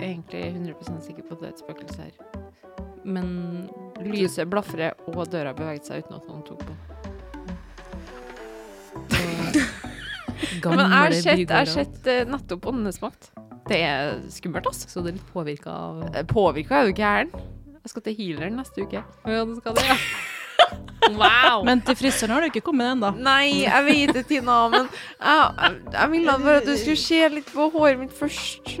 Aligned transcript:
egentlig 0.00 0.42
100% 0.54 1.00
sikker 1.06 1.22
på 1.26 1.34
at 1.34 1.40
det 1.40 1.48
er 1.48 1.54
et 1.56 1.62
spøkelse 1.64 2.02
her. 2.02 2.14
Men 3.08 3.68
Lyset 4.04 4.50
blafrer, 4.50 4.94
og 5.08 5.26
døra 5.32 5.52
beveget 5.56 5.88
seg 5.88 6.04
uten 6.04 6.18
at 6.18 6.28
noen 6.28 6.42
tok 6.46 6.60
på. 6.66 6.72
gamle 10.62 10.76
Men 10.76 10.84
jeg 10.84 10.98
har 10.98 11.12
sett, 11.16 11.42
jeg 11.42 11.50
har 11.50 11.70
sett 11.70 12.10
eh, 12.10 12.24
nettopp 12.28 12.68
Åndenes 12.70 13.00
makt. 13.02 13.30
Det 13.68 13.78
er 13.84 14.18
skummelt, 14.32 14.66
altså. 14.70 14.88
Så 14.88 15.02
det 15.04 15.12
er 15.12 15.18
litt 15.18 15.32
påvirka 15.34 15.70
av 15.72 16.18
Påvirka 16.30 16.80
er 16.80 16.88
du 16.88 16.96
gæren. 16.96 17.32
Jeg 17.82 17.92
skal 17.92 18.04
til 18.06 18.18
healeren 18.18 18.58
neste 18.58 18.84
uke. 18.84 19.02
Ja, 19.02 19.44
det 19.44 19.56
skal 19.60 19.76
det, 19.76 19.84
ja. 19.88 19.98
wow! 21.20 21.64
Men 21.64 21.82
til 21.84 21.96
frisøren 21.96 22.34
har 22.36 22.44
du 22.44 22.50
ikke 22.50 22.64
kommet 22.64 22.92
ennå. 22.92 23.12
Nei, 23.24 23.64
jeg 23.64 23.84
vet 23.88 24.14
det, 24.16 24.24
Tina, 24.28 24.60
men 24.72 24.88
jeg, 24.88 25.76
jeg 25.94 26.10
ville 26.14 26.38
bare 26.44 26.62
at 26.62 26.68
du 26.68 26.74
skulle 26.76 27.00
se 27.00 27.20
litt 27.32 27.52
på 27.52 27.68
håret 27.74 28.00
mitt 28.00 28.16
først. 28.16 28.76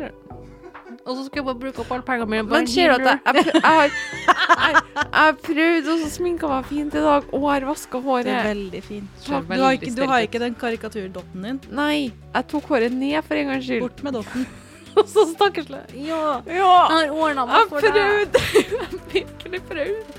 Og 1.08 1.16
så 1.16 1.24
skulle 1.24 1.40
jeg 1.40 1.46
bare 1.48 1.60
bruke 1.62 1.80
opp 1.82 1.92
alle 1.96 2.04
pengene 2.04 2.28
mine 2.28 2.44
Men 2.50 2.66
ser 2.68 2.92
du 2.92 3.06
at 3.08 3.24
jeg, 3.32 3.44
jeg, 3.48 3.62
har, 3.64 3.94
jeg, 4.66 4.82
jeg 5.06 5.36
prøvd 5.46 5.90
og 5.94 6.02
så 6.02 6.10
sminka 6.18 6.50
meg 6.50 6.68
fint 6.68 6.96
i 7.00 7.04
dag 7.04 7.30
og 7.32 7.46
har 7.48 7.66
vaska 7.68 8.00
Det 8.04 8.34
er 8.34 8.48
veldig 8.50 8.82
fint. 8.84 9.24
Du 9.24 9.32
har, 9.32 9.72
ikke, 9.78 9.92
du 9.96 10.04
har 10.04 10.26
ikke 10.26 10.42
den 10.42 10.56
karikaturdotten 10.60 11.46
din. 11.48 11.60
Nei, 11.72 12.12
jeg 12.12 12.48
tok 12.52 12.68
håret 12.74 12.92
ned 12.92 13.24
for 13.24 13.40
en 13.40 13.54
gangs 13.54 13.64
skyld. 13.64 13.86
Bort 13.86 14.02
med 14.04 14.18
dotten. 14.20 14.48
Og 14.98 15.08
så 15.08 15.24
stakkarslig. 15.30 15.84
Ja, 16.08 16.40
Ja, 16.48 16.70
jeg 16.90 17.10
har 17.10 17.12
ordna 17.14 17.44
meg 17.48 17.72
for 17.72 17.84
prøvd. 17.84 18.38
Jeg 18.58 18.80
har 18.82 18.96
virkelig 19.12 19.60
prøvd. 19.68 20.16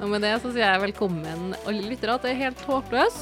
Og 0.00 0.08
med 0.08 0.22
det 0.24 0.30
så 0.40 0.48
sier 0.54 0.64
jeg 0.64 0.80
velkommen 0.86 1.50
alle 1.68 1.82
lyttere 1.84 2.14
det 2.22 2.30
er 2.32 2.38
helt 2.46 2.62
håpløs. 2.64 3.18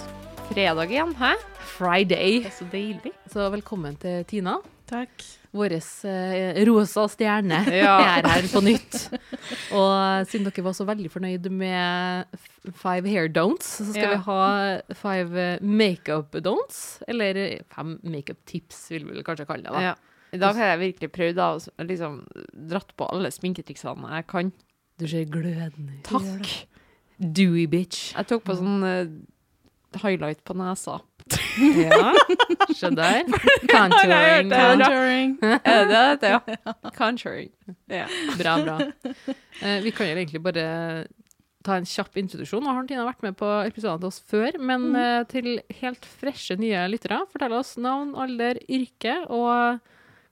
Fredag 0.52 0.92
igjen, 0.94 1.10
hæ? 1.18 1.32
Friday. 1.74 2.38
Det 2.44 2.52
er 2.52 2.54
så 2.60 2.68
deilig. 2.70 3.12
Så 3.32 3.48
velkommen 3.50 3.98
til 3.98 4.22
Tina. 4.30 4.60
Takk. 4.88 5.26
Vår 5.58 5.74
eh, 5.74 6.58
rosa 6.68 7.04
stjerne 7.10 7.58
Ja. 7.82 7.96
er 8.18 8.28
her 8.30 8.46
på 8.52 8.62
nytt. 8.64 8.98
Og 9.74 10.26
siden 10.30 10.46
dere 10.48 10.64
var 10.68 10.76
så 10.78 10.86
veldig 10.88 11.10
fornøyd 11.12 11.48
med 11.52 12.38
five 12.78 13.08
hair 13.10 13.28
don'ts, 13.32 13.72
så 13.80 13.88
skal 13.90 14.02
Ja. 14.04 14.10
vi 14.14 14.22
ha 14.28 14.96
five 15.02 15.44
eh, 15.44 15.58
makeup 15.62 16.38
don'ts. 16.44 17.00
Eller 17.08 17.60
fem 17.74 17.96
makeup 18.06 18.38
tips, 18.48 18.84
vil 18.94 19.08
vi 19.10 19.24
kanskje 19.26 19.46
kalle 19.48 19.66
det. 19.66 19.74
da. 19.74 19.82
Ja. 19.90 19.96
I 20.32 20.36
dag 20.42 20.54
har 20.60 20.74
jeg 20.74 20.80
virkelig 20.82 21.08
prøvd 21.14 21.38
å 21.40 21.50
liksom 21.88 22.18
dratt 22.68 22.90
på 23.00 23.06
alle 23.08 23.30
sminketriksene 23.32 24.10
jeg 24.18 24.26
kan. 24.28 24.50
Du 25.00 25.06
ser 25.08 25.24
glødende 25.30 25.94
ut. 26.00 26.04
Takk. 26.04 26.50
Dewy 27.18 27.64
bitch. 27.70 28.12
Jeg 28.14 28.28
tok 28.30 28.44
på 28.46 28.54
sånn 28.58 28.82
eh, 28.84 29.08
highlight 29.96 30.44
på 30.44 30.54
nesa. 30.54 31.00
Ja, 31.58 32.14
se 32.74 32.90
der. 32.90 33.24
Contouring. 33.72 34.50
Contouring. 34.50 35.38
Er 35.64 35.88
det 35.88 36.20
det 36.22 36.30
ja? 36.32 36.74
Contouring. 36.96 37.50
Ja. 37.90 38.06
Bra, 38.38 38.56
bra. 38.64 38.78
Eh, 39.60 39.82
vi 39.82 39.90
kan 39.90 40.08
jo 40.08 40.16
egentlig 40.16 40.42
bare 40.44 40.64
ta 41.66 41.76
en 41.76 41.88
kjapp 41.88 42.16
introduksjon. 42.20 42.64
Nå 42.64 42.72
har 42.72 42.88
Tina 42.88 43.04
vært 43.08 43.24
med 43.26 43.36
på 43.38 43.48
episoder 43.66 44.00
til 44.00 44.10
oss 44.12 44.22
før, 44.30 44.58
men 44.62 44.88
eh, 44.96 45.22
til 45.28 45.58
helt 45.82 46.08
freshe 46.20 46.56
nye 46.60 46.86
lyttere, 46.92 47.20
fortell 47.32 47.56
oss 47.58 47.76
navn, 47.80 48.14
alder, 48.16 48.60
yrke 48.70 49.20
og 49.26 49.80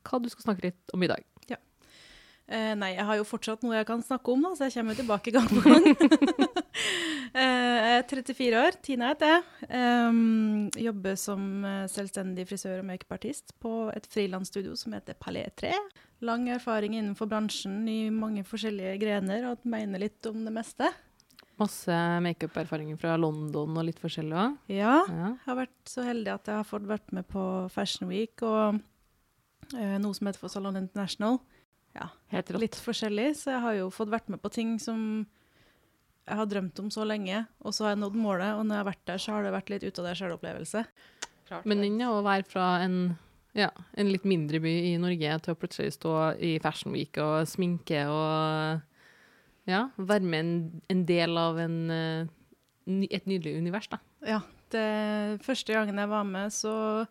hva 0.07 0.23
du 0.23 0.31
skal 0.31 0.51
snakke 0.53 0.71
litt 0.71 0.95
om 0.97 1.03
i 1.03 1.11
dag. 1.11 1.25
Eh, 2.49 2.75
nei, 2.79 2.93
jeg 2.95 3.05
har 3.09 3.17
jo 3.19 3.25
fortsatt 3.27 3.65
noe 3.67 3.75
jeg 3.75 3.87
kan 3.89 4.03
snakke 4.07 4.31
om, 4.31 4.45
da, 4.47 4.53
så 4.55 4.69
jeg 4.69 4.77
kommer 4.77 4.95
jo 4.95 5.01
tilbake 5.03 5.33
gang 5.35 5.49
på 5.51 5.63
gang. 5.67 5.87
eh, 7.35 7.43
jeg 7.43 7.97
er 7.97 8.05
34 8.07 8.61
år, 8.61 8.77
Tina 8.87 9.09
heter 9.11 9.33
jeg. 9.33 9.43
Em, 9.81 10.21
jobber 10.79 11.17
som 11.19 11.43
eh, 11.67 11.87
selvstendig 11.91 12.47
frisør 12.47 12.83
og 12.85 12.87
makeupartist 12.93 13.51
på 13.63 13.73
et 13.97 14.07
frilansstudio 14.13 14.77
som 14.79 14.95
heter 14.95 15.19
Palais 15.19 15.51
3. 15.59 15.73
Lang 16.27 16.47
erfaring 16.55 16.95
innenfor 16.97 17.29
bransjen 17.31 17.83
i 17.91 18.07
mange 18.15 18.47
forskjellige 18.47 18.95
grener, 19.03 19.51
og 19.51 19.67
mener 19.69 20.07
litt 20.07 20.31
om 20.31 20.47
det 20.47 20.55
meste. 20.55 20.93
Masse 21.59 21.99
makeup-erfaringer 22.23 22.99
fra 23.01 23.15
London 23.19 23.79
og 23.81 23.87
litt 23.89 24.01
forskjellig 24.01 24.37
òg. 24.37 24.57
Ja, 24.71 25.01
Ja. 25.09 25.33
jeg 25.35 25.45
har 25.49 25.59
vært 25.65 25.89
så 25.89 26.05
heldig 26.05 26.35
at 26.35 26.47
jeg 26.53 26.61
har 26.61 26.69
fått 26.69 26.87
vært 26.89 27.11
med 27.17 27.27
på 27.33 27.43
Fashion 27.73 28.11
Week 28.13 28.39
og 28.45 28.79
eh, 29.75 29.97
noe 29.99 30.15
som 30.15 30.29
heter 30.29 30.39
for 30.43 30.53
Salon 30.53 30.77
International. 30.79 31.41
Ja, 31.97 32.11
Helt 32.35 32.51
rått. 32.53 32.61
litt 32.61 32.77
forskjellig, 32.77 33.31
så 33.41 33.55
jeg 33.55 33.65
har 33.65 33.77
jo 33.79 33.91
fått 33.95 34.13
vært 34.13 34.29
med 34.33 34.43
på 34.43 34.53
ting 34.53 34.77
som 34.83 35.01
jeg 36.27 36.41
har 36.41 36.49
drømt 36.51 36.81
om 36.83 36.89
så 36.91 37.05
lenge, 37.07 37.45
og 37.63 37.75
så 37.75 37.87
har 37.87 37.95
jeg 37.95 38.03
nådd 38.03 38.17
målet, 38.19 38.57
og 38.59 38.65
når 38.67 38.75
jeg 38.75 38.83
har 38.83 38.89
vært 38.91 39.05
der, 39.07 39.21
så 39.23 39.37
har 39.37 39.47
det 39.47 39.53
vært 39.55 39.71
litt 39.71 39.87
ut 39.87 40.01
av 40.03 40.09
det 40.09 40.17
sjøl-opplevelse. 40.19 40.83
Men 41.63 41.85
den 41.85 42.01
er 42.03 42.11
å 42.11 42.25
være 42.27 42.49
fra 42.51 42.65
en, 42.83 42.97
ja, 43.55 43.69
en 43.95 44.11
litt 44.11 44.27
mindre 44.27 44.59
by 44.65 44.73
i 44.89 44.97
Norge 44.99 45.37
til 45.45 45.55
å 45.55 45.59
plutselig 45.61 45.95
stå 45.95 46.17
i 46.43 46.57
Fashion 46.65 46.97
Week 46.97 47.15
og 47.23 47.47
sminke 47.47 48.03
og 48.11 48.83
ja, 49.71 49.85
være 49.97 50.27
med 50.27 50.41
en, 50.43 50.83
en 50.91 51.07
del 51.07 51.39
av 51.39 51.63
en, 51.63 51.79
eh, 51.95 53.07
et 53.07 53.31
nydelig 53.31 53.55
univers, 53.61 53.87
da. 53.95 54.03
Ja, 54.27 54.43
det 54.75 55.41
første 55.47 55.79
gangen 55.79 56.03
jeg 56.03 56.11
var 56.11 56.27
med, 56.27 56.51
så 56.55 57.07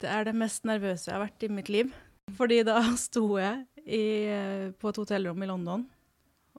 Det 0.00 0.08
er 0.08 0.24
det 0.24 0.34
mest 0.34 0.64
nervøse 0.64 1.10
jeg 1.10 1.14
har 1.14 1.26
vært 1.26 1.42
i 1.44 1.48
mitt 1.52 1.68
liv. 1.68 1.90
Fordi 2.38 2.60
da 2.66 2.80
sto 3.06 3.24
jeg 3.40 3.64
i, 3.84 4.04
på 4.78 4.92
et 4.92 5.00
hotellrom 5.02 5.42
i 5.42 5.48
London, 5.50 5.86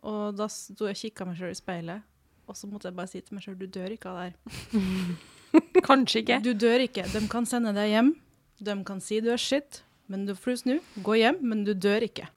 og 0.01 0.33
da 0.37 0.47
sto 0.49 0.89
jeg 0.89 0.97
og 0.97 1.03
kikka 1.03 1.27
meg 1.29 1.37
sjøl 1.39 1.53
i 1.53 1.59
speilet, 1.59 2.07
og 2.49 2.57
så 2.57 2.67
måtte 2.67 2.89
jeg 2.89 2.97
bare 2.97 3.11
si 3.11 3.21
til 3.21 3.37
meg 3.37 3.45
sjøl 3.45 3.59
du 3.59 3.67
dør 3.69 3.93
ikke 3.95 4.11
av 4.11 4.19
det 4.19 4.25
her. 4.31 5.15
Kanskje 5.89 6.23
ikke. 6.23 6.41
Du 6.43 6.51
dør 6.57 6.83
ikke. 6.83 7.05
De 7.11 7.21
kan 7.31 7.47
sende 7.47 7.73
deg 7.75 7.91
hjem. 7.91 8.13
De 8.61 8.75
kan 8.87 9.01
si 9.03 9.19
du 9.23 9.29
er 9.33 9.41
shit, 9.41 9.81
men 10.11 10.25
du 10.27 10.33
får 10.37 10.63
snu. 10.63 10.75
Gå 11.05 11.17
hjem, 11.19 11.39
men 11.43 11.63
du 11.67 11.73
dør 11.75 12.03
ikke. 12.07 12.27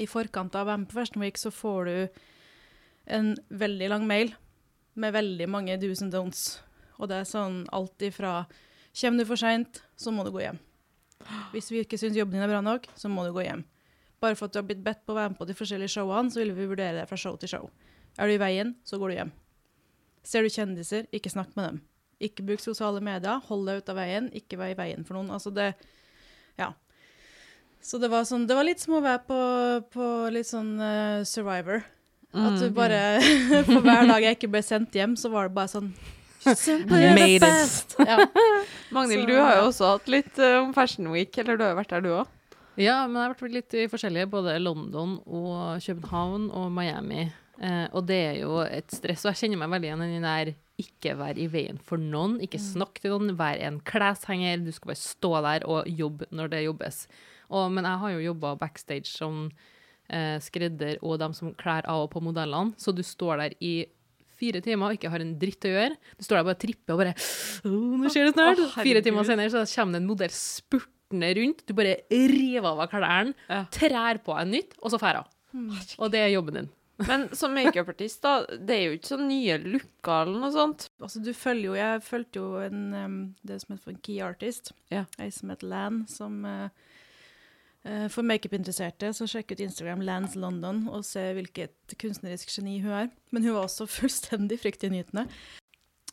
I 0.00 0.08
forkant 0.08 0.54
av 0.56 0.68
VM 0.70 0.86
på 0.88 0.96
Fashion 0.96 1.22
Week 1.24 1.40
så 1.40 1.52
får 1.52 1.88
du 1.88 1.96
en 3.12 3.32
veldig 3.50 3.88
lang 3.92 4.06
mail 4.08 4.32
med 4.94 5.14
veldig 5.16 5.48
mange 5.50 5.76
do's 5.80 6.02
and 6.04 6.14
don'ts. 6.14 6.60
Og 7.00 7.10
det 7.10 7.22
er 7.22 7.28
sånn 7.28 7.64
alt 7.72 8.04
ifra 8.04 8.44
Kommer 8.92 9.24
du 9.24 9.28
for 9.30 9.40
seint, 9.40 9.78
så 9.96 10.12
må 10.12 10.20
du 10.26 10.28
gå 10.34 10.42
hjem. 10.42 10.58
Hvis 11.52 11.70
vi 11.72 11.82
ikke 11.84 11.98
syns 12.00 12.16
jobben 12.16 12.36
din 12.38 12.42
er 12.44 12.50
bra 12.50 12.60
nok, 12.64 12.86
så 12.98 13.08
må 13.12 13.24
du 13.26 13.32
gå 13.36 13.44
hjem. 13.46 13.64
Bare 14.22 14.36
for 14.38 14.46
at 14.46 14.54
du 14.54 14.58
har 14.60 14.66
blitt 14.68 14.82
bedt 14.84 15.00
på 15.06 15.12
å 15.14 15.18
være 15.18 15.32
med 15.32 15.38
på 15.40 15.46
de 15.48 15.54
forskjellige 15.58 15.94
showene, 15.96 16.30
så 16.30 16.40
vil 16.42 16.52
vi 16.54 16.66
vurdere 16.70 17.00
deg 17.00 17.08
fra 17.10 17.16
show 17.18 17.36
til 17.42 17.50
show. 17.50 17.70
Er 18.18 18.28
du 18.30 18.34
i 18.36 18.40
veien, 18.42 18.74
så 18.86 18.98
går 19.00 19.08
du 19.10 19.16
hjem. 19.16 19.32
Ser 20.22 20.44
du 20.46 20.52
kjendiser, 20.54 21.08
ikke 21.12 21.32
snakk 21.32 21.56
med 21.58 21.64
dem. 21.66 21.80
Ikke 22.22 22.44
bruk 22.46 22.60
sosiale 22.62 23.00
medier, 23.02 23.40
hold 23.48 23.66
deg 23.66 23.80
ut 23.82 23.88
av 23.90 23.96
veien, 23.98 24.28
ikke 24.38 24.58
vær 24.60 24.70
i 24.70 24.78
veien 24.78 25.02
for 25.08 25.18
noen. 25.18 25.32
Altså 25.34 25.50
det 25.50 25.72
Ja. 26.60 26.72
Så 27.82 27.98
det 27.98 28.10
var 28.12 28.22
sånn 28.28 28.46
Det 28.46 28.54
var 28.54 28.62
litt 28.68 28.78
som 28.78 28.94
å 28.94 29.02
være 29.02 29.24
på, 29.26 29.38
på 29.90 30.04
litt 30.30 30.46
sånn 30.46 30.76
uh, 30.78 31.24
Survivor. 31.26 31.82
At 32.32 32.60
du 32.60 32.68
Mm. 32.70 32.74
bare 32.76 33.00
For 33.66 33.82
hver 33.82 34.06
dag 34.06 34.22
jeg 34.28 34.36
ikke 34.38 34.52
ble 34.54 34.62
sendt 34.62 34.94
hjem, 34.94 35.16
så 35.18 35.28
var 35.32 35.48
det 35.50 35.54
bare 35.56 35.68
sånn 35.68 35.90
Made 36.44 37.46
it. 37.46 37.96
Ja. 38.08 38.26
Magnhild, 38.90 39.28
du 39.28 39.36
har 39.38 39.60
jo 39.60 39.68
også 39.70 39.92
hatt 39.94 40.08
litt 40.10 40.38
om 40.42 40.72
om 40.72 40.74
Fashion 40.74 41.10
Week, 41.12 41.36
eller 41.38 41.56
du 41.56 41.64
har 41.64 41.74
jo 41.74 41.78
vært 41.80 41.94
der, 41.94 42.04
du 42.04 42.10
òg? 42.16 42.30
Ja, 42.80 43.02
men 43.06 43.18
jeg 43.20 43.28
har 43.28 43.34
vært 43.34 43.54
litt 43.54 43.74
i 43.76 43.86
forskjellige, 43.92 44.30
både 44.32 44.56
London 44.62 45.18
og 45.26 45.82
København 45.84 46.48
og 46.56 46.70
Miami. 46.72 47.26
Eh, 47.60 47.86
og 47.92 48.06
det 48.08 48.20
er 48.30 48.38
jo 48.40 48.62
et 48.64 48.88
stress, 48.94 49.26
og 49.26 49.32
jeg 49.32 49.42
kjenner 49.42 49.60
meg 49.60 49.74
veldig 49.74 49.90
igjen 49.90 50.04
i 50.06 50.12
den 50.14 50.26
der 50.26 50.52
ikke 50.82 51.14
være 51.18 51.44
i 51.44 51.50
veien 51.52 51.78
for 51.84 52.00
noen, 52.00 52.38
ikke 52.42 52.60
snakk 52.62 52.98
til 53.02 53.12
noen, 53.12 53.36
vær 53.38 53.60
en 53.62 53.78
kleshenger, 53.86 54.64
du 54.64 54.72
skal 54.72 54.94
bare 54.94 55.02
stå 55.02 55.32
der 55.44 55.66
og 55.68 55.90
jobbe 56.00 56.30
når 56.32 56.54
det 56.54 56.64
jobbes. 56.64 57.04
Og, 57.52 57.68
men 57.74 57.86
jeg 57.86 58.02
har 58.02 58.14
jo 58.14 58.24
jobba 58.30 58.54
backstage 58.58 59.10
som 59.10 59.44
eh, 60.08 60.38
skredder 60.42 60.96
og 61.04 61.20
dem 61.22 61.36
som 61.36 61.52
klær 61.60 61.86
av 61.90 62.06
og 62.06 62.12
på 62.14 62.24
modellene, 62.24 62.72
så 62.80 62.94
du 62.96 63.04
står 63.06 63.44
der 63.44 63.58
i 63.60 63.74
fire 64.42 64.60
timer 64.64 64.90
og 64.90 64.98
ikke 64.98 65.12
har 65.14 65.22
en 65.24 65.32
dritt 65.40 65.68
å 65.68 65.72
gjøre. 65.72 65.96
Du 66.18 66.26
står 66.26 66.40
der 66.40 66.48
bare 66.50 66.58
og 66.58 66.62
tripper 66.66 66.96
og 66.96 67.02
bare 67.04 67.14
oh, 67.70 67.96
Nå 68.02 68.10
skjer 68.12 68.28
det 68.28 68.34
snart! 68.36 68.62
Oh, 68.66 68.76
fire 68.82 69.02
timer 69.06 69.28
senere 69.30 69.54
så 69.54 69.64
kommer 69.76 69.96
det 69.96 70.02
en 70.02 70.10
modell 70.10 70.34
spurtende 70.36 71.32
rundt. 71.38 71.64
Du 71.68 71.74
bare 71.78 71.96
river 72.10 72.70
av 72.74 72.84
deg 72.84 72.94
klærne, 72.96 73.34
Ja. 73.48 73.62
trær 73.74 74.22
på 74.26 74.36
en 74.40 74.54
nytt, 74.58 74.76
og 74.82 74.92
så 74.94 75.00
drar 75.02 75.22
hun. 75.24 75.68
Og 76.00 76.08
det 76.14 76.22
er 76.26 76.32
jobben 76.34 76.60
din. 76.62 76.70
Men 77.02 77.24
som 77.34 77.54
makeupartist, 77.56 78.20
da, 78.22 78.44
det 78.46 78.74
er 78.76 78.82
jo 78.84 78.96
ikke 78.98 79.10
så 79.10 79.18
nye 79.18 79.56
looker 79.64 80.26
eller 80.28 80.38
noe 80.44 80.52
sånt. 80.54 80.84
Altså, 81.02 81.22
du 81.24 81.32
følger 81.34 81.64
jo 81.66 81.74
Jeg 81.74 82.02
fulgte 82.06 82.38
jo 82.42 82.50
en, 82.62 82.82
em, 82.94 83.16
det 83.42 83.56
som 83.62 83.72
heter 83.74 83.82
for 83.88 83.94
en 83.94 84.02
key 84.06 84.20
artist. 84.22 84.70
Ja. 84.92 85.04
Ei 85.18 85.30
som 85.34 85.50
heter 85.50 85.70
Lan, 85.72 86.02
som 86.12 86.36
eh, 86.46 86.68
For 87.82 88.22
makeup-interesserte, 88.22 89.08
så 89.10 89.26
sjekk 89.26 89.56
ut 89.56 89.60
Instagram 89.64 90.04
Lans 90.06 90.36
London 90.38 90.84
og 90.86 91.02
se 91.04 91.24
hvilket 91.34 91.96
kunstnerisk 91.98 92.52
geni 92.54 92.76
hun 92.84 92.92
er. 92.94 93.08
Men 93.34 93.42
hun 93.42 93.56
var 93.56 93.64
også 93.66 93.88
fullstendig 93.98 94.60
fryktinngytende. 94.62 95.24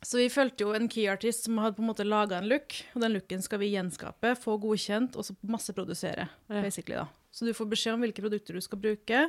Så 0.02 0.18
vi 0.18 0.30
fulgte 0.32 0.64
jo 0.64 0.72
en 0.74 0.88
key 0.90 1.06
artist 1.12 1.44
som 1.46 1.58
hadde 1.60 1.76
på 1.78 1.84
en 1.84 1.90
måte 1.92 2.06
laga 2.08 2.38
en 2.40 2.48
look, 2.50 2.74
og 2.96 3.04
den 3.04 3.14
looken 3.18 3.42
skal 3.44 3.60
vi 3.62 3.74
gjenskape, 3.74 4.32
få 4.40 4.56
godkjent 4.64 5.18
og 5.20 5.28
så 5.28 5.36
masseprodusere, 5.44 6.26
Ja. 6.50 6.62
basically. 6.64 6.96
da. 6.96 7.06
Så 7.32 7.46
du 7.46 7.54
får 7.54 7.70
beskjed 7.70 7.94
om 7.94 8.02
hvilke 8.06 8.24
produkter 8.24 8.56
du 8.58 8.62
skal 8.66 8.80
bruke, 8.80 9.26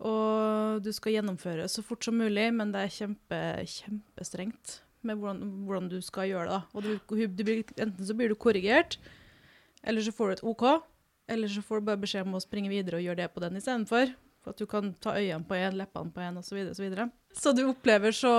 og 0.00 0.82
du 0.84 0.92
skal 0.96 1.16
gjennomføre 1.16 1.66
så 1.68 1.82
fort 1.84 2.04
som 2.04 2.14
mulig, 2.20 2.46
men 2.54 2.70
det 2.72 2.84
er 2.86 2.94
kjempe, 2.94 3.40
kjempestrengt 3.68 4.78
med 5.02 5.16
hvordan, 5.18 5.40
hvordan 5.66 5.88
du 5.90 5.98
skal 6.04 6.28
gjøre 6.28 6.46
det. 6.46 6.60
da. 6.60 6.62
Og 6.76 6.82
du, 6.84 6.92
du 7.08 7.42
du, 7.42 7.52
enten 7.80 8.06
så 8.06 8.14
blir 8.16 8.28
du 8.28 8.36
korrigert, 8.36 8.98
eller 9.82 10.04
så 10.04 10.12
får 10.12 10.26
du 10.28 10.32
et 10.38 10.44
OK, 10.44 10.64
Eller 11.30 11.48
så 11.48 11.62
får 11.62 11.80
du 11.80 11.88
bare 11.90 12.02
beskjed 12.02 12.26
om 12.26 12.34
å 12.34 12.42
springe 12.42 12.72
videre 12.72 12.98
og 12.98 13.06
gjøre 13.06 13.22
det 13.22 13.30
på 13.34 13.42
den 13.44 13.58
istedenfor. 13.60 14.12
For 14.40 14.54
at 14.54 14.60
du 14.60 14.66
kan 14.66 14.94
ta 15.04 15.14
øynene 15.18 15.44
på 15.46 15.56
én, 15.58 15.76
leppene 15.76 16.12
på 16.14 16.22
én 16.24 16.38
osv. 16.40 16.48
Så, 16.48 16.56
videre, 16.56 16.74
så, 16.74 16.84
videre. 16.86 17.08
så 17.36 17.52
du 17.54 17.62
opplever 17.68 18.14
så 18.16 18.34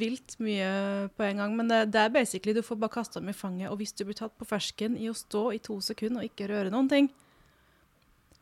vilt 0.00 0.38
mye 0.42 1.08
på 1.12 1.26
en 1.28 1.42
gang. 1.42 1.56
Men 1.58 1.68
det, 1.70 1.82
det 1.94 2.00
er 2.02 2.14
basically 2.14 2.56
du 2.56 2.62
får 2.64 2.80
bare 2.80 2.96
kasta 2.96 3.20
dem 3.20 3.30
i 3.30 3.36
fanget. 3.36 3.70
Og 3.70 3.78
hvis 3.82 3.92
du 3.94 4.06
blir 4.08 4.18
tatt 4.18 4.34
på 4.38 4.48
fersken 4.48 4.96
i 4.96 5.10
å 5.12 5.16
stå 5.16 5.50
i 5.52 5.60
to 5.62 5.78
sekunder 5.84 6.24
og 6.24 6.32
ikke 6.32 6.50
røre 6.50 6.72
noen 6.72 6.90
ting 6.92 7.12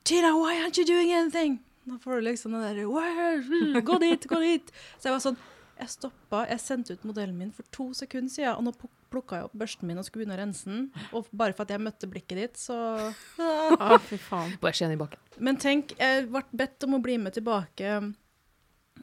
Tina, 0.01 0.31
why 0.33 0.57
aren't 0.57 0.79
you 0.81 0.87
doing 0.89 1.13
anything? 1.13 1.59
Da 1.85 1.99
får 2.01 2.15
du 2.15 2.21
liksom 2.31 2.55
den 2.57 2.63
derre 2.63 3.83
Gå 3.85 3.99
dit, 4.01 4.25
gå 4.27 4.39
dit. 4.41 4.71
Så 4.97 5.11
jeg 5.11 5.13
var 5.13 5.21
sånn 5.25 5.37
Jeg 5.81 5.93
stoppa, 5.95 6.43
jeg 6.51 6.61
sendte 6.61 6.95
ut 6.95 7.05
modellen 7.09 7.39
min 7.41 7.53
for 7.57 7.65
to 7.73 7.87
sekunder 7.97 8.33
siden, 8.33 8.53
og 8.53 8.67
nå 8.67 8.91
plukka 9.11 9.39
jeg 9.39 9.49
opp 9.49 9.55
børsten 9.63 9.89
min 9.89 9.99
og 10.01 10.05
skulle 10.07 10.23
begynne 10.25 10.37
å 10.37 10.41
rense 10.43 10.69
den. 10.69 10.89
Og 11.17 11.29
bare 11.33 11.57
for 11.57 11.65
at 11.65 11.73
jeg 11.73 11.83
møtte 11.83 12.11
blikket 12.11 12.41
ditt, 12.41 12.61
så 12.61 12.77
Å, 13.09 13.99
fy 14.11 14.19
faen. 14.21 14.57
Bare 14.61 14.77
skjeen 14.77 14.93
i 14.95 15.01
bakken. 15.01 15.23
Men 15.41 15.61
tenk, 15.61 15.97
jeg 15.99 16.29
ble 16.29 16.45
bedt 16.63 16.85
om 16.87 16.99
å 16.99 17.03
bli 17.05 17.17
med 17.23 17.37
tilbake. 17.39 17.95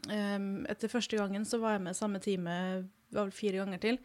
Um, 0.06 0.52
etter 0.70 0.92
første 0.92 1.18
gangen 1.18 1.48
så 1.50 1.60
var 1.64 1.76
jeg 1.76 1.88
med 1.88 1.98
samme 1.98 2.22
time 2.24 2.54
var 3.10 3.26
vel 3.26 3.36
fire 3.36 3.64
ganger 3.64 3.82
til. 3.84 4.00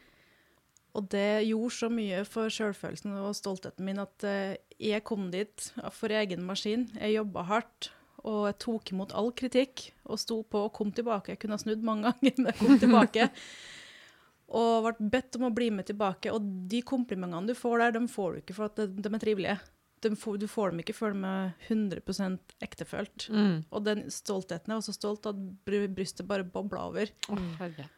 Og 0.96 1.08
det 1.12 1.44
gjorde 1.48 1.76
så 1.76 1.88
mye 1.92 2.20
for 2.28 2.52
sjølfølelsen 2.52 3.14
og 3.20 3.36
stoltheten 3.36 3.86
min 3.86 4.00
at 4.00 4.26
uh, 4.28 4.56
jeg 4.80 5.04
kom 5.08 5.28
dit 5.32 5.68
for 5.92 6.12
egen 6.12 6.44
maskin. 6.48 6.88
Jeg 6.96 7.18
jobba 7.18 7.44
hardt, 7.48 7.92
og 8.22 8.46
jeg 8.46 8.58
tok 8.62 8.92
imot 8.94 9.12
all 9.18 9.32
kritikk 9.34 9.88
og 10.06 10.20
sto 10.20 10.42
på 10.46 10.66
og 10.68 10.74
kom 10.76 10.92
tilbake. 10.94 11.34
Jeg 11.34 11.42
kunne 11.42 11.58
ha 11.58 11.62
snudd 11.62 11.82
mange 11.86 12.10
ganger, 12.10 12.36
men 12.38 12.50
jeg 12.52 12.58
kom 12.60 12.78
tilbake. 12.78 13.28
og 14.62 14.86
ble 14.86 15.10
bedt 15.14 15.38
om 15.38 15.48
å 15.48 15.54
bli 15.54 15.70
med 15.74 15.88
tilbake. 15.88 16.32
Og 16.34 16.44
de 16.70 16.82
komplimentene 16.86 17.50
du 17.50 17.58
får 17.58 17.82
der, 17.82 17.94
de 17.96 18.02
får 18.10 18.34
du 18.34 18.42
ikke 18.42 18.56
for 18.58 18.68
at 18.68 18.78
de, 18.78 18.88
de 18.94 19.10
er 19.10 19.22
trivelige. 19.22 19.56
De 20.02 20.10
får, 20.18 20.38
du 20.42 20.48
får 20.50 20.72
dem 20.72 20.82
ikke 20.82 20.96
før 20.98 21.14
de 21.14 21.28
er 21.30 21.52
100 21.68 22.38
ektefølt. 22.66 23.28
Mm. 23.30 23.56
Og 23.70 23.84
den 23.86 24.04
stoltheten 24.10 24.74
Jeg 24.74 24.80
var 24.80 24.86
så 24.88 24.94
stolt 24.96 25.28
at 25.30 25.42
brystet 25.66 26.26
bare 26.28 26.46
bobla 26.46 26.88
over. 26.90 27.10
Å. 27.30 27.38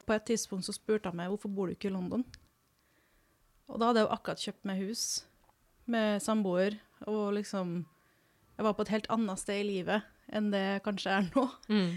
På 0.04 0.16
et 0.16 0.26
tidspunkt 0.28 0.68
så 0.68 0.76
spurte 0.76 1.10
han 1.10 1.18
meg 1.20 1.32
hvorfor 1.32 1.52
bor 1.52 1.68
du 1.68 1.76
ikke 1.76 1.88
i 1.88 1.96
London. 1.96 2.26
Og 3.72 3.80
da 3.80 3.88
hadde 3.88 4.02
jeg 4.02 4.08
jo 4.08 4.16
akkurat 4.18 4.44
kjøpt 4.44 4.68
meg 4.68 4.82
hus 4.84 5.04
med 5.90 6.22
samboer, 6.24 6.78
og 7.08 7.34
liksom 7.36 7.82
Jeg 8.54 8.64
var 8.64 8.76
på 8.76 8.84
et 8.84 8.92
helt 8.94 9.08
annet 9.10 9.40
sted 9.40 9.64
i 9.64 9.66
livet 9.66 10.04
enn 10.32 10.50
det 10.52 10.60
jeg 10.64 10.82
kanskje 10.84 11.10
er 11.18 11.28
nå. 11.34 11.46
Mm. 11.68 11.90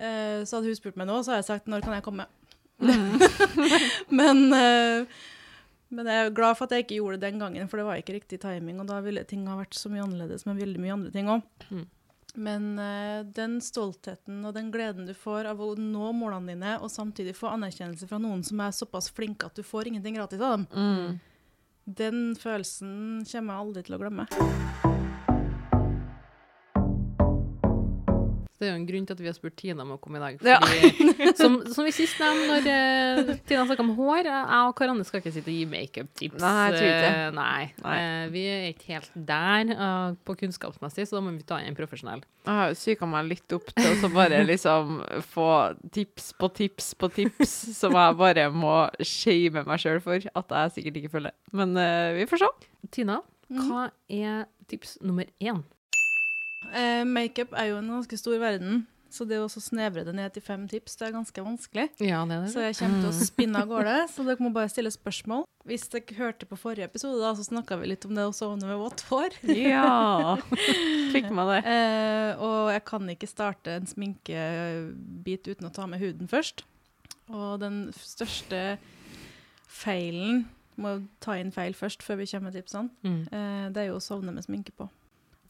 Uh, 0.00 0.40
så 0.48 0.56
hadde 0.58 0.70
hun 0.72 0.76
spurt 0.78 0.96
meg 0.96 1.06
nå, 1.10 1.18
så 1.22 1.32
har 1.34 1.40
jeg 1.42 1.44
sagt 1.50 1.66
'når 1.68 1.82
kan 1.84 1.92
jeg 1.94 2.02
komme'? 2.04 2.26
men, 4.20 4.38
uh, 4.52 5.06
men 5.90 6.06
jeg 6.06 6.26
er 6.26 6.30
glad 6.34 6.56
for 6.56 6.64
at 6.64 6.72
jeg 6.72 6.86
ikke 6.86 6.96
gjorde 7.00 7.18
det 7.20 7.28
den 7.32 7.40
gangen, 7.42 7.68
for 7.68 7.76
det 7.80 7.86
var 7.86 7.96
ikke 8.00 8.14
riktig 8.16 8.40
timing, 8.40 8.80
og 8.80 8.86
da 8.88 9.00
ville 9.04 9.24
ting 9.28 9.46
ha 9.46 9.56
vært 9.58 9.74
så 9.76 9.90
mye 9.92 10.04
annerledes 10.06 10.46
med 10.46 10.56
veldig 10.62 10.80
mye 10.80 10.92
andre 10.96 11.10
ting 11.12 11.28
òg. 11.28 11.42
Mm. 11.70 11.86
Men 12.36 12.78
uh, 12.78 13.22
den 13.26 13.58
stoltheten 13.60 14.44
og 14.46 14.54
den 14.54 14.70
gleden 14.70 15.04
du 15.08 15.12
får 15.18 15.48
av 15.50 15.60
å 15.60 15.74
nå 15.76 16.12
målene 16.14 16.54
dine, 16.54 16.76
og 16.80 16.88
samtidig 16.94 17.34
få 17.36 17.50
anerkjennelse 17.56 18.06
fra 18.08 18.18
noen 18.22 18.44
som 18.46 18.60
er 18.60 18.70
såpass 18.70 19.10
flinke 19.10 19.46
at 19.50 19.58
du 19.58 19.62
får 19.66 19.90
ingenting 19.90 20.14
gratis 20.16 20.40
av 20.40 20.56
dem, 20.56 20.66
Mm. 20.70 21.20
den 21.86 22.36
følelsen 22.36 23.26
kommer 23.26 23.54
jeg 23.54 23.66
aldri 23.66 23.82
til 23.82 23.94
å 23.98 24.00
glemme. 24.04 24.99
Det 28.60 28.68
er 28.68 28.74
jo 28.74 28.78
en 28.78 28.86
grunn 28.88 29.06
til 29.08 29.16
at 29.16 29.20
vi 29.24 29.28
har 29.30 29.34
spurt 29.36 29.54
Tina 29.58 29.82
om 29.86 29.94
å 29.94 29.98
komme 30.02 30.20
i 30.20 30.22
dag. 30.22 30.42
Ja. 30.44 30.58
Som, 31.40 31.54
som 31.72 31.84
vi 31.86 31.92
sist 31.94 32.18
nevnte, 32.20 32.46
når 32.50 33.28
uh, 33.30 33.38
Tina 33.48 33.62
snakka 33.68 33.84
om 33.84 33.92
hår 33.96 34.26
Jeg 34.26 34.60
og 34.66 34.72
Karanne 34.76 35.04
skal 35.08 35.20
ikke 35.22 35.32
sitte 35.32 35.48
og 35.52 35.56
gi 35.56 35.66
makeup-tips. 35.70 36.40
Nei, 36.42 36.52
jeg 36.66 36.74
tror 36.76 36.88
ikke. 36.90 37.10
Eh, 37.10 37.30
Nei. 37.36 37.62
Nei. 37.84 37.94
Uh, 38.00 38.24
vi 38.34 38.42
er 38.50 38.66
ikke 38.70 38.90
helt 38.96 39.14
der 39.30 39.72
eh, 39.74 40.16
på 40.26 40.36
kunnskapsmessig, 40.42 41.06
så 41.08 41.16
da 41.18 41.22
må 41.24 41.32
vi 41.36 41.46
ta 41.48 41.60
inn 41.62 41.70
en 41.72 41.78
profesjonell. 41.78 42.24
Jeg 42.44 42.56
har 42.60 42.70
jo 42.72 42.78
psyka 42.80 43.08
meg 43.08 43.28
litt 43.30 43.56
opp 43.56 43.72
til 43.76 44.04
å 44.08 44.12
bare 44.14 44.42
liksom 44.50 45.00
få 45.32 45.48
tips 45.96 46.30
på 46.40 46.50
tips 46.60 46.92
på 47.00 47.10
tips, 47.16 47.56
som 47.80 47.96
jeg 47.96 48.18
bare 48.20 48.46
må 48.52 48.74
shame 49.04 49.64
meg 49.68 49.82
sjøl 49.82 50.00
for 50.04 50.20
at 50.20 50.56
jeg 50.56 50.74
sikkert 50.76 51.00
ikke 51.02 51.14
følger. 51.18 51.36
Men 51.56 51.76
eh, 51.80 52.14
vi 52.20 52.28
får 52.30 52.44
se. 52.44 52.52
Tina, 52.96 53.20
Mhm. 53.50 53.64
hva 53.66 53.88
er 54.14 54.44
tips 54.70 54.98
nummer 55.02 55.26
én? 55.42 55.64
Eh, 56.72 57.02
Makeup 57.08 57.52
er 57.58 57.70
jo 57.72 57.78
en 57.80 57.92
ganske 57.96 58.18
stor 58.20 58.38
verden, 58.42 58.84
så 59.10 59.26
det 59.26 59.40
å 59.42 59.48
så 59.50 59.58
snevre 59.62 60.04
det 60.06 60.14
ned 60.14 60.32
til 60.34 60.44
fem 60.44 60.66
tips, 60.70 60.94
det 61.00 61.08
er 61.08 61.14
ganske 61.16 61.42
vanskelig. 61.42 61.86
Ja, 61.98 62.22
det 62.30 62.36
er 62.36 62.50
Så 62.52 62.62
jeg 62.62 62.76
kommer 62.78 63.02
til 63.02 63.10
å 63.10 63.26
spinne 63.26 63.62
av 63.64 63.70
gårde, 63.70 63.96
så 64.14 64.26
dere 64.26 64.44
må 64.44 64.52
bare 64.54 64.70
stille 64.70 64.92
spørsmål. 64.94 65.44
Hvis 65.68 65.88
dere 65.92 66.16
hørte 66.16 66.46
på 66.48 66.58
forrige 66.58 66.86
episode, 66.88 67.18
da, 67.20 67.32
så 67.36 67.44
snakka 67.44 67.80
vi 67.80 67.90
litt 67.90 68.06
om 68.06 68.14
det 68.16 68.28
å 68.28 68.34
sovne 68.36 68.70
med 68.70 68.78
vått 68.80 69.02
hår. 69.10 69.36
Ja. 69.50 70.38
Fikk 71.14 71.28
med 71.34 71.50
det. 71.52 71.60
Eh, 71.68 72.40
og 72.40 72.70
jeg 72.72 72.84
kan 72.88 73.10
ikke 73.12 73.30
starte 73.30 73.76
en 73.80 73.90
sminkebit 73.90 75.50
uten 75.50 75.68
å 75.68 75.74
ta 75.74 75.88
med 75.90 76.00
huden 76.02 76.30
først. 76.30 76.64
Og 77.30 77.60
den 77.62 77.84
største 77.94 78.78
feilen 79.70 80.48
Må 80.80 80.96
ta 81.20 81.36
inn 81.36 81.52
feil 81.52 81.74
først 81.76 82.02
før 82.02 82.22
vi 82.22 82.26
kommer 82.30 82.48
med 82.48 82.56
tipsene. 82.56 82.88
Mm. 83.04 83.20
Eh, 83.28 83.66
det 83.74 83.82
er 83.82 83.90
jo 83.90 83.98
å 83.98 84.02
sovne 84.02 84.32
med 84.32 84.46
sminke 84.46 84.72
på. 84.72 84.86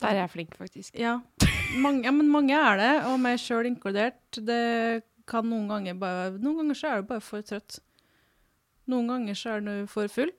Der 0.00 0.08
er 0.14 0.22
jeg 0.24 0.30
flink, 0.32 0.56
faktisk. 0.56 0.94
Ja, 0.98 1.18
mange, 1.78 2.04
ja, 2.06 2.10
men 2.14 2.28
mange 2.32 2.56
er 2.56 2.76
det, 2.80 2.92
og 3.10 3.18
meg 3.20 3.38
sjøl 3.42 3.68
inkludert. 3.68 4.20
Det 4.32 5.02
kan 5.30 5.46
noen 5.46 5.68
ganger 5.70 5.94
bare 6.00 6.30
Noen 6.42 6.56
ganger 6.62 6.74
så 6.80 6.88
er 6.94 7.02
du 7.02 7.08
bare 7.12 7.22
for 7.22 7.44
trøtt. 7.46 7.78
Noen 8.90 9.06
ganger 9.12 9.36
så 9.38 9.56
er 9.58 9.60
du 9.66 9.72
for 9.90 10.08
full. 10.10 10.32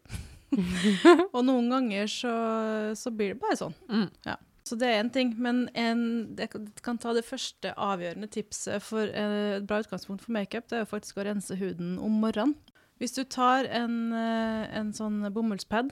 og 1.35 1.43
noen 1.47 1.69
ganger 1.71 2.09
så, 2.11 2.31
så 2.99 3.11
blir 3.15 3.35
det 3.35 3.39
bare 3.43 3.59
sånn. 3.59 3.75
Mm. 3.87 4.09
Så 4.67 4.75
det 4.79 4.89
er 4.91 4.99
én 5.01 5.09
ting, 5.13 5.31
men 5.41 5.63
en, 5.79 6.01
jeg 6.37 6.51
kan- 6.51 6.67
kan 6.85 6.97
ta 7.01 7.13
det 7.17 7.23
første 7.25 7.71
avgjørende 7.77 8.27
tipset 8.31 8.83
for 8.83 9.07
eh, 9.07 9.55
et 9.57 9.65
bra 9.67 9.79
utgangspunkt 9.81 10.25
for 10.25 10.35
makeup, 10.35 10.67
det 10.69 10.77
er 10.77 10.83
jo 10.85 10.91
faktisk 10.91 11.17
å 11.17 11.25
rense 11.25 11.55
huden 11.59 11.95
om 11.99 12.19
morgenen. 12.21 12.53
Hvis 13.01 13.15
du 13.17 13.23
tar 13.23 13.65
en, 13.65 14.11
eh, 14.13 14.67
en 14.77 14.91
sånn 14.93 15.23
bomullspad 15.33 15.89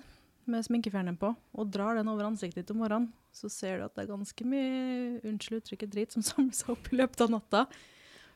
med 0.51 0.65
sminkefjerneren 0.65 1.19
på, 1.19 1.31
og 1.33 1.71
drar 1.73 1.99
den 1.99 2.09
over 2.11 2.27
ansiktet 2.27 2.63
ditt 2.63 2.73
om 2.73 2.81
morgenen, 2.83 3.11
så 3.35 3.49
ser 3.51 3.79
du 3.79 3.85
at 3.85 3.95
det 3.95 4.05
er 4.05 4.11
ganske 4.11 4.49
mye, 4.49 5.21
unnskyld 5.29 5.61
uttrykket, 5.61 5.93
drit 5.93 6.15
som 6.15 6.25
samler 6.29 6.57
seg 6.57 6.73
opp 6.75 6.91
i 6.91 6.99
løpet 6.99 7.25
av 7.25 7.33
natta. 7.35 7.63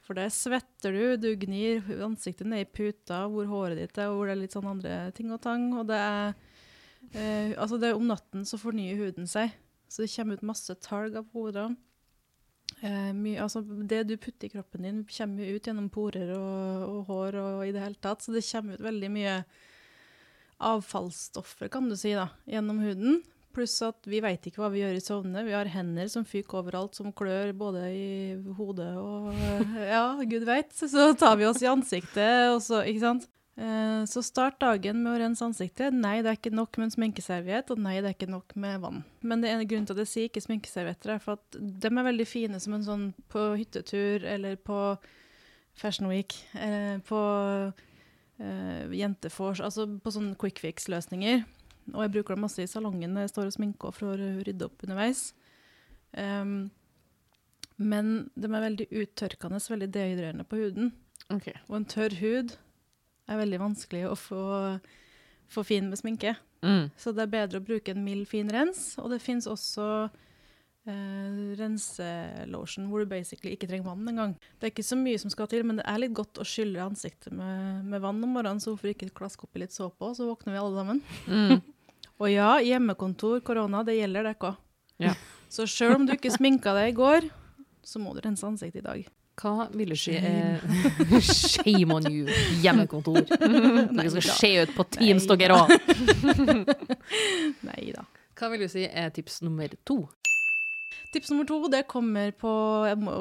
For 0.03 0.19
det 0.19 0.27
svetter 0.35 0.95
du, 0.95 1.03
du 1.15 1.29
gnir 1.39 1.85
ansiktet 2.03 2.47
ned 2.49 2.65
i 2.65 2.67
puta 2.67 3.21
hvor 3.31 3.47
håret 3.47 3.79
ditt 3.79 3.97
er, 3.97 4.11
og 4.11 4.19
hvor 4.19 4.27
det 4.27 4.35
er 4.35 4.41
litt 4.41 4.55
sånn 4.55 4.67
andre 4.67 4.97
ting 5.15 5.31
og 5.31 5.39
tang. 5.45 5.69
Og 5.79 5.87
det 5.87 5.99
er, 5.99 6.33
eh, 7.13 7.53
altså 7.55 7.79
det 7.79 7.91
er 7.91 7.99
om 7.99 8.09
natten 8.09 8.43
så 8.47 8.59
fornyer 8.59 8.99
huden 8.99 9.29
seg. 9.31 9.55
Så 9.87 10.03
det 10.03 10.11
kommer 10.11 10.35
ut 10.35 10.47
masse 10.51 10.75
talg 10.83 11.15
av 11.21 11.29
hodene. 11.31 11.77
Eh, 12.83 13.39
altså 13.39 13.61
det 13.63 14.01
du 14.09 14.17
putter 14.17 14.49
i 14.49 14.51
kroppen 14.51 14.83
din, 14.83 15.03
kommer 15.07 15.55
ut 15.55 15.67
gjennom 15.69 15.87
porer 15.93 16.33
og, 16.35 16.83
og 16.89 17.05
hår 17.07 17.39
og 17.39 17.63
i 17.67 17.71
det 17.71 17.85
hele 17.85 18.01
tatt. 18.03 18.25
Så 18.25 18.35
det 18.35 18.43
kommer 18.49 18.75
ut 18.75 18.83
veldig 18.83 19.11
mye 19.13 19.37
avfallsstoffer, 20.63 21.69
kan 21.73 21.89
du 21.91 21.95
si, 21.99 22.13
da, 22.17 22.29
gjennom 22.49 22.79
huden. 22.83 23.21
Pluss 23.53 23.75
at 23.85 24.07
vi 24.09 24.17
vet 24.23 24.47
ikke 24.49 24.63
hva 24.63 24.71
vi 24.73 24.81
gjør 24.81 24.95
i 24.97 25.03
sovne. 25.03 25.43
Vi 25.45 25.53
har 25.53 25.69
hender 25.69 26.07
som 26.09 26.23
fyker 26.25 26.63
overalt, 26.63 26.95
som 26.97 27.11
klør 27.13 27.51
både 27.53 27.83
i 27.93 28.07
hodet 28.57 28.89
og 28.97 29.29
Ja, 29.93 30.07
gud 30.25 30.47
veit. 30.49 30.73
Så 30.73 31.11
tar 31.19 31.37
vi 31.37 31.45
oss 31.45 31.61
i 31.61 31.69
ansiktet, 31.69 32.49
og 32.49 32.63
så 32.65 32.81
Ikke 32.89 33.03
sant? 33.05 33.27
Eh, 33.53 34.01
Så 34.09 34.23
start 34.25 34.57
dagen 34.63 35.03
med 35.03 35.13
å 35.13 35.19
rense 35.21 35.45
ansiktet. 35.45 35.93
Nei, 35.93 36.15
det 36.25 36.31
er 36.31 36.39
ikke 36.39 36.55
nok 36.57 36.79
med 36.81 36.87
en 36.89 36.95
sminkeserviett, 36.95 37.69
og 37.69 37.77
nei, 37.85 37.99
det 38.01 38.09
er 38.09 38.15
ikke 38.17 38.31
nok 38.33 38.55
med 38.57 38.81
vann. 38.81 39.03
Men 39.21 39.45
det 39.45 39.51
ene 39.53 39.67
grunnen 39.69 39.85
til 39.85 39.93
at 39.99 40.01
jeg 40.07 40.09
sier 40.15 40.31
ikke 40.31 40.41
sminkeservietter, 40.47 41.13
er 41.13 41.21
for 41.21 41.37
at 41.37 41.59
de 41.61 41.91
er 41.93 42.07
veldig 42.09 42.25
fine 42.25 42.57
som 42.63 42.73
en 42.73 42.87
sånn 42.87 43.05
på 43.29 43.51
hyttetur 43.59 44.25
eller 44.25 44.57
på 44.57 44.79
Fashion 45.77 46.09
Week, 46.09 46.33
Eller 46.57 47.05
på 47.05 47.21
eh, 48.39 48.93
jentefors, 48.97 49.61
altså 49.63 49.87
på 50.01 50.13
sånne 50.13 50.37
quick 50.39 50.61
fix-løsninger. 50.63 51.43
Og 51.93 52.05
jeg 52.05 52.13
bruker 52.13 52.37
dem 52.37 52.45
masse 52.45 52.63
i 52.63 52.69
salongen 52.69 53.11
når 53.13 53.25
jeg 53.25 53.33
står 53.33 53.49
og 53.49 53.57
sminker 53.57 53.95
for 53.95 54.13
å 54.15 54.31
rydde 54.45 54.69
opp 54.69 54.85
underveis. 54.85 55.33
Um, 56.15 56.71
men 57.81 58.13
de 58.37 58.47
er 58.47 58.63
veldig 58.63 58.87
uttørkende, 59.01 59.59
veldig 59.69 59.89
dehydrerende 59.91 60.45
på 60.47 60.61
huden. 60.61 60.93
Okay. 61.33 61.57
Og 61.67 61.79
en 61.79 61.89
tørr 61.89 62.15
hud 62.21 62.55
er 63.31 63.39
veldig 63.39 63.59
vanskelig 63.61 64.03
å 64.09 64.15
få, 64.19 64.43
få 65.51 65.63
fin 65.67 65.89
med 65.89 65.99
sminke. 65.99 66.35
Mm. 66.63 66.91
Så 66.99 67.11
det 67.15 67.25
er 67.25 67.33
bedre 67.33 67.59
å 67.59 67.65
bruke 67.65 67.91
en 67.91 68.05
mild, 68.05 68.27
fin 68.29 68.51
rens. 68.51 68.93
Og 69.01 69.11
det 69.11 69.23
fins 69.23 69.49
også 69.49 70.07
eh, 70.89 71.53
renselotion 71.59 72.87
hvor 72.89 73.03
du 73.03 73.11
basically 73.11 73.53
ikke 73.55 73.69
trenger 73.69 73.89
vann 73.89 74.09
engang. 74.09 74.35
Det 74.59 74.67
er 74.67 74.73
ikke 74.73 74.85
så 74.87 74.97
mye 74.99 75.21
som 75.21 75.33
skal 75.33 75.49
til, 75.51 75.65
men 75.67 75.79
det 75.79 75.87
er 75.89 76.01
litt 76.03 76.15
godt 76.17 76.41
å 76.41 76.47
skylle 76.47 76.83
ansiktet 76.83 77.35
med, 77.35 77.85
med 77.89 78.03
vann 78.03 78.23
om 78.23 78.35
morgenen, 78.37 78.61
så 78.63 78.73
hvorfor 78.73 78.93
ikke 78.93 79.11
klaske 79.15 79.47
oppi 79.47 79.63
litt 79.63 79.75
såpe 79.75 80.09
og 80.09 80.17
så 80.19 80.27
våkner 80.29 80.55
vi 80.55 80.63
alle 80.63 80.81
sammen. 80.81 81.03
Mm. 81.27 81.63
Og 82.21 82.29
ja, 82.29 82.51
hjemmekontor, 82.61 83.41
korona, 83.43 83.81
det 83.83 83.97
gjelder 83.97 84.27
det 84.27 84.35
ikke. 84.37 84.53
Ja. 85.01 85.15
Så 85.53 85.65
sjøl 85.69 85.97
om 85.97 86.05
du 86.07 86.13
ikke 86.15 86.31
sminka 86.33 86.71
deg 86.73 86.93
i 86.93 86.95
går, 86.97 87.25
så 87.85 87.99
må 88.01 88.15
du 88.15 88.21
rense 88.23 88.45
ansiktet 88.47 88.79
i 88.79 88.85
dag. 88.85 89.03
Hva 89.37 89.67
vil 89.73 89.93
du 89.93 89.97
si 89.97 90.13
er 90.17 90.61
Shame 91.25 91.93
on 91.93 92.07
you, 92.09 92.25
hjemmekontor. 92.61 93.21
Dere 93.27 94.09
skal 94.13 94.25
se 94.29 94.51
ut 94.63 94.73
på 94.77 94.85
Teams, 94.93 95.25
dere 95.29 95.57
òg. 95.57 95.73
Nei 97.69 97.93
da. 97.93 98.05
Hva 98.37 98.49
vil 98.53 98.65
du 98.65 98.69
si 98.71 98.85
er 98.85 99.13
tips 99.13 99.41
nummer 99.45 99.73
to? 99.85 100.03
Tips 101.13 101.29
nummer 101.29 101.45
to 101.45 101.59
det 101.69 101.83
kommer 101.89 102.31
på 102.33 102.51
Jeg 102.87 102.97
må 103.01 103.13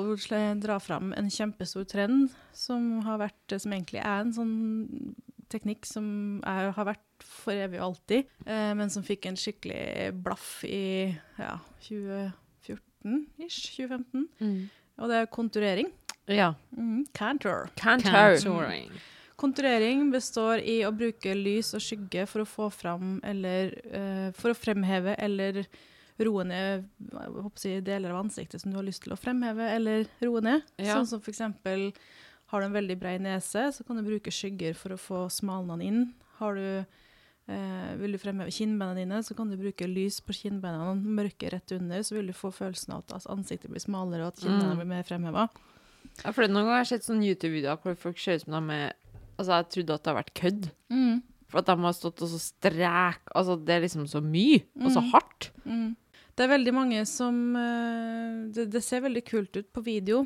dra 0.63 0.79
fram 0.81 1.13
en 1.13 1.29
kjempestor 1.31 1.85
trend 1.89 2.33
som 2.57 3.03
har 3.05 3.21
vært 3.21 3.57
Som 3.61 3.75
egentlig 3.77 4.01
er 4.01 4.23
en 4.23 4.33
sånn 4.33 4.55
teknikk 5.53 5.85
som 5.85 6.07
er, 6.49 6.71
har 6.73 6.87
vært 6.89 7.25
for 7.29 7.53
evig 7.53 7.77
og 7.77 7.91
alltid, 7.91 8.31
eh, 8.47 8.71
men 8.73 8.89
som 8.89 9.05
fikk 9.05 9.27
en 9.29 9.37
skikkelig 9.37 10.15
blaff 10.25 10.63
i 10.65 11.13
ja, 11.37 11.59
2014-ish, 11.85 13.75
2015. 13.77 14.25
Og 14.97 15.13
det 15.13 15.19
er 15.19 15.29
konturering. 15.29 15.93
Ja. 16.25 16.55
Mm, 16.73 17.05
Cantor. 17.13 17.69
Cantor. 17.77 18.39
Contouring. 18.41 18.97
Konturering 19.37 20.11
består 20.13 20.63
i 20.65 20.83
å 20.87 20.93
bruke 20.95 21.35
lys 21.35 21.73
og 21.77 21.83
skygge 21.83 22.27
for 22.31 22.45
å 22.45 22.49
få 22.49 22.69
fram 22.73 23.17
eller 23.27 23.73
eh, 23.91 24.29
For 24.39 24.53
å 24.53 24.59
fremheve 24.59 25.17
eller 25.19 25.65
roe 26.29 26.45
ned 26.45 26.85
si, 27.57 27.81
deler 27.81 28.11
av 28.15 28.25
ansiktet 28.25 28.61
som 28.63 28.71
du 28.73 28.77
har 28.79 28.85
lyst 28.87 29.03
til 29.05 29.13
å 29.15 29.19
fremheve 29.21 29.69
eller 29.75 30.07
roe 30.23 30.41
ned. 30.45 30.63
Ja. 30.79 30.97
Sånn 30.99 31.07
som 31.11 31.21
for 31.21 31.31
eksempel 31.33 31.93
har 32.53 32.61
du 32.61 32.67
en 32.67 32.75
veldig 32.77 32.99
bred 33.01 33.23
nese, 33.25 33.71
så 33.73 33.85
kan 33.87 33.97
du 33.97 34.03
bruke 34.05 34.31
skygger 34.35 34.75
for 34.77 34.93
å 34.95 35.01
få 35.01 35.23
smalnene 35.33 35.85
inn. 35.89 36.03
Har 36.39 36.55
du 36.55 36.85
eh, 37.49 37.95
vil 37.99 38.13
du 38.13 38.19
fremheve 38.23 38.53
kinnbeina 38.55 38.95
dine, 38.95 39.23
så 39.25 39.35
kan 39.37 39.51
du 39.51 39.57
bruke 39.57 39.87
lys 39.89 40.21
på 40.25 40.35
kinnbeina, 40.37 40.93
mørke 40.95 41.51
rett 41.53 41.73
under, 41.73 42.03
så 42.05 42.15
vil 42.19 42.29
du 42.31 42.33
få 42.37 42.53
følelsen 42.55 42.93
av 42.95 43.05
at 43.17 43.27
ansiktet 43.33 43.71
blir 43.73 43.83
smalere 43.83 44.27
og 44.27 44.35
at 44.35 44.43
kinnbeina 44.45 44.75
Mm. 44.75 44.81
blir 44.83 44.91
mer 44.93 45.03
fremheva. 45.09 45.49
Ja, 46.25 46.31
for 46.33 46.43
noen 46.47 46.65
ganger 46.67 46.77
har 46.77 46.85
jeg 46.85 46.93
sett 47.01 47.07
sånne 47.09 47.25
YouTube-videoer 47.31 47.81
hvor 47.83 47.97
folk 47.97 48.19
ser 48.19 48.35
ut 48.37 48.43
som 48.47 48.69
de 48.69 48.75
er 48.75 48.93
Altså, 49.39 49.57
jeg 49.57 49.69
trodde 49.73 49.95
at 49.95 50.03
det 50.05 50.11
har 50.13 50.23
vært 50.23 50.35
kødd. 50.37 50.67
For 51.49 51.59
at 51.59 51.67
de 51.67 51.75
har 51.83 51.93
stått 51.97 52.21
og 52.23 52.29
så 52.29 52.39
strek 52.39 53.21
Altså, 53.35 53.57
det 53.65 53.73
er 53.75 53.81
liksom 53.87 54.05
så 54.07 54.21
mye, 54.23 54.61
og 54.77 54.91
så 54.93 55.01
Mm. 55.01 55.11
hardt. 55.11 55.51
Mm. 55.65 55.97
Det 56.37 56.47
er 56.47 56.53
veldig 56.55 56.73
mange 56.75 57.03
som 57.09 57.41
eh, 57.59 58.49
det, 58.57 58.71
det 58.73 58.81
ser 58.85 59.05
veldig 59.05 59.25
kult 59.29 59.59
ut 59.59 59.69
på 59.75 59.85
video, 59.85 60.25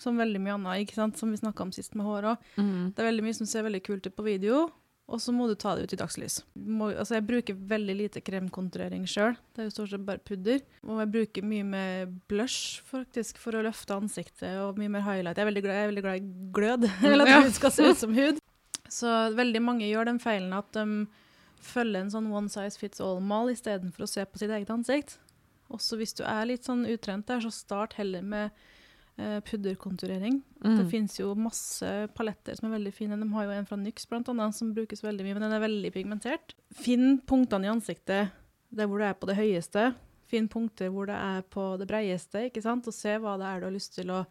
som 0.00 0.16
veldig 0.20 0.40
mye 0.40 0.56
annet, 0.56 0.86
ikke 0.86 0.96
sant? 0.96 1.20
som 1.20 1.30
vi 1.32 1.40
snakka 1.40 1.66
om 1.66 1.72
sist 1.76 1.94
med 1.96 2.06
hår 2.08 2.30
òg. 2.32 2.50
Det 2.96 3.02
er 3.02 3.10
veldig 3.10 3.24
mye 3.26 3.36
som 3.36 3.48
ser 3.48 3.64
veldig 3.66 3.82
kult 3.84 4.08
ut 4.08 4.16
på 4.16 4.24
video, 4.26 4.66
og 5.06 5.20
så 5.22 5.30
må 5.30 5.46
du 5.46 5.54
ta 5.54 5.76
det 5.76 5.84
ut 5.86 5.92
i 5.94 5.98
dagslys. 6.00 6.40
Må, 6.58 6.88
altså 6.90 7.14
jeg 7.18 7.26
bruker 7.28 7.58
veldig 7.70 7.94
lite 7.94 8.22
kremkonturering 8.26 9.04
sjøl. 9.06 9.36
Det 9.54 9.62
er 9.62 9.68
jo 9.68 9.74
stort 9.76 9.92
sett 9.92 10.06
bare 10.08 10.18
pudder. 10.26 10.64
Og 10.82 10.98
jeg 10.98 11.12
bruker 11.14 11.46
mye 11.46 11.66
mer 11.68 12.08
blush 12.32 12.80
faktisk, 12.88 13.38
for 13.38 13.54
å 13.54 13.62
løfte 13.68 13.94
ansiktet, 13.94 14.56
og 14.64 14.80
mye 14.80 14.90
mer 14.96 15.04
highlight. 15.06 15.38
Jeg 15.38 15.46
er 15.46 15.50
veldig 15.52 15.62
glad, 15.68 15.78
jeg 15.78 15.86
er 15.86 15.92
veldig 15.92 16.04
glad 16.08 16.18
i 16.18 16.50
glød, 16.58 16.88
eller 17.12 17.30
at 17.36 17.46
hud 17.46 17.54
skal 17.60 17.74
se 17.76 17.86
ut 17.86 18.02
som 18.02 18.16
hud. 18.16 18.42
Så 18.96 19.12
veldig 19.34 19.60
mange 19.62 19.86
gjør 19.88 20.06
den 20.06 20.18
feilen 20.22 20.52
at 20.54 20.68
de 20.74 21.06
følger 21.66 22.04
en 22.04 22.12
sånn 22.12 22.28
one 22.30 22.50
size 22.52 22.78
fits 22.78 23.02
all-mal 23.02 23.50
istedenfor 23.50 24.04
å 24.06 24.10
se 24.10 24.22
på 24.22 24.38
sitt 24.38 24.52
eget 24.54 24.70
ansikt. 24.70 25.16
Også 25.74 25.98
hvis 26.00 26.14
du 26.18 26.24
er 26.26 26.46
litt 26.48 26.66
sånn 26.68 26.86
utrent 26.88 27.26
der, 27.28 27.42
så 27.42 27.52
start 27.54 27.96
heller 27.98 28.22
med 28.22 28.50
eh, 29.18 29.38
pudderkonturering. 29.46 30.40
Mm. 30.64 30.78
Det 30.78 30.86
finnes 30.92 31.18
jo 31.18 31.32
masse 31.38 31.90
paletter 32.16 32.58
som 32.58 32.68
er 32.68 32.76
veldig 32.78 32.94
fine. 32.94 33.18
De 33.20 33.28
har 33.34 33.46
jo 33.46 33.54
en 33.56 33.68
fra 33.68 33.78
NYX 33.80 34.10
blant 34.10 34.32
annet, 34.32 34.56
som 34.56 34.74
brukes 34.76 35.04
veldig 35.04 35.26
mye, 35.26 35.36
men 35.38 35.46
den 35.48 35.56
er 35.58 35.64
veldig 35.64 35.92
pigmentert. 35.94 36.56
Finn 36.74 37.18
punktene 37.26 37.68
i 37.68 37.72
ansiktet 37.74 38.34
der 38.76 38.90
hvor 38.90 39.02
det 39.02 39.10
er 39.10 39.18
på 39.18 39.30
det 39.30 39.38
høyeste. 39.38 39.88
Finn 40.26 40.50
punkter 40.50 40.90
hvor 40.90 41.08
det 41.08 41.16
er 41.16 41.46
på 41.54 41.72
det 41.80 41.88
breieste, 41.88 42.48
ikke 42.48 42.64
sant? 42.64 42.86
og 42.88 42.94
se 42.94 43.14
hva 43.22 43.36
det 43.40 43.48
er 43.48 43.62
du 43.62 43.68
har 43.68 43.76
lyst 43.76 43.94
til 43.98 44.10
å 44.14 44.24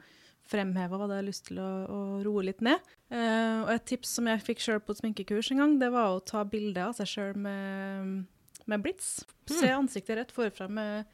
fremheve, 0.45 0.97
hva 0.99 1.07
du 1.09 1.15
har 1.15 1.25
lyst 1.25 1.47
til 1.49 1.59
å, 1.61 1.69
å 1.89 1.99
roe 2.25 2.43
litt 2.45 2.61
ned. 2.65 2.81
Eh, 3.09 3.63
og 3.63 3.71
et 3.73 3.85
tips 3.89 4.17
som 4.19 4.27
jeg 4.29 4.43
fikk 4.45 4.61
sjøl 4.61 4.81
på 4.83 4.93
et 4.93 5.01
sminkekurs 5.01 5.51
en 5.53 5.63
gang, 5.63 5.77
det 5.81 5.91
var 5.95 6.13
å 6.13 6.23
ta 6.25 6.43
bilde 6.47 6.83
av 6.83 6.93
seg 6.97 7.09
sjøl 7.09 7.39
med, 7.41 8.25
med 8.69 8.83
blits. 8.85 9.17
Se 9.49 9.71
ansiktet 9.73 10.19
rett 10.19 10.35
forfra 10.35 10.67
med, 10.69 11.09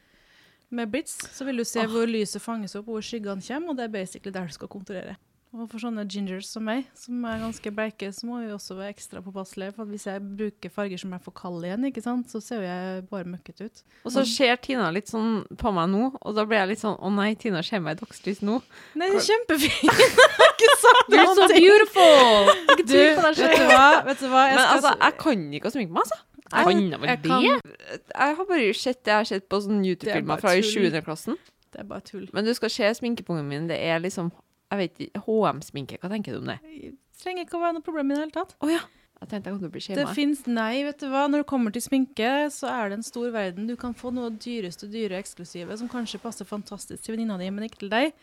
med 0.72 0.92
blits, 0.92 1.18
så 1.36 1.46
vil 1.48 1.60
du 1.60 1.66
se 1.68 1.84
hvor 1.90 2.08
lyset 2.08 2.42
fanges 2.42 2.76
opp, 2.78 2.88
hvor 2.90 3.04
skyggene 3.04 3.44
kommer, 3.44 3.72
og 3.72 3.78
det 3.78 3.88
er 3.88 3.94
basically 4.00 4.34
der 4.34 4.48
du 4.48 4.56
skal 4.56 4.72
konturere. 4.72 5.18
Og 5.52 5.66
for 5.68 5.82
sånne 5.82 6.06
gingers 6.08 6.46
som 6.48 6.64
meg, 6.64 6.86
som 6.96 7.24
er 7.28 7.42
ganske 7.42 7.70
bleike, 7.76 8.08
så 8.16 8.24
må 8.24 8.38
vi 8.40 8.46
også 8.54 8.72
være 8.78 8.94
ekstra 8.94 9.20
påpasselige. 9.20 9.74
For 9.76 9.84
at 9.84 9.90
hvis 9.92 10.06
jeg 10.08 10.22
bruker 10.38 10.72
farger 10.72 11.02
som 11.02 11.12
er 11.12 11.20
for 11.20 11.36
kalde 11.36 11.68
igjen, 11.68 11.84
ikke 11.90 12.00
sant, 12.00 12.30
så 12.32 12.40
ser 12.40 12.64
jeg 12.64 13.02
bare 13.10 13.28
møkkete 13.28 13.68
ut. 13.68 13.82
Og 14.08 14.14
så 14.14 14.24
ser 14.30 14.56
Tina 14.64 14.88
litt 14.96 15.12
sånn 15.12 15.42
på 15.60 15.74
meg 15.76 15.92
nå, 15.92 16.06
og 16.16 16.38
da 16.38 16.46
blir 16.48 16.62
jeg 16.62 16.70
litt 16.72 16.80
sånn 16.80 16.96
Å 16.96 17.12
nei, 17.12 17.34
Tina 17.36 17.60
ser 17.66 17.84
meg 17.84 17.98
i 17.98 18.00
dagslys 18.00 18.40
nå. 18.40 18.62
Nei, 18.96 19.10
du 19.18 19.18
er 19.18 19.68
har 19.68 20.56
ikke 20.56 20.72
sagt 20.86 21.12
You're 21.12 21.36
so 21.36 21.52
beautiful! 21.52 22.52
Du, 22.80 22.96
vet 22.96 23.44
du 23.44 23.68
hva? 23.68 23.88
Vet 24.08 24.24
du 24.24 24.30
hva? 24.32 24.48
Jeg 24.48 24.56
Men 24.56 24.64
skal 24.64 24.78
altså, 24.78 24.96
jeg 25.04 25.18
kan 25.20 25.48
ikke 25.60 25.68
å 25.68 25.76
sminke 25.76 25.98
meg, 25.98 26.06
altså. 26.06 26.22
Jeg 26.52 26.68
kan 26.68 26.90
da 26.92 27.00
vel 27.02 27.10
det? 27.24 27.74
Jeg 28.12 28.38
har 28.38 28.48
bare 28.48 28.70
sett 28.76 29.02
det 29.02 29.12
jeg 29.12 29.20
har 29.20 29.28
sett 29.32 29.48
på 29.50 29.60
sånne 29.64 29.82
er 29.82 29.92
YouTube-filmer 29.92 30.42
fra 30.42 30.54
i 30.58 30.64
tull. 30.64 30.88
7. 30.92 31.02
klassen. 31.06 31.38
Det 31.72 31.80
er 31.80 31.88
bare 31.88 32.04
tull. 32.04 32.26
Men 32.36 32.48
du 32.48 32.52
skal 32.56 32.72
se 32.72 32.90
sminkepungen 33.00 33.46
min, 33.48 33.68
det 33.70 33.80
er 33.80 34.02
liksom 34.04 34.32
Jeg 34.72 34.80
vet 34.80 35.00
ikke, 35.04 35.20
HM-sminke, 35.26 36.00
hva 36.00 36.08
tenker 36.12 36.32
du 36.32 36.40
om 36.40 36.48
det? 36.48 36.58
Det 36.64 36.92
trenger 37.20 37.44
ikke 37.44 37.58
å 37.58 37.62
være 37.62 37.76
noe 37.76 37.84
problem 37.84 38.10
i 38.10 38.14
det 38.16 38.22
hele 38.24 38.34
tatt. 38.34 38.54
Å 38.64 38.70
ja. 38.70 38.80
Jeg 39.22 39.30
tenkte 39.30 39.50
jeg 39.50 39.54
kom 39.54 39.60
til 39.62 39.68
å 39.68 39.74
bli 39.76 39.96
Det 40.00 40.14
fins 40.16 40.40
Nei, 40.50 40.82
vet 40.82 40.98
du 40.98 41.06
hva. 41.12 41.26
Når 41.30 41.44
det 41.44 41.48
kommer 41.52 41.74
til 41.74 41.84
sminke, 41.84 42.30
så 42.50 42.70
er 42.72 42.90
det 42.90 42.98
en 42.98 43.06
stor 43.06 43.28
verden. 43.30 43.68
Du 43.70 43.76
kan 43.78 43.94
få 43.94 44.10
noe 44.14 44.32
dyreste 44.34 44.88
dyre 44.90 45.20
eksklusive 45.22 45.76
som 45.78 45.90
kanskje 45.92 46.18
passer 46.22 46.48
fantastisk 46.48 47.04
til 47.04 47.14
venninna 47.14 47.36
di, 47.38 47.50
men 47.54 47.68
ikke 47.68 47.84
til 47.84 47.92
deg. 47.92 48.16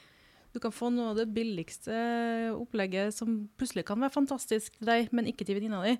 Du 0.51 0.59
kan 0.59 0.73
få 0.73 0.89
noe 0.91 1.13
av 1.13 1.21
det 1.21 1.29
billigste 1.31 1.93
opplegget 2.55 3.15
som 3.15 3.45
plutselig 3.55 3.85
kan 3.87 4.01
være 4.01 4.15
fantastisk 4.17 4.75
til 4.75 4.89
deg, 4.89 5.11
men 5.15 5.29
ikke 5.29 5.47
til 5.47 5.59
venninna 5.59 5.79
di. 5.85 5.95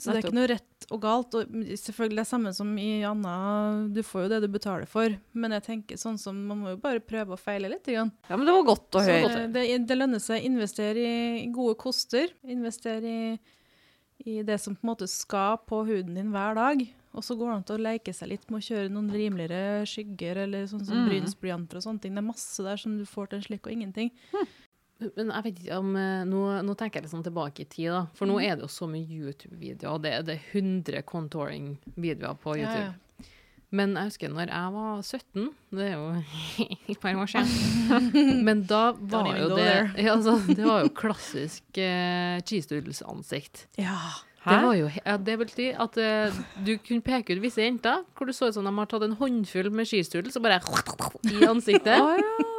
Så 0.00 0.08
det 0.10 0.22
er 0.22 0.24
ikke 0.24 0.34
noe 0.38 0.48
rett 0.48 0.86
og 0.90 1.00
galt. 1.02 1.34
Og 1.36 1.50
selvfølgelig 1.78 2.16
det 2.16 2.22
er 2.24 2.30
samme 2.30 2.52
som 2.56 2.70
i 2.80 3.02
Anna, 3.06 3.34
du 3.92 4.00
får 4.02 4.24
jo 4.24 4.30
det 4.32 4.38
du 4.42 4.48
betaler 4.54 4.88
for. 4.88 5.12
Men 5.36 5.52
jeg 5.58 5.62
tenker 5.68 6.00
sånn 6.00 6.16
som 6.18 6.38
man 6.48 6.62
må 6.62 6.72
jo 6.72 6.80
bare 6.82 7.02
prøve 7.04 7.36
og 7.36 7.40
feile 7.42 7.68
litt. 7.70 7.86
Igjen. 7.92 8.10
Ja, 8.30 8.36
men 8.38 8.46
det 8.48 8.54
var 8.56 8.64
godt 8.72 8.98
å 8.98 9.04
høre. 9.04 9.28
det, 9.52 9.52
det, 9.52 9.78
det 9.90 9.98
lønner 10.00 10.22
seg. 10.24 10.40
å 10.40 10.48
Investere 10.48 11.04
i 11.42 11.46
gode 11.52 11.76
koster. 11.82 12.32
Investere 12.42 13.04
i, 13.12 13.38
i 14.32 14.40
det 14.48 14.58
som 14.62 14.74
på 14.74 14.86
en 14.86 14.92
måte 14.94 15.08
skal 15.12 15.60
på 15.68 15.84
huden 15.86 16.16
din 16.16 16.32
hver 16.32 16.56
dag. 16.56 16.82
Og 17.12 17.20
så 17.20 17.36
går 17.36 17.50
det 17.50 17.54
an 17.58 17.64
til 17.68 17.76
å 17.76 17.84
leke 17.84 18.12
seg 18.16 18.30
litt 18.32 18.46
med 18.48 18.62
å 18.62 18.64
kjøre 18.64 18.88
noen 18.88 19.10
rimeligere 19.12 19.82
skygger 19.84 20.38
eller 20.46 20.64
sånn 20.70 20.80
som 20.88 20.96
Mm. 21.02 21.08
brynsblyanter 21.10 21.76
og 21.76 21.84
sånne 21.84 22.00
ting. 22.00 22.14
Det 22.16 22.22
er 22.22 22.30
masse 22.32 22.64
der 22.64 22.80
som 22.80 22.96
du 22.96 23.04
får 23.04 23.28
til 23.28 23.36
en 23.42 23.44
slikk 23.44 23.66
og 23.68 23.74
ingenting. 23.74 24.08
Men 25.16 25.32
jeg 25.32 25.46
vet 25.46 25.60
ikke 25.62 25.78
om 25.82 25.94
eh, 25.98 26.24
Nå, 26.28 26.40
nå 26.66 26.74
tenker 26.78 27.00
jeg 27.00 27.06
litt 27.06 27.14
sånn 27.14 27.26
tilbake 27.26 27.64
i 27.64 27.68
tid, 27.68 27.92
da. 27.94 28.02
For 28.18 28.30
nå 28.30 28.38
er 28.42 28.56
det 28.56 28.66
jo 28.66 28.72
så 28.72 28.88
mye 28.90 29.06
YouTube-videoer, 29.06 30.02
det, 30.04 30.16
det 30.28 30.38
er 30.38 30.50
100 30.58 31.04
contouring-videoer 31.08 32.40
på 32.42 32.56
YouTube. 32.60 32.90
Ja, 32.90 33.28
Men 33.72 33.94
jeg 33.96 34.10
husker 34.10 34.32
når 34.32 34.52
jeg 34.52 34.74
var 34.76 35.04
17, 35.06 35.46
det 35.78 35.86
er 35.86 35.94
jo 35.96 36.08
et 36.94 37.00
par 37.02 37.22
år 37.22 37.32
siden, 37.34 38.42
men 38.48 38.66
da 38.70 38.82
var 38.96 39.32
jo 39.38 39.54
det 39.56 39.70
ja, 40.04 40.12
altså, 40.16 40.36
Det 40.48 40.66
var 40.66 40.84
jo 40.84 40.92
klassisk 40.96 41.80
eh, 41.80 42.42
cheese 42.46 42.70
doodles-ansikt. 42.72 43.66
ja. 43.80 43.96
Det 44.42 44.56
var 44.58 44.72
jo, 44.74 44.88
ja, 44.90 45.12
det 45.22 45.36
betyr 45.38 45.76
at 45.78 45.98
uh, 46.02 46.38
du 46.66 46.72
kunne 46.82 47.04
peke 47.06 47.36
ut 47.36 47.42
visse 47.44 47.62
jenter, 47.62 48.02
hvor 48.18 48.26
du 48.26 48.34
så 48.34 48.48
ut 48.50 48.56
som 48.56 48.66
de 48.66 48.72
har 48.74 48.88
tatt 48.90 49.04
en 49.06 49.14
håndfull 49.20 49.70
med 49.70 49.86
cheese 49.86 50.10
doodles 50.10 50.34
og 50.34 50.42
bare 50.42 50.58
i 51.30 51.46
ansiktet. 51.46 51.94
oh, 52.02 52.16
ja. 52.18 52.51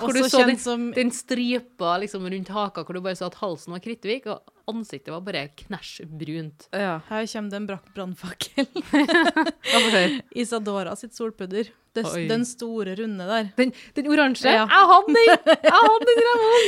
Hvor 0.00 0.12
du 0.12 0.22
så 0.28 0.42
den, 0.46 0.58
som 0.60 0.90
den 0.96 1.10
stripa 1.14 1.96
liksom 2.02 2.26
rundt 2.32 2.48
haka, 2.52 2.84
hvor 2.84 2.96
du 2.98 3.00
bare 3.04 3.16
så 3.18 3.28
at 3.30 3.38
halsen 3.40 3.74
var 3.76 3.82
kritthvit, 3.84 4.26
og 4.32 4.42
ansiktet 4.70 5.12
var 5.14 5.22
bare 5.26 5.46
knæsj 5.62 6.04
brunt. 6.10 6.68
ja. 6.74 6.98
Her 7.08 7.26
kommer 7.32 7.50
det 7.50 7.60
en 7.60 7.68
brakk 7.70 7.90
brannfakkel. 7.94 8.66
Ja. 9.66 10.06
Isadora 10.34 10.94
sitt 10.96 11.14
solpudder. 11.14 11.70
Des, 11.96 12.12
den 12.28 12.44
store, 12.44 12.94
runde 12.98 13.24
der. 13.24 13.48
Den, 13.56 13.72
den 13.96 14.08
oransje! 14.12 14.52
Ja. 14.52 14.66
Jeg 14.68 14.88
hadde 14.90 15.14
den! 15.16 15.54
Jeg 15.64 15.72
hadde 15.72 16.10
den! 16.10 16.24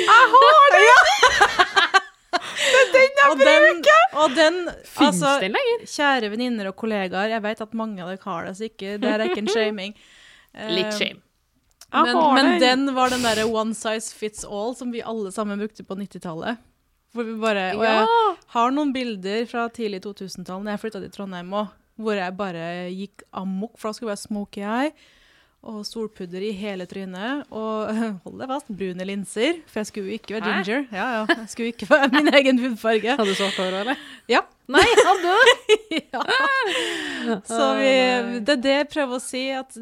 Jeg 0.09 0.23
har 0.35 0.77
den! 0.77 1.97
Det 2.29 3.05
Og 3.31 3.39
den, 3.39 3.85
og 4.13 4.35
den 4.37 4.57
Fins 4.85 5.23
altså, 5.23 5.39
den 5.43 5.55
lenger? 5.57 5.85
Kjære 5.89 6.31
venninner 6.33 6.69
og 6.71 6.77
kollegaer, 6.77 7.33
jeg 7.33 7.43
vet 7.45 7.63
at 7.65 7.75
mange 7.77 8.03
av 8.05 8.11
dere 8.13 8.25
har 8.25 8.49
det, 8.49 8.55
så 8.59 8.69
ikke, 8.69 8.97
det 9.01 9.11
er 9.11 9.25
ikke 9.27 9.43
en 9.45 9.51
shaming. 9.53 9.95
Eh, 10.55 10.71
Litt 10.77 10.97
shame. 10.97 11.23
Men, 11.93 12.19
men 12.35 12.61
den. 12.61 12.95
var 12.95 13.11
den 13.11 13.25
derre 13.25 13.47
one 13.49 13.75
size 13.75 14.13
fits 14.15 14.45
all 14.45 14.75
som 14.77 14.91
vi 14.93 15.01
alle 15.03 15.33
sammen 15.33 15.61
brukte 15.61 15.85
på 15.85 15.97
90-tallet. 15.97 16.61
Hvor 17.17 17.25
vi 17.25 17.37
bare 17.41 17.71
Og 17.79 17.85
jeg 17.87 18.09
har 18.53 18.73
noen 18.77 18.91
bilder 18.93 19.47
fra 19.49 19.69
tidlig 19.73 20.03
2000-tall 20.05 20.67
da 20.67 20.75
jeg 20.75 20.83
flytta 20.83 21.01
til 21.01 21.15
Trondheim 21.15 21.55
òg, 21.57 21.71
hvor 21.99 22.19
jeg 22.19 22.35
bare 22.37 22.67
gikk 22.93 23.25
amok, 23.33 23.73
for 23.79 23.89
da 23.89 23.97
skulle 23.97 24.11
jeg 24.11 24.19
være 24.19 24.27
smoky 24.27 24.67
eye. 24.67 24.93
Og 25.69 25.81
solpudder 25.83 26.45
i 26.47 26.53
hele 26.55 26.85
trynet. 26.87 27.49
Og 27.51 27.89
hold 28.25 28.37
deg 28.39 28.53
fast, 28.53 28.69
brune 28.69 29.09
linser. 29.09 29.59
For 29.67 29.81
jeg 29.81 29.89
skulle 29.89 30.13
jo 30.13 30.21
ikke 30.21 30.37
være 30.37 30.53
ginger. 30.53 30.85
Ja, 30.95 31.09
ja. 31.17 31.25
Jeg 31.33 31.49
skulle 31.55 31.73
ikke 31.73 31.89
være 31.91 32.13
min 32.13 32.31
egen 32.31 32.63
hudfarge. 32.63 33.17
Hadde 33.17 33.33
du 33.33 33.41
svart 33.41 33.59
hår, 33.59 33.81
eller? 33.81 34.05
Ja. 34.31 34.45
Nei, 34.71 34.85
hadde 34.85 35.33
du? 35.33 35.57
ja. 36.13 36.23
Så 37.49 37.73
vi, 37.81 37.91
det 38.45 38.55
er 38.59 38.63
det 38.69 38.77
jeg 38.77 38.89
prøver 38.93 39.19
å 39.19 39.25
si, 39.25 39.43
at 39.57 39.75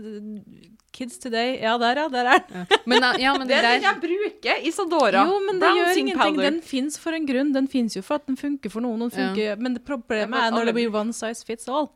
kids 0.96 1.20
today 1.22 1.58
Ja, 1.60 1.76
der, 1.82 2.00
ja. 2.02 2.08
Der 2.12 2.30
er 2.32 2.42
den. 2.48 2.66
Men, 2.88 3.06
ja, 3.20 3.34
men 3.36 3.46
Det 3.50 3.54
det 3.54 3.60
er 3.60 3.68
den 3.76 3.86
jeg 3.86 4.00
bruker. 4.06 4.64
Isadora. 4.70 5.22
Jo, 5.28 5.38
men 5.46 5.60
det 5.62 5.70
gjør 5.76 5.92
ingenting. 6.02 6.34
powder. 6.36 6.50
Den 6.50 6.60
fins 6.72 6.98
for 7.02 7.16
en 7.16 7.28
grunn. 7.28 7.52
Den 7.54 7.68
fins 7.68 7.96
jo 7.98 8.02
for 8.06 8.18
at 8.20 8.26
den 8.30 8.36
funker 8.40 8.72
for 8.72 8.84
noen. 8.84 9.06
Den 9.06 9.12
funker, 9.14 9.56
Men 9.60 9.76
det 9.78 9.84
problemet 9.86 10.40
er 10.40 10.50
når 10.56 10.70
det 10.72 10.74
blir 10.80 10.94
one 11.02 11.12
size 11.16 11.44
fits 11.46 11.68
all. 11.68 11.88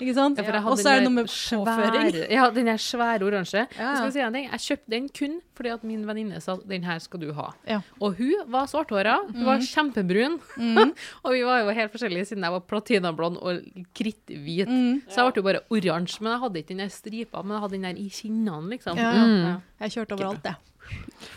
Ikke 0.00 0.14
sant? 0.16 0.38
Ja, 0.38 0.42
for 0.46 0.52
jeg 0.56 0.62
Og 0.64 0.68
hadde 0.70 0.82
så 0.82 0.88
er 0.90 0.96
det 0.96 1.04
den 1.04 1.08
noe 1.10 1.16
med 1.20 1.26
påføring. 1.28 2.10
svære- 2.10 2.30
Ja, 2.32 2.44
den 2.50 2.66
der 2.70 2.78
svære 2.80 3.22
oransje. 3.26 3.66
Ja, 3.78 3.90
Jeg 4.04 4.12
si. 4.12 4.18
Jeg 4.18 4.60
kjøpte 4.60 4.90
den 4.90 5.08
kun 5.08 5.40
fordi 5.54 5.68
at 5.74 5.82
min 5.84 6.06
venninne 6.06 6.40
sa 6.40 6.56
den 6.56 6.82
her 6.84 6.98
skal 6.98 7.20
du 7.20 7.32
ha. 7.36 7.50
Ja. 7.68 7.80
Og 8.00 8.16
hun 8.16 8.32
var 8.48 8.64
svarthåra, 8.66 9.18
hun 9.30 9.44
var 9.44 9.58
kjempebrun. 9.60 10.40
Mm. 10.56 10.94
og 11.24 11.32
vi 11.32 11.42
var 11.44 11.60
jo 11.60 11.70
helt 11.76 11.92
forskjellige 11.92 12.26
siden 12.32 12.42
jeg 12.42 12.52
var 12.52 12.60
platinablond 12.60 13.36
og 13.42 13.60
kritthvit. 13.94 14.68
Mm. 14.68 15.02
Så 15.06 15.20
jeg 15.26 15.32
ble 15.34 15.42
jo 15.42 15.46
bare 15.50 15.60
oransje, 15.70 16.20
men 16.22 16.32
jeg 16.32 16.40
hadde 16.40 16.56
ikke 16.62 16.68
den 16.68 16.78
der 16.78 16.88
stripa, 16.88 17.42
men 17.42 17.52
jeg 17.52 17.60
hadde 17.60 17.72
den 17.76 17.82
der 17.82 18.00
i 18.00 18.08
kinnene, 18.08 18.70
liksom. 18.70 18.96
Ja. 18.96 19.12
Mm. 19.12 19.62
Jeg 19.80 19.90
kjørte 19.90 20.16
overalt, 20.16 20.44
jeg. 20.44 20.54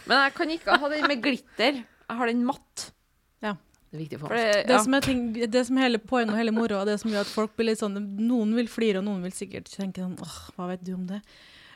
Men 0.08 0.18
jeg 0.24 0.34
kan 0.34 0.50
ikke 0.50 0.78
ha 0.80 0.90
den 0.90 1.08
med 1.08 1.22
glitter. 1.22 1.84
Jeg 2.10 2.18
har 2.18 2.28
den 2.28 2.46
matt. 2.46 2.92
Det 3.94 4.00
er 4.00 4.02
viktig 4.08 4.18
for 4.18 4.32
For 4.32 4.40
det, 4.40 4.46
ja. 4.50 4.62
Det 4.72 4.78
som 4.82 4.96
er, 4.98 5.06
ting, 5.06 5.26
det 5.54 5.62
som 5.68 5.78
er 5.78 5.86
hele 5.86 6.00
poenget 6.02 6.34
og 6.34 6.40
hele 6.42 6.54
moroa, 6.56 6.86
det 6.90 6.96
som 6.98 7.12
gjør 7.14 7.28
at 7.28 7.30
folk 7.30 7.52
blir 7.54 7.68
litt 7.70 7.82
sånn 7.84 8.00
Noen 8.26 8.56
vil 8.58 8.70
flire, 8.72 9.04
og 9.04 9.06
noen 9.06 9.22
vil 9.28 9.36
sikkert 9.38 9.70
tenke 9.70 10.02
sånn 10.02 10.16
åh, 10.18 10.40
hva 10.56 10.72
vet 10.72 10.82
du 10.82 10.96
om 10.96 11.04
det? 11.12 11.20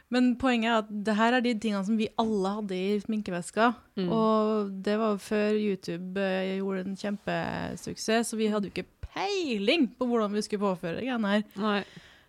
Men 0.09 0.31
poenget 0.39 0.71
er 0.71 0.79
at 0.79 0.89
det 1.05 1.15
her 1.19 1.37
er 1.37 1.45
de 1.45 1.53
tingene 1.61 1.83
som 1.85 1.99
vi 1.99 2.07
alle 2.17 2.55
hadde 2.57 2.73
i 2.79 2.97
sminkeveska. 3.03 3.69
Mm. 3.99 4.09
Og 4.15 4.73
det 4.87 4.95
var 4.97 5.13
jo 5.13 5.21
før 5.27 5.57
YouTube 5.59 6.23
eh, 6.23 6.55
gjorde 6.57 6.85
en 6.87 6.99
kjempesuksess, 7.03 8.31
så 8.31 8.39
vi 8.39 8.49
hadde 8.49 8.71
jo 8.71 8.73
ikke 8.73 8.87
peiling 9.11 9.89
på 9.99 10.07
hvordan 10.09 10.33
vi 10.33 10.45
skulle 10.47 10.63
påføre 10.63 11.03
greiene 11.03 11.35
her. 11.35 11.45
Nei. 11.59 11.81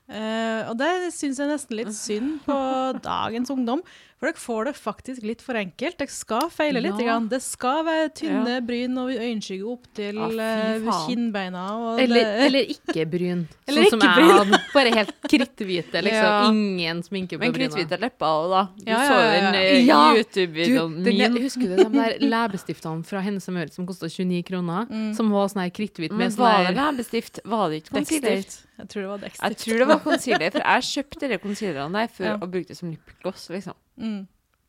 Eh, 0.09 0.62
og 0.71 0.78
det 0.80 0.90
syns 1.12 1.38
jeg 1.38 1.50
nesten 1.50 1.76
litt 1.78 1.95
synd 1.95 2.38
på 2.47 2.59
dagens 3.11 3.54
ungdom. 3.54 3.87
For 4.19 4.27
dere 4.27 4.41
får 4.43 4.65
det 4.67 4.73
faktisk 4.75 5.23
litt 5.23 5.43
for 5.47 5.55
enkelt. 5.55 5.95
Dere 6.01 6.11
skal 6.11 6.49
feile 6.51 6.81
litt. 6.83 6.99
Ja. 7.07 7.21
Det 7.31 7.39
skal 7.45 7.85
være 7.87 8.09
tynne 8.19 8.57
bryn 8.67 8.97
og 8.99 9.13
øyenskygge 9.15 9.69
opp 9.71 9.85
til 9.95 10.17
Ja, 10.19 10.27
eh, 10.43 10.89
kinnbeina. 11.07 11.63
Og 11.79 12.01
Eller, 12.03 12.25
det, 12.27 12.47
eller 12.49 12.73
ikke 12.75 13.05
bryn. 13.13 13.45
Eller 13.69 13.87
sånn 13.87 13.93
som 13.95 14.03
ikke 14.03 14.09
jeg 14.11 14.19
bryn. 14.19 14.33
hadde. 14.41 14.61
Bare 14.75 14.95
helt 14.97 15.15
kritthvite, 15.31 16.03
liksom. 16.03 16.27
Ja. 16.29 16.51
Ingen 16.51 17.03
sminke 17.07 17.39
på 17.39 17.45
bryna. 17.45 17.53
Men 17.53 17.57
kritthvite 17.61 18.01
lepper 18.03 18.27
òg, 18.27 18.49
da. 18.57 18.63
Du 18.75 18.91
Ja, 18.91 18.99
ja, 18.99 19.07
så 19.07 19.15
ja, 19.23 19.31
den 19.31 19.87
ja. 19.87 20.01
eh, 20.11 20.19
YouTube-videoen 20.19 20.99
min. 21.07 21.39
husker 21.47 21.69
du 21.71 21.77
de 21.79 21.89
der 21.95 22.19
leppestiftene 22.35 23.07
fra 23.07 23.23
Hennes 23.23 23.47
og 23.49 23.55
møret 23.55 23.73
som 23.79 23.87
kosta 23.87 24.11
29 24.11 24.43
kroner? 24.51 24.91
Mm. 24.91 25.11
Som 25.15 25.31
var 25.31 25.47
sånn 25.55 25.63
her 25.63 25.71
kritthvit 25.79 26.11
Men 26.11 26.27
med 26.27 26.39
var 26.43 26.65
det 26.67 26.75
sånn 26.75 26.81
leppestift? 26.99 27.41
Var 27.47 27.69
det 27.71 27.83
ikke 27.85 27.95
concealer? 28.01 28.43
Jeg 28.79 28.89
tror 28.91 29.03
det 29.03 29.11
var 29.15 29.29
Jeg 29.31 29.57
tror 29.63 29.79
det 29.79 29.87
var 29.95 30.01
concealer, 30.03 30.51
for 30.55 30.67
jeg 30.75 30.89
kjøpte 30.93 31.29
de 31.31 31.39
concealerne 31.43 32.03
der 32.03 32.11
før 32.19 32.33
Ja. 32.33 32.39
og 32.43 32.51
brukte 32.51 32.75
det 32.75 32.79
som 32.83 32.91
lipgloss, 32.91 33.49
liksom. 33.55 33.79
Mm. 33.99 34.21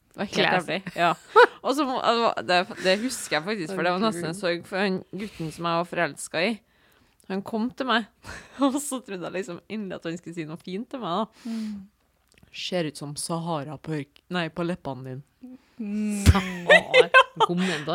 Det 0.09 0.17
var 0.19 0.29
helt 0.33 0.39
jævlig. 0.41 0.79
Ja. 0.98 1.12
Og 1.63 1.75
så 1.77 1.86
må- 1.86 2.01
det, 2.48 2.57
det, 2.83 2.95
husker 3.03 3.38
jeg 3.38 3.45
faktisk, 3.45 3.74
for 3.75 3.86
det 3.86 3.93
var 3.93 4.01
nesten 4.03 4.29
en 4.31 4.38
sorg 4.38 4.65
for 4.67 4.81
han 4.81 5.01
gutten 5.12 5.51
som 5.53 5.67
jeg 5.69 5.81
var 5.83 5.88
forelska 5.91 6.43
i. 6.48 6.51
Han 7.29 7.43
kom 7.45 7.67
til 7.77 7.86
meg, 7.86 8.07
og 8.65 8.79
så 8.81 8.98
trodde 9.05 9.27
jeg 9.27 9.36
liksom 9.36 9.59
endelig 9.69 10.00
at 10.00 10.07
han 10.09 10.17
skulle 10.17 10.33
si 10.39 10.48
noe 10.50 10.57
fint 10.57 10.89
til 10.89 11.03
meg. 11.03 11.19
da. 11.21 11.51
Mm. 11.51 12.48
Ser 12.50 12.88
ut 12.89 12.98
som 12.98 13.12
Sahara 13.21 13.75
på, 13.77 14.00
nei, 14.33 14.48
på 14.50 14.65
leppene 14.65 15.12
dine. 15.12 15.57
Mm. 15.79 16.24
Sahar. 16.25 17.12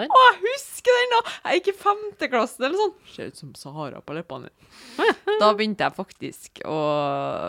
Å, 0.07 0.21
jeg 0.31 0.39
husker 0.47 0.95
den 1.01 1.11
da! 1.17 1.19
Jeg 1.51 1.59
gikk 1.61 1.73
i 1.73 1.77
femte 1.83 2.29
klasse 2.33 2.63
eller 2.63 2.79
sånn. 2.79 2.95
Ser 3.11 3.33
ut 3.33 3.41
som 3.43 3.51
Sahara 3.59 3.99
på 4.07 4.15
leppene 4.17 4.49
dine. 4.49 5.11
Da 5.43 5.51
begynte 5.59 5.85
jeg 5.89 5.97
faktisk 5.99 6.63
å 6.71 6.79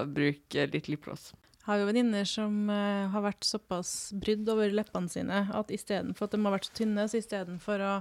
bruke 0.10 0.66
litt 0.74 0.90
lipgloss. 0.92 1.30
Har 1.66 1.80
jo 1.82 1.88
venninner 1.88 2.28
som 2.30 2.70
uh, 2.70 3.10
har 3.10 3.24
vært 3.26 3.46
såpass 3.48 4.12
brydd 4.22 4.48
over 4.54 4.74
leppene 4.74 5.10
sine 5.10 5.46
at 5.50 5.72
istedenfor 5.74 6.28
at 6.28 6.36
de 6.36 6.42
har 6.44 6.54
vært 6.54 6.70
så 6.70 6.76
tynne, 6.78 7.08
så 7.10 7.18
istedenfor 7.18 7.82
å, 7.82 7.94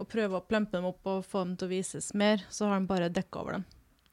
å 0.00 0.06
prøve 0.08 0.38
å 0.38 0.46
plumpe 0.48 0.78
dem 0.78 0.88
opp 0.88 1.10
og 1.10 1.26
få 1.28 1.44
dem 1.44 1.58
til 1.58 1.68
å 1.68 1.74
vises 1.74 2.14
mer, 2.16 2.46
så 2.48 2.70
har 2.70 2.80
de 2.80 2.88
bare 2.88 3.10
dekka 3.12 3.42
over 3.42 3.58
dem. 3.58 3.68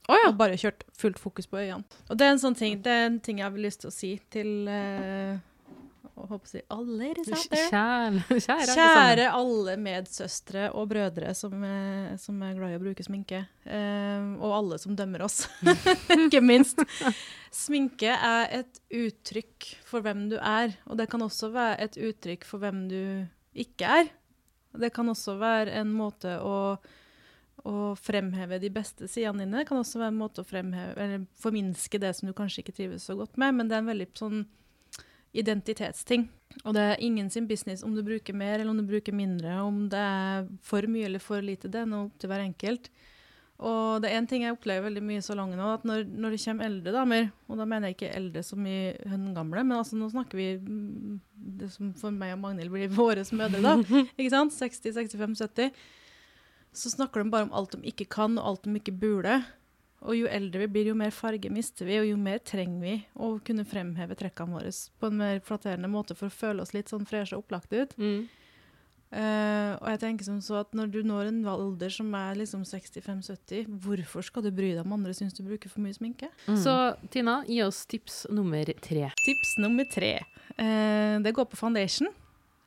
Oh, 0.06 0.18
ja. 0.20 0.30
Og 0.30 0.38
bare 0.38 0.60
kjørt 0.60 0.84
fullt 0.94 1.18
fokus 1.22 1.48
på 1.50 1.58
øynene. 1.64 1.86
Og 2.10 2.20
det 2.20 2.28
er 2.28 2.36
en 2.36 2.42
sånn 2.42 2.58
ting, 2.58 2.78
det 2.86 2.92
er 2.94 3.08
en 3.08 3.20
ting 3.24 3.40
jeg 3.42 3.48
har 3.48 3.64
lyst 3.64 3.82
til 3.82 3.90
å 3.90 3.96
si 3.96 4.12
til 4.34 4.68
eh, 4.70 5.40
å 6.16 6.26
håper 6.30 6.48
å 6.48 6.50
si, 6.50 6.62
alle. 6.72 7.10
Kjære, 7.28 8.40
kjære. 8.46 8.76
Kjære 8.78 9.28
alle 9.36 9.76
medsøstre 9.82 10.70
og 10.72 10.88
brødre 10.94 11.34
som 11.36 11.64
er, 11.68 12.16
som 12.22 12.40
er 12.46 12.56
glad 12.56 12.74
i 12.74 12.78
å 12.80 12.84
bruke 12.84 13.06
sminke. 13.06 13.42
Um, 13.68 14.36
og 14.40 14.56
alle 14.62 14.80
som 14.80 14.96
dømmer 14.96 15.26
oss, 15.28 15.44
ikke 16.16 16.44
minst. 16.46 16.80
Sminke 17.56 18.16
er 18.16 18.62
et 18.62 18.82
uttrykk 18.96 19.72
for 19.88 20.06
hvem 20.06 20.28
du 20.32 20.38
er, 20.40 20.78
og 20.88 21.00
det 21.02 21.10
kan 21.12 21.24
også 21.26 21.52
være 21.56 21.80
et 21.90 22.00
uttrykk 22.00 22.48
for 22.48 22.64
hvem 22.64 22.86
du 22.92 23.02
ikke 23.66 23.98
er. 24.02 24.12
Det 24.76 24.92
kan 24.96 25.12
også 25.12 25.38
være 25.40 25.76
en 25.82 25.92
måte 25.96 26.38
å, 26.44 26.76
å 27.64 27.80
fremheve 28.00 28.60
de 28.64 28.72
beste 28.72 29.08
sidene 29.12 29.44
dine. 29.44 29.62
Det 29.64 29.70
kan 29.70 29.80
også 29.80 30.00
være 30.00 30.16
en 30.16 30.20
måte 30.24 30.44
å 30.44 30.48
fremheve, 30.48 30.96
eller 30.96 31.28
forminske 31.44 32.00
det 32.00 32.16
som 32.16 32.32
du 32.32 32.36
kanskje 32.36 32.64
ikke 32.64 32.80
trives 32.80 33.08
så 33.08 33.16
godt 33.20 33.40
med, 33.40 33.60
men 33.60 33.72
det 33.72 33.78
er 33.78 33.84
en 33.84 33.92
veldig 33.92 34.14
sånn 34.16 34.46
identitetsting. 35.36 36.28
Og 36.64 36.76
det 36.78 36.84
er 36.84 37.04
ingen 37.04 37.30
sin 37.34 37.48
business 37.50 37.84
om 37.84 37.96
du 37.96 38.04
bruker 38.06 38.36
mer 38.38 38.60
eller 38.60 38.72
om 38.72 38.80
du 38.80 38.88
bruker 38.88 39.16
mindre, 39.16 39.58
om 39.64 39.86
det 39.92 40.00
er 40.00 40.48
for 40.64 40.88
mye 40.88 41.10
eller 41.10 41.24
for 41.24 41.44
lite. 41.44 41.72
Det 41.72 41.82
er 41.82 41.90
noe 41.90 42.08
opp 42.08 42.18
til 42.22 42.32
hver 42.32 42.46
enkelt. 42.46 42.90
Og 43.56 44.02
det 44.04 44.10
er 44.10 44.20
en 44.20 44.26
ting 44.28 44.44
jeg 44.44 44.52
opplever 44.52 44.84
veldig 44.90 45.02
mye 45.06 45.22
i 45.22 45.24
salongen 45.24 45.60
nå, 45.60 45.68
at 45.78 45.86
når, 45.88 46.02
når 46.12 46.34
det 46.34 46.40
kommer 46.44 46.68
eldre 46.68 46.92
damer, 46.92 47.30
og 47.48 47.60
da 47.62 47.68
mener 47.72 47.88
jeg 47.88 47.96
ikke 47.96 48.16
eldre 48.18 48.42
som 48.44 48.66
i 48.68 48.80
høngamle, 49.08 49.64
men 49.64 49.78
altså 49.78 49.96
nå 49.96 50.10
snakker 50.12 50.40
vi 50.40 50.48
mm, 50.60 51.14
det 51.62 51.70
som 51.72 51.94
for 51.96 52.12
meg 52.12 52.34
og 52.36 52.42
Magnhild 52.44 52.74
blir 52.74 52.92
våre 52.98 53.24
mødre, 53.32 53.62
da. 53.64 53.78
Ikke 54.20 54.34
sant? 54.34 54.56
60, 54.58 54.92
65, 55.00 55.40
70. 55.40 55.72
Så 56.76 56.92
snakker 56.92 57.24
de 57.24 57.32
bare 57.32 57.48
om 57.48 57.56
alt 57.56 57.78
de 57.78 57.88
ikke 57.88 58.10
kan, 58.12 58.36
og 58.42 58.50
alt 58.50 58.68
de 58.68 58.76
ikke 58.76 58.98
burde. 59.00 59.40
Og 60.06 60.14
jo 60.14 60.30
eldre 60.30 60.66
vi 60.66 60.72
blir, 60.72 60.90
jo 60.92 60.96
mer 60.98 61.14
farge 61.14 61.50
mister 61.54 61.88
vi, 61.90 61.98
og 62.02 62.08
jo 62.08 62.16
mer 62.22 62.42
trenger 62.46 62.82
vi 62.82 62.96
å 63.18 63.36
kunne 63.46 63.66
fremheve 63.68 64.18
trekkene 64.20 64.54
våre 64.54 64.72
på 64.72 65.10
en 65.10 65.22
mer 65.22 65.40
flatterende 65.46 65.90
måte 65.90 66.18
for 66.18 66.30
å 66.30 66.36
føle 66.36 66.62
oss 66.62 66.76
litt 66.76 66.92
sånn 66.94 67.08
freshe 67.10 67.38
og 67.38 67.46
opplagt 67.46 67.74
ut. 67.74 67.96
Mm. 67.98 68.26
Uh, 69.16 69.78
og 69.80 69.86
jeg 69.94 70.00
tenker 70.02 70.28
som 70.28 70.40
så 70.44 70.58
at 70.60 70.74
når 70.76 70.90
du 70.92 70.98
når 71.08 71.30
en 71.30 71.38
alder 71.48 71.94
som 71.94 72.10
er 72.18 72.40
liksom 72.42 72.66
65-70, 72.68 73.70
hvorfor 73.86 74.26
skal 74.26 74.44
du 74.44 74.50
bry 74.52 74.74
deg 74.74 74.82
om 74.82 74.96
andre 74.98 75.14
syns 75.16 75.38
du 75.38 75.44
bruker 75.46 75.72
for 75.72 75.84
mye 75.86 75.96
sminke? 75.96 76.28
Mm. 76.50 76.58
Så 76.60 76.74
Tina, 77.14 77.38
gi 77.48 77.62
oss 77.64 77.86
tips 77.88 78.26
nummer 78.34 78.68
tre. 78.84 79.08
Tips 79.22 79.56
nummer 79.64 79.88
tre. 79.94 80.18
Uh, 80.60 81.22
det 81.24 81.36
går 81.38 81.48
på 81.48 81.60
foundation. 81.60 82.12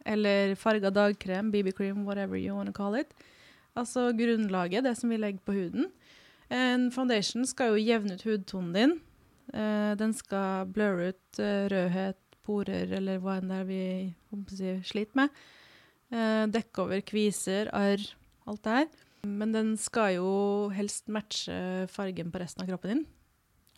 Eller 0.09 0.55
farga 0.57 0.89
dagkrem, 0.95 1.51
BB-cream, 1.53 2.07
whatever 2.07 2.39
you 2.41 2.57
wanna 2.57 2.73
call 2.73 2.97
it. 2.97 3.13
Altså 3.77 4.09
grunnlaget, 4.17 4.87
det 4.87 4.97
som 4.97 5.13
vi 5.13 5.21
legger 5.21 5.45
på 5.45 5.53
huden. 5.53 5.91
En 6.55 6.89
foundation 6.95 7.45
skal 7.49 7.75
jo 7.75 7.83
jevne 7.83 8.17
ut 8.17 8.25
hudtonen 8.25 8.73
din. 8.77 8.95
Uh, 9.53 9.93
den 10.01 10.15
skal 10.17 10.69
blurre 10.73 11.13
ut 11.13 11.41
uh, 11.41 11.67
rødhet, 11.73 12.21
porer 12.45 12.95
eller 12.97 13.21
hva 13.21 13.39
enn 13.39 13.53
det 13.53 13.61
er 13.61 13.69
vi 13.69 13.83
si, 14.57 14.73
sliter 14.89 15.23
med. 15.23 15.43
Uh, 16.13 16.47
dekke 16.53 16.87
over 16.87 17.05
kviser, 17.05 17.69
arr, 17.77 18.03
alt 18.49 18.65
det 18.65 18.81
her. 18.81 18.89
Men 19.29 19.53
den 19.53 19.77
skal 19.81 20.15
jo 20.17 20.33
helst 20.73 21.09
matche 21.13 21.87
fargen 21.93 22.33
på 22.33 22.41
resten 22.41 22.65
av 22.65 22.71
kroppen 22.71 22.95
din. 22.95 23.07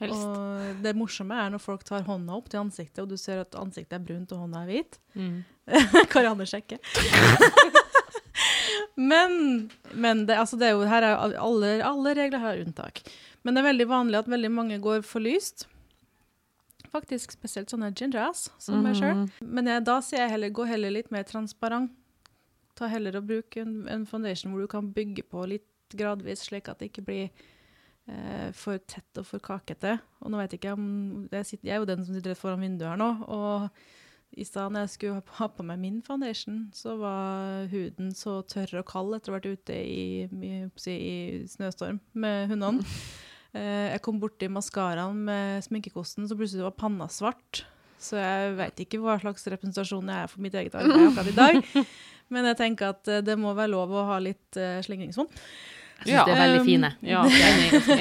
Helst. 0.00 0.22
Og 0.22 0.80
det 0.85 0.94
morsomme 0.96 1.37
er 1.37 1.50
når 1.52 1.61
folk 1.61 1.83
tar 1.85 2.06
hånda 2.06 2.38
opp 2.38 2.48
til 2.52 2.62
ansiktet, 2.62 3.02
og 3.02 3.11
du 3.11 3.18
ser 3.20 3.42
at 3.42 3.56
ansiktet 3.61 3.98
er 3.98 4.04
brunt 4.04 4.33
og 4.33 4.46
hånda 4.46 4.62
er 4.64 4.70
hvit. 4.70 5.00
Mm. 5.18 5.42
Karianne 6.12 6.48
sjekker. 6.48 6.80
men 8.96 9.70
men 9.94 10.24
det, 10.26 10.37
altså 10.38 10.59
det 10.61 10.68
er 10.68 10.76
jo, 10.76 10.87
her 10.88 11.05
er 11.07 11.37
alle, 11.38 11.74
alle 11.85 12.14
regler 12.16 12.42
har 12.42 12.62
unntak. 12.62 13.03
Men 13.42 13.55
det 13.57 13.62
er 13.62 13.70
veldig 13.70 13.87
vanlig 13.88 14.18
at 14.20 14.29
veldig 14.29 14.50
mange 14.53 14.81
går 14.83 15.05
for 15.07 15.24
lyst. 15.24 15.66
Faktisk 16.90 17.33
spesielt 17.33 17.70
sånne 17.70 17.92
ginger 17.94 18.24
ass, 18.26 18.48
som 18.59 18.83
meg 18.83 18.98
sjøl. 18.98 19.22
Mhm. 19.22 19.48
Men 19.55 19.70
jeg, 19.70 19.85
da 19.87 20.00
sier 20.05 20.24
jeg 20.24 20.35
heller 20.35 20.53
gå 20.55 20.66
heller 20.68 20.92
litt 20.94 21.12
mer 21.14 21.24
transparent. 21.29 21.94
Ta 22.79 22.88
heller 22.90 23.18
og 23.18 23.26
bruk 23.29 23.57
en, 23.61 23.85
en 23.92 24.07
foundation 24.09 24.53
hvor 24.53 24.64
du 24.64 24.70
kan 24.70 24.90
bygge 24.94 25.24
på 25.29 25.44
litt 25.50 25.66
gradvis, 25.96 26.46
slik 26.48 26.68
at 26.70 26.81
det 26.81 26.90
ikke 26.90 27.05
blir 27.07 27.24
eh, 28.09 28.50
for 28.57 28.81
tett 28.88 29.20
og 29.20 29.26
for 29.29 29.42
kakete. 29.42 29.98
Og 30.20 30.33
nå 30.33 30.40
vet 30.40 30.55
jeg 30.55 30.62
ikke 30.62 30.76
om 30.76 30.87
jeg, 31.31 31.46
sitter, 31.48 31.68
jeg 31.68 31.74
er 31.76 31.83
jo 31.83 31.90
den 31.90 32.05
som 32.07 32.16
sitter 32.16 32.35
rett 32.35 32.40
foran 32.42 32.62
vinduet 32.64 32.92
her 32.92 33.00
nå. 33.00 33.11
Og 33.26 33.68
i 34.38 34.45
stad 34.47 34.73
når 34.73 34.87
jeg 34.87 34.93
skulle 34.95 35.23
ha- 35.38 35.49
på 35.51 35.64
meg 35.66 35.81
min 35.83 36.03
foundation, 36.07 36.69
så 36.77 36.95
var 37.01 37.66
huden 37.73 38.12
så 38.14 38.40
tørr 38.47 38.79
og 38.81 38.87
kald 38.90 39.16
etter 39.16 39.33
å 39.33 39.35
ha 39.35 39.40
vært 39.40 39.59
ute 39.59 39.75
i, 39.81 40.29
i, 40.31 40.53
i 40.95 41.49
snøstorm 41.51 42.01
med 42.14 42.49
hundene. 42.53 42.87
Eh, 43.51 43.88
jeg 43.90 44.03
kom 44.07 44.21
borti 44.23 44.47
maskaraen 44.47 45.25
med 45.27 45.64
sminkekosten, 45.66 46.29
så 46.31 46.37
plutselig 46.38 46.62
var 46.69 46.77
panna 46.79 47.09
svart. 47.11 47.64
Så 47.99 48.14
jeg 48.14 48.53
vet 48.61 48.83
ikke 48.85 49.01
hva 49.03 49.16
slags 49.19 49.43
representasjon 49.51 50.07
jeg 50.07 50.25
er 50.25 50.31
for 50.31 50.45
mitt 50.45 50.55
eget 50.55 50.77
arbeid 50.79 51.09
akkurat 51.09 51.33
i 51.33 51.35
dag. 51.35 51.88
Men 52.33 52.47
jeg 52.47 52.59
tenker 52.61 52.95
at 52.95 53.11
eh, 53.11 53.25
det 53.27 53.35
må 53.40 53.51
være 53.59 53.73
lov 53.75 53.90
å 53.90 54.07
ha 54.12 54.21
litt 54.23 54.55
uh, 54.55 54.79
slingringsmonn. 54.87 55.27
Jeg 56.01 56.17
syns 56.17 56.27
det 56.27 56.35
er 56.35 56.41
veldig 56.41 56.61
Um, 56.61 56.67
fine. 56.67 56.91
Ja. 57.07 57.23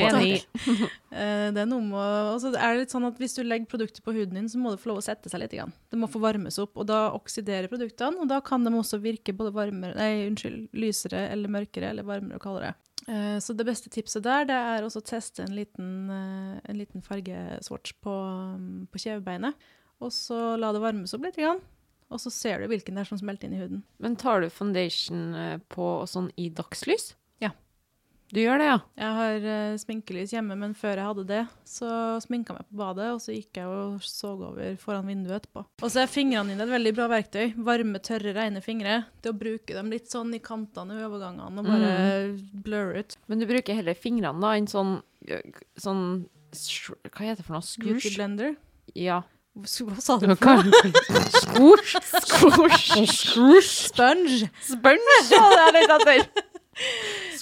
Enig. 0.09 0.41
Eh, 1.09 1.47
det 1.49 1.63
er 1.63 1.65
noe 1.65 1.81
med 1.81 2.27
og 2.35 2.35
så 2.37 2.51
er 2.53 2.75
det 2.75 2.83
litt 2.83 2.91
sånn 2.93 3.07
at 3.07 3.17
Hvis 3.17 3.33
du 3.33 3.39
legger 3.41 3.65
produkter 3.65 4.03
på 4.05 4.13
huden 4.13 4.37
din, 4.37 4.49
så 4.51 4.59
må 4.61 4.69
det 4.69 4.77
få 4.77 4.91
lov 4.91 4.99
å 5.01 5.05
sette 5.07 5.31
seg 5.31 5.41
litt. 5.41 5.55
Grann. 5.57 5.71
Det 5.89 5.97
må 5.97 6.05
få 6.05 6.21
varmes 6.21 6.59
opp, 6.61 6.77
og 6.77 6.85
da 6.85 7.07
oksiderer 7.17 7.65
produktene. 7.71 8.21
Og 8.21 8.29
da 8.29 8.37
kan 8.45 8.61
de 8.61 8.69
også 8.77 8.99
virke 9.01 9.33
både 9.33 9.49
varmere, 9.55 9.97
nei, 9.97 10.27
unnskyld, 10.29 10.67
lysere 10.77 11.23
eller 11.33 11.49
mørkere 11.49 11.89
eller 11.89 12.05
varmere 12.05 12.37
og 12.37 12.45
kaldere. 12.45 12.75
Eh, 13.09 13.39
så 13.41 13.57
det 13.57 13.65
beste 13.65 13.89
tipset 13.89 14.21
der, 14.23 14.45
det 14.45 14.61
er 14.75 14.85
også 14.85 15.01
å 15.01 15.09
teste 15.09 15.43
en 15.47 15.57
liten, 15.57 15.89
eh, 16.13 16.61
en 16.69 16.77
liten 16.77 17.01
fargeswatch 17.01 17.97
på, 18.05 18.15
mm, 18.61 18.87
på 18.93 19.01
kjevebeinet. 19.01 19.69
Og 20.05 20.13
så 20.13 20.53
la 20.61 20.69
det 20.71 20.85
varmes 20.85 21.13
opp 21.17 21.25
litt, 21.25 21.41
grann, 21.41 21.63
og 22.13 22.21
så 22.21 22.31
ser 22.31 22.61
du 22.61 22.69
hvilken 22.69 22.93
det 22.93 23.01
er 23.01 23.09
som 23.09 23.17
smelter 23.17 23.49
inn 23.49 23.57
i 23.57 23.63
huden. 23.63 23.81
Men 23.97 24.15
tar 24.15 24.45
du 24.45 24.49
foundation 24.53 25.33
på 25.73 25.89
sånn 26.05 26.29
i 26.37 26.51
dagslys? 26.53 27.15
Du 28.29 28.37
gjør 28.37 28.59
det, 28.61 28.65
ja? 28.67 28.75
Jeg 28.99 29.13
har 29.17 29.45
uh, 29.47 29.77
sminkelys 29.81 30.33
hjemme, 30.35 30.53
men 30.59 30.75
før 30.77 30.99
jeg 30.99 31.07
hadde 31.07 31.23
det, 31.31 31.39
så 31.65 31.89
sminka 32.21 32.53
jeg 32.53 32.59
meg 32.59 32.67
på 32.69 32.77
badet, 32.77 33.07
og 33.15 33.21
så 33.23 33.33
gikk 33.33 33.57
jeg 33.57 33.71
og 33.73 34.03
så 34.05 34.33
over 34.35 34.75
foran 34.81 35.09
vinduet 35.09 35.39
etterpå. 35.39 35.63
Og 35.81 35.89
så 35.89 36.03
er 36.03 36.11
fingrene 36.11 36.53
dine 36.53 36.67
et 36.67 36.73
veldig 36.73 36.93
bra 36.99 37.07
verktøy. 37.09 37.55
Varme, 37.65 38.01
tørre, 38.05 38.35
rene 38.37 38.61
fingre. 38.61 38.99
Det 39.23 39.33
å 39.33 39.37
bruke 39.39 39.73
dem 39.73 39.89
litt 39.93 40.13
sånn 40.13 40.35
i 40.37 40.41
kantene 40.45 40.99
i 40.99 41.07
overgangene 41.07 41.63
og 41.63 41.71
bare 41.71 41.95
blurre 42.67 43.01
ut. 43.01 43.17
Men 43.31 43.41
du 43.41 43.47
bruker 43.49 43.79
heller 43.79 43.97
fingrene 43.97 44.45
da, 44.45 44.53
enn 44.59 44.69
sånn, 44.69 44.99
sånn 45.81 46.05
Hva 46.53 47.25
heter 47.25 47.41
det 47.41 47.47
for 47.47 47.57
noe? 47.57 47.65
Beauty 47.81 47.97
Squoosh? 47.97 48.19
blender. 48.19 48.53
Ja. 48.93 49.23
Hva 49.57 49.97
sa 50.05 50.19
du? 50.21 50.29
Squoosh? 51.41 51.97
Squoosh? 53.09 53.73
Sponge. 53.89 54.51
Sponge, 54.69 55.17
ja, 55.33 55.43
det 55.55 55.65
er 55.65 55.75
litt 55.79 55.97
etter. 55.97 56.45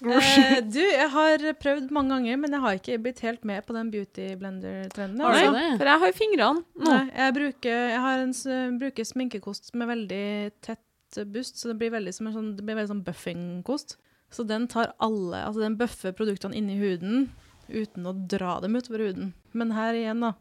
Eh, 0.05 0.59
du, 0.75 0.81
jeg 0.81 1.09
har 1.13 1.45
prøvd 1.61 1.91
mange 1.95 2.15
ganger, 2.15 2.39
men 2.41 2.55
jeg 2.55 2.63
har 2.63 2.79
ikke 2.79 2.97
blitt 3.05 3.21
helt 3.25 3.45
med 3.47 3.65
på 3.67 3.75
den 3.77 3.91
beauty 3.93 4.27
blender-trenden. 4.39 5.21
Altså. 5.21 5.53
det? 5.55 5.67
For 5.79 5.91
jeg 5.91 6.03
har 6.03 6.11
jo 6.11 6.17
fingrene 6.17 6.49
nå. 6.61 6.89
Nei, 6.89 7.03
jeg 7.17 7.37
bruker, 7.39 7.79
jeg 7.93 8.03
har 8.07 8.25
en, 8.25 8.35
bruker 8.81 9.09
sminkekost 9.11 9.73
med 9.77 9.91
veldig 9.93 10.25
tett 10.65 10.83
bust, 11.31 11.57
så 11.61 11.71
det 11.71 11.77
blir 11.79 11.93
veldig 11.93 12.13
som 12.13 12.29
en 12.29 12.35
sånn, 12.35 12.51
veldig 12.61 12.89
sånn 12.91 13.05
buffingkost. 13.07 13.97
Så 14.33 14.43
den 14.43 14.67
tar 14.67 14.91
alle, 15.03 15.39
altså 15.47 15.63
den 15.63 15.77
bøffer 15.79 16.11
produktene 16.15 16.57
inni 16.59 16.75
huden 16.81 17.29
uten 17.67 18.07
å 18.07 18.13
dra 18.27 18.57
dem 18.63 18.75
utover 18.75 19.05
huden. 19.07 19.31
Men 19.55 19.71
her 19.75 19.95
igjen 19.95 20.23
da, 20.23 20.33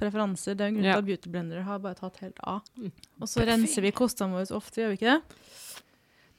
preferanser, 0.00 0.56
det 0.58 0.66
er 0.66 0.72
en 0.72 0.78
grunn 0.78 0.88
Ja. 0.88 0.94
til 0.96 1.04
at 1.04 1.08
beauty 1.08 1.32
blender 1.32 1.64
har 1.64 1.80
bare 1.80 1.94
tatt 1.98 2.20
helt 2.24 2.38
av. 2.42 2.62
Mm. 2.76 2.92
Og 3.20 3.28
så 3.30 3.46
renser 3.46 3.84
vi 3.84 3.92
kostene 3.96 4.36
våre 4.36 4.56
ofte, 4.56 4.82
gjør 4.82 4.92
vi 4.92 5.00
ikke 5.00 5.16
det? 5.16 5.40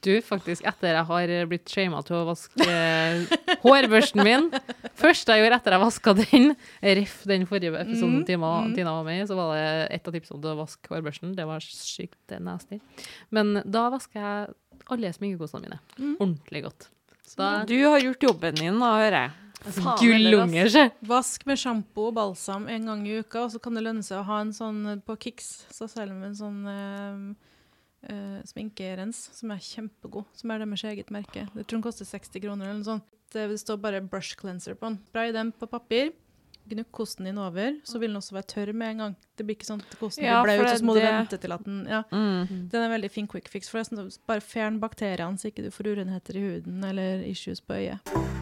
Du, 0.06 0.12
faktisk, 0.22 0.64
etter 0.68 0.94
jeg 0.94 1.06
har 1.08 1.32
blitt 1.50 1.72
shama 1.72 2.02
til 2.06 2.20
å 2.20 2.26
vaske 2.28 2.66
eh, 2.66 3.24
hårbørsten 3.64 4.22
min 4.26 4.50
Første 4.96 5.34
jeg 5.34 5.42
gjorde 5.42 5.58
etter 5.58 5.74
jeg 5.74 5.82
vaska 5.82 6.14
den, 6.20 6.52
ref 6.96 7.16
den 7.28 7.46
forrige 7.50 7.74
episoden 7.80 8.20
Mhm, 8.20 8.26
Tina, 8.28 8.50
mhm. 8.62 8.74
Tina 8.76 8.92
var 8.96 9.06
med 9.08 9.22
i, 9.22 9.26
så 9.28 9.36
var 9.38 9.56
det 9.56 9.70
et 9.96 10.08
av 10.08 10.14
tipsene 10.14 10.40
til 10.40 10.52
å 10.52 10.58
vaske 10.60 10.92
hårbørsten. 10.92 11.34
Det 11.36 11.46
var 11.48 11.64
sykt 11.64 12.36
nasty. 12.42 12.78
Men 13.34 13.58
da 13.64 13.88
vasker 13.92 14.22
jeg 14.22 14.54
alle 14.92 15.10
sminkekosene 15.12 15.66
mine 15.66 15.80
mm. 15.98 16.14
ordentlig 16.20 16.62
godt. 16.68 16.88
Så 17.26 17.40
da 17.40 17.50
Du 17.68 17.76
har 17.82 17.98
gjort 18.00 18.22
jobben 18.28 18.60
din, 18.60 18.78
da, 18.78 18.92
hører 19.00 19.18
jeg. 19.18 19.34
Gullunger, 19.98 20.68
se! 20.70 20.84
Vask 21.08 21.46
med 21.48 21.58
sjampo 21.58 22.10
og 22.10 22.14
balsam 22.18 22.68
en 22.70 22.86
gang 22.86 23.02
i 23.08 23.18
uka, 23.18 23.46
og 23.46 23.54
så 23.54 23.60
kan 23.62 23.74
det 23.74 23.82
lønne 23.82 24.04
seg 24.06 24.20
å 24.20 24.26
ha 24.28 24.40
en 24.44 24.54
sånn 24.54 24.78
eh, 24.92 25.02
på 25.02 25.16
Kix, 25.26 25.66
så 25.74 25.88
selger 25.90 26.14
de 26.14 26.28
en 26.28 26.38
sånn 26.38 26.60
eh, 26.70 27.55
eh, 28.10 28.42
sminkerens 28.48 29.18
som 29.36 29.52
er 29.54 29.62
kjempegod, 29.62 30.28
som 30.36 30.52
er 30.52 30.62
deres 30.64 30.84
eget 30.90 31.10
merke. 31.14 31.46
Jeg 31.46 31.66
tror 31.66 31.78
den 31.78 31.86
koster 31.86 32.08
60 32.08 32.42
kroner 32.44 32.68
eller 32.68 32.80
noe 32.80 32.90
sånt. 32.90 33.08
Det 33.34 33.48
står 33.60 33.80
bare 33.82 34.00
brush 34.04 34.38
cleanser 34.38 34.78
på 34.78 34.86
den. 34.88 35.00
Spray 35.10 35.32
den 35.34 35.50
på 35.52 35.66
papir, 35.68 36.12
gnukk 36.70 36.90
kosten 36.94 37.26
din 37.28 37.38
over, 37.38 37.76
så 37.86 37.98
vil 38.02 38.10
den 38.10 38.20
også 38.20 38.36
være 38.38 38.48
tørr 38.54 38.72
med 38.74 38.94
en 38.94 39.02
gang. 39.04 39.16
Det 39.38 39.46
blir 39.46 39.58
ikke 39.58 39.68
sånn 39.68 39.82
at 39.82 39.98
kosten 40.00 40.26
Ja, 40.26 40.40
blir 40.46 40.62
blaut, 40.62 40.78
så 40.78 40.86
må 40.86 40.96
du 40.96 41.02
vente 41.02 41.38
til 41.42 41.54
at 41.54 41.66
den 41.66 41.84
Ja. 41.90 42.02
Mm. 42.10 42.68
Den 42.72 42.82
er 42.82 42.94
veldig 42.94 43.10
fin 43.10 43.28
quick 43.28 43.48
fix. 43.48 43.70
Forresten, 43.70 44.02
bare 44.26 44.40
fjern 44.40 44.80
bakteriene 44.80 45.38
så 45.38 45.50
ikke 45.50 45.66
du 45.66 45.70
får 45.70 45.92
urenheter 45.94 46.36
i 46.36 46.46
huden 46.48 46.82
eller 46.84 47.22
issues 47.26 47.60
på 47.60 47.74
øyet. 47.78 48.35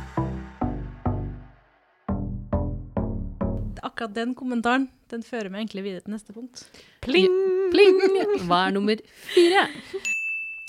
Akkurat 3.94 4.14
den 4.16 4.32
kommentaren 4.34 4.88
den 5.12 5.22
fører 5.22 5.52
meg 5.54 5.62
egentlig 5.62 5.84
videre 5.84 6.02
til 6.02 6.16
neste 6.16 6.34
punkt. 6.34 6.64
Pling! 7.04 7.30
Pling! 7.70 8.00
Hva 8.48 8.64
er 8.66 8.74
nummer 8.74 8.98
fire? 9.28 9.68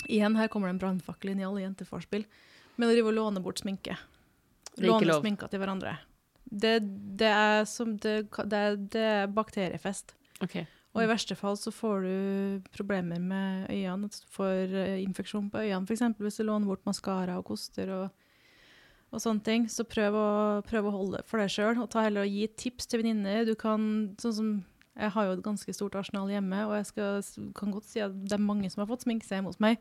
Igjen, 0.06 0.36
her 0.38 0.46
kommer 0.52 0.70
det 0.70 0.76
en 0.76 0.82
brannfakkel 0.84 1.32
inn 1.32 1.40
i 1.42 1.46
alle 1.48 1.64
jenteforspill. 1.64 2.22
Men 2.78 2.86
å 2.86 2.94
drive 2.94 3.10
og 3.10 3.16
låne 3.16 3.42
bort 3.42 3.58
sminke. 3.64 3.96
Låne 4.78 5.08
lov. 5.08 5.24
sminka 5.24 5.48
til 5.50 5.58
hverandre. 5.58 5.96
Det, 6.46 6.76
det, 7.18 7.32
er 7.32 7.66
som 7.66 7.96
det, 7.98 8.28
det, 8.46 8.62
det 8.94 9.02
er 9.02 9.34
bakteriefest. 9.34 10.14
Okay. 10.46 10.68
Og 10.94 11.02
i 11.02 11.10
verste 11.10 11.34
fall 11.34 11.58
så 11.58 11.74
får 11.74 12.06
du 12.06 12.68
problemer 12.78 13.18
med 13.18 13.66
øynene. 13.72 14.06
At 14.06 14.22
du 14.22 14.30
får 14.38 14.76
eh, 14.84 15.00
infeksjon 15.02 15.50
på 15.50 15.66
øynene, 15.66 15.82
f.eks. 15.82 16.06
hvis 16.22 16.38
du 16.38 16.46
låner 16.46 16.70
bort 16.70 16.86
maskara 16.86 17.40
og 17.40 17.50
koster 17.50 17.90
og, 18.04 18.25
og 19.14 19.22
sånne 19.22 19.44
ting. 19.46 19.66
Så 19.72 19.86
prøv 19.88 20.16
å, 20.18 20.28
prøv 20.66 20.88
å 20.88 20.94
holde 20.94 21.22
for 21.28 21.42
deg 21.42 21.52
sjøl, 21.52 21.76
og 21.82 21.90
ta 21.92 22.04
heller 22.06 22.26
og 22.26 22.32
gi 22.32 22.48
tips 22.58 22.88
til 22.90 23.02
venninner. 23.02 23.44
Du 23.48 23.54
kan, 23.58 24.14
sånn 24.22 24.36
som 24.40 24.56
Jeg 24.96 25.12
har 25.12 25.26
jo 25.26 25.32
et 25.36 25.44
ganske 25.44 25.72
stort 25.76 25.94
arsenal 26.00 26.30
hjemme, 26.32 26.62
og 26.64 26.72
jeg 26.78 26.86
skal, 26.88 27.18
kan 27.58 27.72
godt 27.74 27.84
si 27.84 28.00
at 28.00 28.14
det 28.16 28.32
er 28.32 28.40
mange 28.40 28.70
som 28.72 28.80
har 28.80 28.88
fått 28.88 29.04
sminke 29.04 29.26
seg 29.28 29.36
hjemme 29.36 29.50
hos 29.52 29.60
meg. 29.60 29.76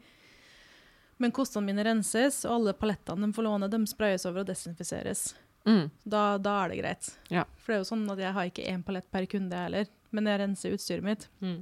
Men 1.23 1.31
kostene 1.31 1.69
mine 1.69 1.85
renses, 1.87 2.41
og 2.43 2.57
alle 2.57 2.73
palettene 2.75 3.23
de 3.23 3.35
får 3.37 3.45
låne, 3.47 3.69
de 3.71 3.79
sprayes 3.87 4.25
over 4.27 4.43
og 4.43 4.49
desinfiseres. 4.49 5.29
Mm. 5.65 5.85
Da, 6.03 6.23
da 6.37 6.57
er 6.65 6.73
det 6.73 6.81
greit. 6.81 7.07
Ja. 7.31 7.45
For 7.61 7.71
det 7.71 7.77
er 7.77 7.85
jo 7.85 7.87
sånn 7.93 8.03
at 8.11 8.19
jeg 8.21 8.35
har 8.35 8.49
ikke 8.51 8.67
én 8.73 8.83
palett 8.83 9.07
per 9.13 9.23
kunde 9.31 9.61
heller, 9.63 9.87
men 10.11 10.27
jeg 10.27 10.41
renser 10.43 10.75
utstyret 10.75 11.07
mitt. 11.07 11.29
Mm. 11.39 11.61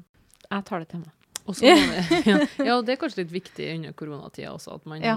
Jeg 0.49 0.65
tar 0.71 0.82
det 0.82 0.89
til 0.95 1.04
meg. 1.06 1.13
Og 1.43 1.58
så 1.60 1.69
må 1.69 1.78
det, 1.93 2.19
ja. 2.32 2.39
ja, 2.58 2.73
og 2.80 2.88
det 2.88 2.95
er 2.95 3.02
kanskje 3.04 3.21
litt 3.23 3.38
viktig 3.38 3.69
under 3.78 3.95
koronatida 4.02 4.56
også, 4.56 4.80
at 4.80 4.89
man 4.89 5.04
Ja. 5.06 5.15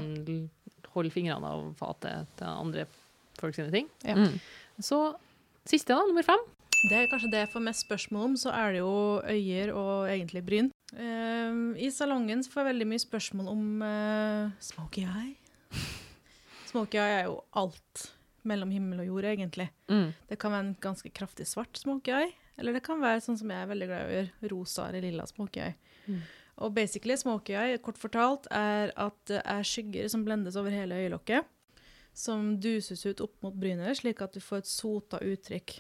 Holder 0.96 1.14
fingrene 1.14 1.52
av 1.52 1.68
fatet 1.78 2.32
til 2.38 2.50
andre 2.50 2.86
folk 3.40 3.56
sine 3.56 3.72
ting. 3.74 3.88
Ja. 4.06 4.16
Mm. 4.18 4.38
Så 4.82 5.00
siste, 5.68 5.94
da, 5.94 6.04
nummer 6.08 6.26
fem. 6.26 6.42
Det 6.86 6.96
er 6.98 7.08
kanskje 7.10 7.30
det 7.32 7.44
jeg 7.44 7.52
får 7.54 7.64
mest 7.64 7.86
spørsmål 7.86 8.26
om, 8.30 8.34
så 8.38 8.52
er 8.52 8.74
det 8.74 8.82
jo 8.82 8.96
øyer 9.24 9.72
og 9.72 10.10
egentlig 10.12 10.42
bryn. 10.44 10.68
Uh, 10.92 11.72
I 11.80 11.88
salongen 11.90 12.44
så 12.44 12.52
får 12.52 12.62
jeg 12.62 12.70
veldig 12.72 12.88
mye 12.92 13.02
spørsmål 13.02 13.48
om 13.52 13.62
uh, 13.82 14.52
smoky 14.62 15.06
eye. 15.08 15.34
Smoky 16.70 17.00
eye 17.00 17.22
er 17.22 17.28
jo 17.30 17.40
alt 17.56 18.04
mellom 18.46 18.70
himmel 18.74 19.02
og 19.02 19.08
jord, 19.08 19.28
egentlig. 19.32 19.68
Mm. 19.90 20.10
Det 20.28 20.38
kan 20.38 20.52
være 20.54 20.66
en 20.68 20.76
ganske 20.82 21.10
kraftig 21.14 21.48
svart 21.50 21.80
smoky 21.80 22.12
eye, 22.14 22.34
eller 22.60 22.76
det 22.76 22.84
kan 22.86 23.00
være 23.02 23.24
sånn 23.24 23.38
som 23.40 23.50
jeg 23.50 23.64
er 23.64 23.70
veldig 23.72 23.88
glad 23.90 24.02
i 24.02 24.06
å 24.06 24.16
gjøre, 24.16 24.50
rosa 24.52 24.88
eller 24.90 25.06
lilla 25.06 25.26
smoky 25.30 25.64
eye. 25.64 25.76
Mm. 26.06 26.20
Og 26.64 26.72
basically, 26.72 27.16
smoky 27.20 27.52
eye, 27.58 27.80
kort 27.84 27.98
fortalt, 28.00 28.48
er 28.54 28.94
at 28.96 29.18
det 29.28 29.42
er 29.42 29.66
skygger 29.66 30.08
som 30.08 30.24
blendes 30.24 30.56
over 30.56 30.72
hele 30.72 30.96
øyelokket, 31.02 31.44
som 32.16 32.54
duses 32.60 33.04
ut 33.04 33.20
opp 33.20 33.34
mot 33.44 33.54
brynet, 33.54 33.98
slik 33.98 34.22
at 34.24 34.32
du 34.32 34.40
får 34.40 34.62
et 34.62 34.70
sota 34.70 35.20
uttrykk. 35.20 35.76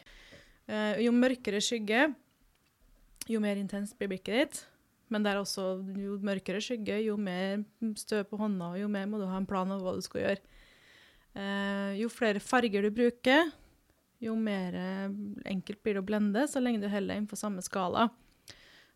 Eh, 0.68 1.04
jo 1.06 1.14
mørkere 1.16 1.62
skygge, 1.64 2.10
jo 3.30 3.40
mer 3.40 3.56
intenst 3.56 3.96
blir 3.96 4.12
blikket 4.12 4.42
ditt. 4.42 4.64
Men 5.08 5.22
det 5.22 5.32
er 5.32 5.38
også, 5.38 5.64
jo 6.02 6.16
mørkere 6.26 6.60
skygge, 6.62 6.98
jo 7.06 7.14
mer 7.20 7.62
støv 7.98 8.24
på 8.30 8.40
hånda, 8.40 8.72
og 8.74 8.80
jo 8.80 8.88
mer 8.90 9.06
må 9.06 9.20
du 9.20 9.28
ha 9.30 9.38
en 9.38 9.46
plan 9.46 9.70
over 9.70 9.84
hva 9.86 9.94
du 9.94 10.02
skal 10.04 10.24
gjøre. 10.24 10.62
Uh, 11.36 11.92
jo 12.00 12.10
flere 12.10 12.42
farger 12.42 12.82
du 12.82 12.90
bruker, 12.96 13.52
jo 14.24 14.32
mer 14.40 14.74
eh, 14.80 15.10
enkelt 15.52 15.82
blir 15.84 15.98
det 15.98 16.00
å 16.00 16.06
blende, 16.08 16.46
så 16.48 16.62
lenge 16.62 16.80
du 16.80 16.88
heller 16.88 17.18
innenfor 17.18 17.38
samme 17.38 17.60
skala. 17.62 18.08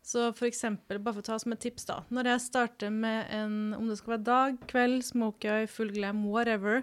Så 0.02 0.30
for 0.32 0.48
eksempel, 0.48 0.98
bare 0.98 1.18
for 1.18 1.22
å 1.22 1.28
ta 1.28 1.36
som 1.38 1.52
et 1.52 1.60
tips 1.60 1.84
da, 1.90 2.00
når 2.08 2.32
jeg 2.32 2.44
starter 2.46 2.92
med 2.94 3.28
en, 3.36 3.56
om 3.76 3.88
det 3.90 3.98
skal 4.00 4.14
være 4.16 4.26
dag, 4.26 4.56
kveld, 4.70 5.04
smoky 5.04 5.50
eye, 5.52 5.68
full 5.68 5.92
glam, 5.92 6.24
whatever, 6.32 6.82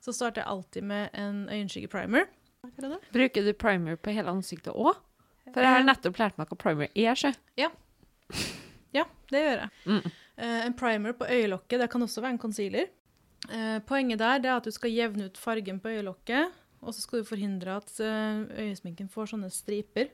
så 0.00 0.14
starter 0.14 0.44
jeg 0.44 0.50
alltid 0.52 0.86
med 0.88 1.16
en 1.18 1.42
øyenskyggeprimer. 1.50 2.30
Er? 2.64 2.96
Bruker 3.12 3.44
du 3.44 3.52
primer 3.56 3.98
på 4.00 4.14
hele 4.14 4.32
ansiktet 4.32 4.72
òg? 4.72 4.98
For 5.50 5.64
jeg 5.64 5.74
har 5.74 5.84
nettopp 5.84 6.20
lært 6.20 6.38
meg 6.38 6.50
hva 6.50 6.58
primer 6.60 6.90
er, 6.94 7.14
sjø. 7.18 7.32
Ja, 8.90 9.04
det 9.30 9.38
gjør 9.38 9.60
jeg. 9.60 9.70
Mm. 9.86 10.14
Eh, 10.42 10.62
en 10.66 10.74
primer 10.74 11.14
på 11.14 11.26
øyelokket, 11.30 11.78
det 11.78 11.86
kan 11.92 12.02
også 12.02 12.24
være 12.24 12.34
en 12.34 12.40
concealer. 12.42 12.88
Eh, 13.46 13.76
poenget 13.86 14.18
der 14.18 14.40
det 14.42 14.50
er 14.50 14.56
at 14.56 14.66
du 14.66 14.74
skal 14.74 14.90
jevne 14.90 15.28
ut 15.30 15.38
fargen 15.38 15.78
på 15.78 15.92
øyelokket, 15.92 16.56
og 16.82 16.94
så 16.96 17.04
skal 17.04 17.22
du 17.22 17.28
forhindre 17.28 17.76
at 17.78 17.92
eh, 18.02 18.40
øyesminken 18.64 19.06
får 19.12 19.30
sånne 19.30 19.50
striper. 19.54 20.10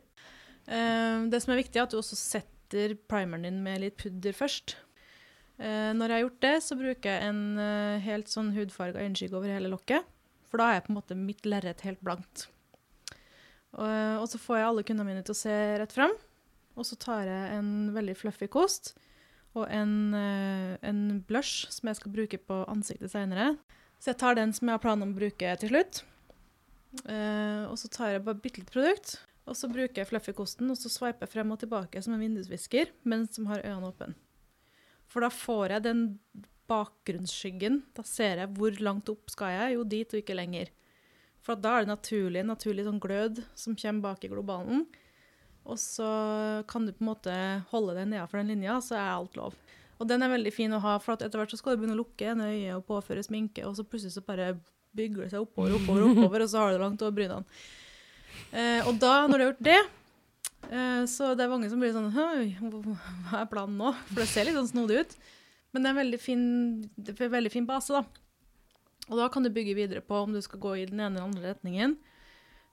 Eh, 0.67 1.27
det 1.31 1.41
som 1.43 1.55
er 1.55 1.63
viktig, 1.63 1.79
er 1.79 1.87
at 1.87 1.95
du 1.95 2.01
også 2.01 2.19
setter 2.19 2.97
primeren 3.07 3.47
din 3.47 3.63
med 3.63 3.83
litt 3.85 3.97
pudder 4.01 4.35
først. 4.35 4.77
Uh, 5.57 5.95
når 5.97 6.11
jeg 6.11 6.13
har 6.13 6.23
gjort 6.27 6.43
det, 6.45 6.57
så 6.67 6.77
bruker 6.77 7.15
jeg 7.15 7.29
en 7.31 7.39
uh, 7.57 8.03
helt 8.05 8.29
sånn 8.29 8.51
hudfarga 8.53 9.01
øyenskygge 9.01 9.39
over 9.39 9.49
hele 9.49 9.71
lokket. 9.73 10.05
For 10.51 10.61
da 10.61 10.67
er 10.69 10.77
jeg 10.77 10.85
på 10.85 10.93
en 10.93 10.99
måte 10.99 11.17
mitt 11.17 11.49
lerret 11.49 11.85
helt 11.87 12.03
blankt. 12.05 12.45
Og, 13.77 14.25
så 14.29 14.41
får 14.41 14.59
jeg 14.59 14.67
alle 14.67 14.85
kundene 14.89 15.09
mine 15.09 15.25
til 15.25 15.33
å 15.33 15.39
se 15.39 15.55
rett 15.81 15.93
fram. 15.93 16.13
Og 16.77 16.85
så 16.89 16.97
tar 17.01 17.29
jeg 17.29 17.57
en 17.57 17.71
veldig 17.97 18.15
fluffy 18.17 18.49
kost 18.53 18.95
og 19.57 19.65
en, 19.73 20.13
en 20.17 21.01
blush 21.29 21.69
som 21.73 21.89
jeg 21.89 21.99
skal 21.99 22.13
bruke 22.13 22.41
på 22.41 22.57
ansiktet 22.73 23.13
senere. 23.13 23.55
Så 24.01 24.13
jeg 24.13 24.21
tar 24.21 24.37
den 24.37 24.53
som 24.57 24.69
jeg 24.69 24.77
har 24.77 24.83
planer 24.85 25.09
om 25.09 25.13
å 25.13 25.19
bruke 25.19 25.53
til 25.61 25.73
slutt. 25.73 26.03
Og 27.05 27.77
så 27.81 27.91
tar 27.93 28.15
jeg 28.15 28.25
bare 28.29 28.41
bitte 28.41 28.63
litt 28.63 28.73
produkt. 28.73 29.17
Og 29.47 29.55
så 29.55 29.71
bruker 29.71 30.03
jeg 30.03 30.11
fluffy 30.11 30.35
kosten, 30.35 30.71
og 30.73 30.79
så 30.81 30.91
sveiper 30.91 31.31
frem 31.31 31.53
og 31.55 31.61
tilbake 31.63 32.03
som 32.03 32.17
en 32.17 32.23
vindusvisker, 32.25 32.91
men 33.07 33.29
som 33.31 33.47
har 33.51 33.63
øynene 33.63 33.93
åpne. 33.93 34.15
For 35.07 35.23
da 35.23 35.31
får 35.31 35.77
jeg 35.77 35.85
den 35.85 36.03
bakgrunnsskyggen. 36.67 37.81
Da 37.95 38.03
ser 38.07 38.43
jeg 38.43 38.53
hvor 38.59 38.75
langt 38.83 39.11
opp 39.13 39.31
skal 39.31 39.55
jeg. 39.55 39.77
Jo, 39.77 39.87
dit 39.87 40.13
og 40.13 40.23
ikke 40.23 40.37
lenger. 40.39 40.73
For 41.47 41.59
da 41.63 41.77
er 41.77 41.87
det 41.87 41.93
naturlig, 41.93 42.43
naturlig 42.43 42.87
sånn 42.89 43.03
glød 43.03 43.45
som 43.55 43.77
kommer 43.79 44.09
bak 44.09 44.27
i 44.27 44.31
globalen. 44.33 44.83
Og 45.67 45.79
så 45.83 46.09
kan 46.71 46.87
du 46.87 46.93
på 46.95 47.05
en 47.05 47.11
måte 47.13 47.37
holde 47.71 47.95
deg 47.99 48.11
nedafor 48.11 48.43
den 48.43 48.51
linja, 48.55 48.81
så 48.83 48.99
er 48.99 49.13
alt 49.15 49.39
lov. 49.39 49.55
Og 49.97 50.09
den 50.11 50.23
er 50.23 50.31
veldig 50.31 50.53
fin 50.53 50.75
å 50.77 50.83
ha, 50.83 50.99
for 51.03 51.17
etter 51.17 51.41
hvert 51.41 51.55
så 51.55 51.59
skal 51.59 51.75
du 51.75 51.81
begynne 51.81 51.97
å 51.97 52.03
lukke 52.03 52.29
ene 52.33 52.51
øyet 52.53 52.77
og 52.77 52.85
påføre 52.91 53.25
sminke, 53.25 53.65
og 53.67 53.79
så 53.79 53.87
plutselig 53.87 54.15
så 54.15 54.23
bare 54.27 54.53
bygger 54.97 55.25
det 55.25 55.33
seg 55.33 55.47
oppover, 55.47 55.75
oppover, 55.79 56.05
oppover, 56.11 56.45
og 56.45 56.53
så 56.53 56.61
har 56.61 56.71
du 56.71 56.77
det 56.77 56.83
langt 56.85 57.03
over 57.03 57.17
brynene. 57.17 57.59
Eh, 58.53 58.83
og 58.87 58.99
da, 59.03 59.27
når 59.27 59.37
du 59.37 59.45
har 59.45 59.51
gjort 59.51 59.65
det, 59.69 59.81
eh, 60.71 61.03
så 61.11 61.33
det 61.37 61.47
er 61.47 61.53
mange 61.53 61.71
som 61.73 61.83
blir 61.83 61.95
sånn 61.95 62.13
hva 62.15 63.41
er 63.43 63.51
planen 63.51 63.79
nå? 63.81 63.93
For 64.11 64.23
det 64.23 64.31
ser 64.33 64.49
litt 64.49 64.59
sånn 64.59 64.73
snodig 64.75 65.03
ut. 65.05 65.17
Men 65.73 65.83
det 65.83 65.91
er 65.91 65.95
en 65.95 66.03
veldig 66.03 66.21
fin, 66.23 66.45
en 67.05 67.35
veldig 67.37 67.53
fin 67.53 67.67
base, 67.69 67.93
da. 67.93 68.05
Og 69.07 69.19
da 69.21 69.29
kan 69.31 69.45
du 69.45 69.53
bygge 69.55 69.77
videre 69.79 70.03
på 70.03 70.19
om 70.25 70.33
du 70.35 70.41
skal 70.43 70.63
gå 70.63 70.77
i 70.81 70.87
den 70.89 71.01
ene 71.03 71.19
eller 71.19 71.29
andre 71.29 71.53
retningen. 71.53 71.97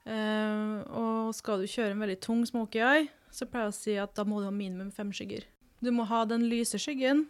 Eh, 0.03 0.77
og 0.99 1.33
skal 1.37 1.61
du 1.61 1.69
kjøre 1.69 1.93
en 1.95 2.03
veldig 2.03 2.19
tung 2.23 2.41
smoky 2.47 2.81
eye, 2.83 3.07
så 3.33 3.47
pleier 3.49 3.69
jeg 3.69 3.73
å 3.73 3.77
si 3.77 3.95
at 4.01 4.15
da 4.17 4.25
må 4.27 4.41
du 4.41 4.47
ha 4.49 4.55
minimum 4.55 4.91
fem 4.93 5.13
skygger. 5.15 5.45
Du 5.83 5.91
må 5.91 6.05
ha 6.07 6.23
den 6.27 6.47
lyse 6.51 6.79
skyggen, 6.79 7.25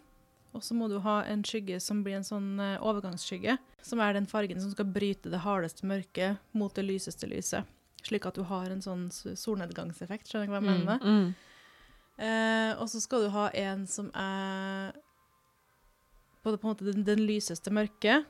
og 0.54 0.62
så 0.62 0.76
må 0.78 0.88
du 0.90 1.00
ha 1.02 1.20
en 1.26 1.42
skygge 1.46 1.80
som 1.82 2.04
blir 2.06 2.20
en 2.20 2.26
sånn 2.26 2.52
eh, 2.62 2.78
overgangsskygge, 2.78 3.58
som 3.84 4.02
er 4.02 4.14
den 4.16 4.28
fargen 4.30 4.62
som 4.62 4.72
skal 4.72 4.88
bryte 4.94 5.32
det 5.32 5.42
hardeste 5.42 5.86
mørket 5.90 6.38
mot 6.54 6.74
det 6.74 6.86
lyseste 6.86 7.28
lyset. 7.30 7.66
Slik 8.04 8.26
at 8.28 8.36
du 8.36 8.44
har 8.48 8.68
en 8.68 8.82
sånn 8.84 9.08
solnedgangseffekt, 9.10 10.28
skjønner 10.28 10.50
du 10.50 10.52
hva 10.52 10.60
jeg 10.60 10.68
mener? 10.68 10.84
med? 10.90 11.04
Mm. 11.04 11.54
Eh, 12.24 12.72
og 12.78 12.86
så 12.92 13.00
skal 13.02 13.24
du 13.24 13.32
ha 13.34 13.48
en 13.58 13.86
som 13.90 14.10
er 14.14 14.92
på, 16.44 16.52
på 16.52 16.60
en 16.60 16.68
måte 16.68 16.86
den, 16.86 17.06
den 17.06 17.24
lyseste 17.24 17.72
mørke, 17.74 18.20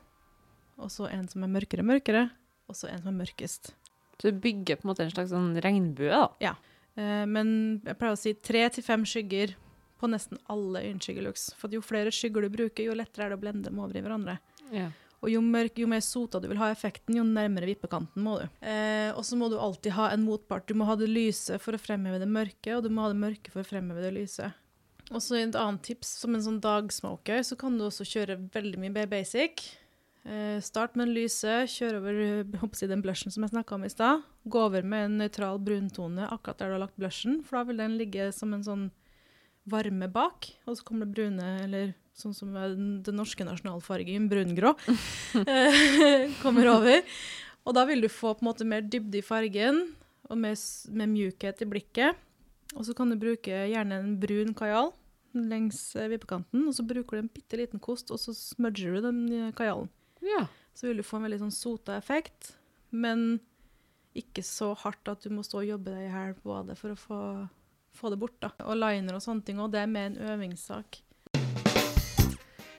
og 0.79 0.91
så 0.91 1.09
en 1.11 1.27
som 1.31 1.43
er 1.45 1.51
mørkere 1.51 1.83
mørkere, 1.85 2.29
og 2.71 2.77
så 2.79 2.89
en 2.89 3.03
som 3.03 3.11
er 3.11 3.19
mørkest. 3.19 3.73
Så 4.15 4.31
du 4.31 4.39
bygger 4.39 4.79
på 4.79 4.87
en 4.87 4.93
måte 4.93 5.03
en 5.03 5.11
slags 5.11 5.33
sånn 5.35 5.53
regnbue, 5.63 6.09
da. 6.09 6.55
Eh, 6.95 7.25
men 7.27 7.49
jeg 7.83 7.99
pleier 7.99 8.15
å 8.15 8.19
si 8.19 8.33
tre 8.39 8.63
til 8.71 8.85
fem 8.85 9.03
skygger 9.07 9.57
på 9.99 10.09
nesten 10.11 10.39
alle 10.51 10.83
øyenskyggelooks. 10.87 11.49
For 11.59 11.71
jo 11.75 11.83
flere 11.83 12.13
skygger 12.15 12.45
du 12.45 12.53
bruker, 12.53 12.87
jo 12.87 12.95
lettere 12.97 13.27
er 13.27 13.33
det 13.33 13.39
å 13.39 13.43
blende 13.43 13.69
dem 13.69 13.81
over 13.83 13.95
i 13.95 14.03
hverandre. 14.03 14.39
Ja. 14.73 14.89
Og 15.25 15.31
jo, 15.33 15.41
mørk, 15.41 15.79
jo 15.81 15.89
mer 15.89 16.03
sota 16.05 16.37
du 16.41 16.45
vil 16.51 16.59
ha 16.61 16.69
effekten, 16.69 17.15
jo 17.17 17.23
nærmere 17.25 17.71
vippekanten 17.71 18.21
må 18.21 18.37
du. 18.37 18.45
Eh, 18.61 19.09
og 19.15 19.23
så 19.25 19.37
må 19.39 19.49
du 19.49 19.57
alltid 19.57 19.95
ha 19.97 20.11
en 20.13 20.25
motpart. 20.27 20.67
Du 20.69 20.77
må 20.77 20.85
ha 20.85 20.93
det 20.99 21.09
lyse 21.09 21.57
for 21.63 21.73
å 21.73 21.81
fremheve 21.81 22.21
det 22.21 22.29
mørke, 22.29 22.75
og 22.75 22.85
du 22.85 22.91
må 22.93 23.07
ha 23.07 23.09
det 23.09 23.17
mørke 23.23 23.53
for 23.53 23.63
å 23.63 23.67
fremheve 23.67 24.05
det 24.05 24.13
lyse. 24.13 24.51
Og 25.09 25.21
så 25.21 25.39
et 25.39 25.57
annet 25.57 25.81
tips, 25.85 26.13
som 26.21 26.37
en 26.37 26.45
sånn 26.45 26.61
dagsmoker, 26.61 27.41
så 27.45 27.57
kan 27.57 27.73
du 27.77 27.87
også 27.87 28.05
kjøre 28.09 28.37
veldig 28.53 28.83
mye 28.83 28.93
mer 28.93 29.09
basic. 29.09 29.65
Eh, 30.25 30.61
start 30.61 30.95
med 30.97 31.09
den 31.09 31.17
lyse, 31.17 31.57
kjør 31.69 31.99
over 31.99 32.21
jeg 32.21 32.61
håper 32.61 32.89
den 32.89 33.03
blushen 33.05 33.33
som 33.33 33.45
jeg 33.45 33.53
snakka 33.53 33.77
om 33.77 33.85
i 33.85 33.91
stad. 33.93 34.23
Gå 34.45 34.63
over 34.69 34.85
med 34.85 35.09
en 35.09 35.19
nøytral 35.21 35.61
bruntone 35.61 36.29
akkurat 36.29 36.61
der 36.61 36.71
du 36.71 36.77
har 36.77 36.85
lagt 36.87 36.97
blushen, 37.01 37.41
for 37.45 37.59
da 37.59 37.67
vil 37.69 37.81
den 37.81 37.97
ligge 37.99 38.31
som 38.33 38.53
en 38.53 38.65
sånn 38.65 38.87
varme 39.69 40.09
bak, 40.09 40.49
og 40.65 40.77
så 40.77 40.85
kommer 40.85 41.05
det 41.05 41.17
brune, 41.17 41.51
eller 41.65 41.93
sånn 42.15 42.35
som 42.35 42.53
den, 42.55 43.15
norske 43.15 43.45
nasjonalfargen, 43.47 44.29
brungrå, 44.31 44.73
eh, 45.43 46.31
kommer 46.41 46.71
over. 46.71 47.01
Og 47.65 47.75
da 47.75 47.85
vil 47.89 48.03
du 48.03 48.09
få 48.11 48.35
på 48.35 48.45
en 48.45 48.49
måte 48.51 48.67
mer 48.67 48.85
dybde 48.85 49.19
i 49.19 49.25
fargen, 49.25 49.81
og 50.29 50.39
mer, 50.41 50.57
mer 50.95 51.09
mjukhet 51.11 51.61
i 51.61 51.69
blikket. 51.69 52.21
Og 52.75 52.85
så 52.87 52.95
kan 52.97 53.11
du 53.11 53.19
bruke 53.19 53.65
gjerne 53.69 53.99
en 54.01 54.15
brun 54.19 54.55
kajal 54.57 54.93
lengs 55.35 55.79
eh, 55.99 56.07
vippekanten, 56.11 56.63
og 56.69 56.75
så 56.77 56.85
bruker 56.87 57.17
du 57.17 57.25
en 57.25 57.33
bitte 57.33 57.59
liten 57.59 57.81
kost, 57.83 58.13
og 58.13 58.21
så 58.21 58.33
smudger 58.35 58.95
du 58.95 59.09
den 59.09 59.51
kajalen. 59.57 59.91
ja. 60.25 60.45
Så 60.75 60.89
vil 60.89 60.99
du 60.99 61.05
få 61.07 61.21
en 61.21 61.23
veldig 61.23 61.37
sånn 61.39 61.53
sota 61.55 61.93
effekt, 61.95 62.49
men 62.91 63.37
ikke 64.15 64.43
så 64.43 64.73
hardt 64.79 65.07
at 65.07 65.23
du 65.23 65.31
må 65.31 65.43
stå 65.43 65.61
og 65.61 65.69
jobbe 65.69 65.93
deg 65.93 66.09
i 66.09 66.33
på 66.43 66.57
det 66.67 66.75
for 66.79 66.91
å 66.91 66.97
få, 66.99 67.19
få 67.95 68.11
det 68.11 68.19
bort. 68.19 68.35
da. 68.43 68.51
Og 68.67 68.75
liner 68.79 69.15
og 69.15 69.23
sånne 69.23 69.47
ting, 69.47 69.61
og 69.63 69.71
det 69.71 69.83
er 69.83 69.91
mer 69.91 70.09
en 70.09 70.19
øvingssak. 70.33 70.99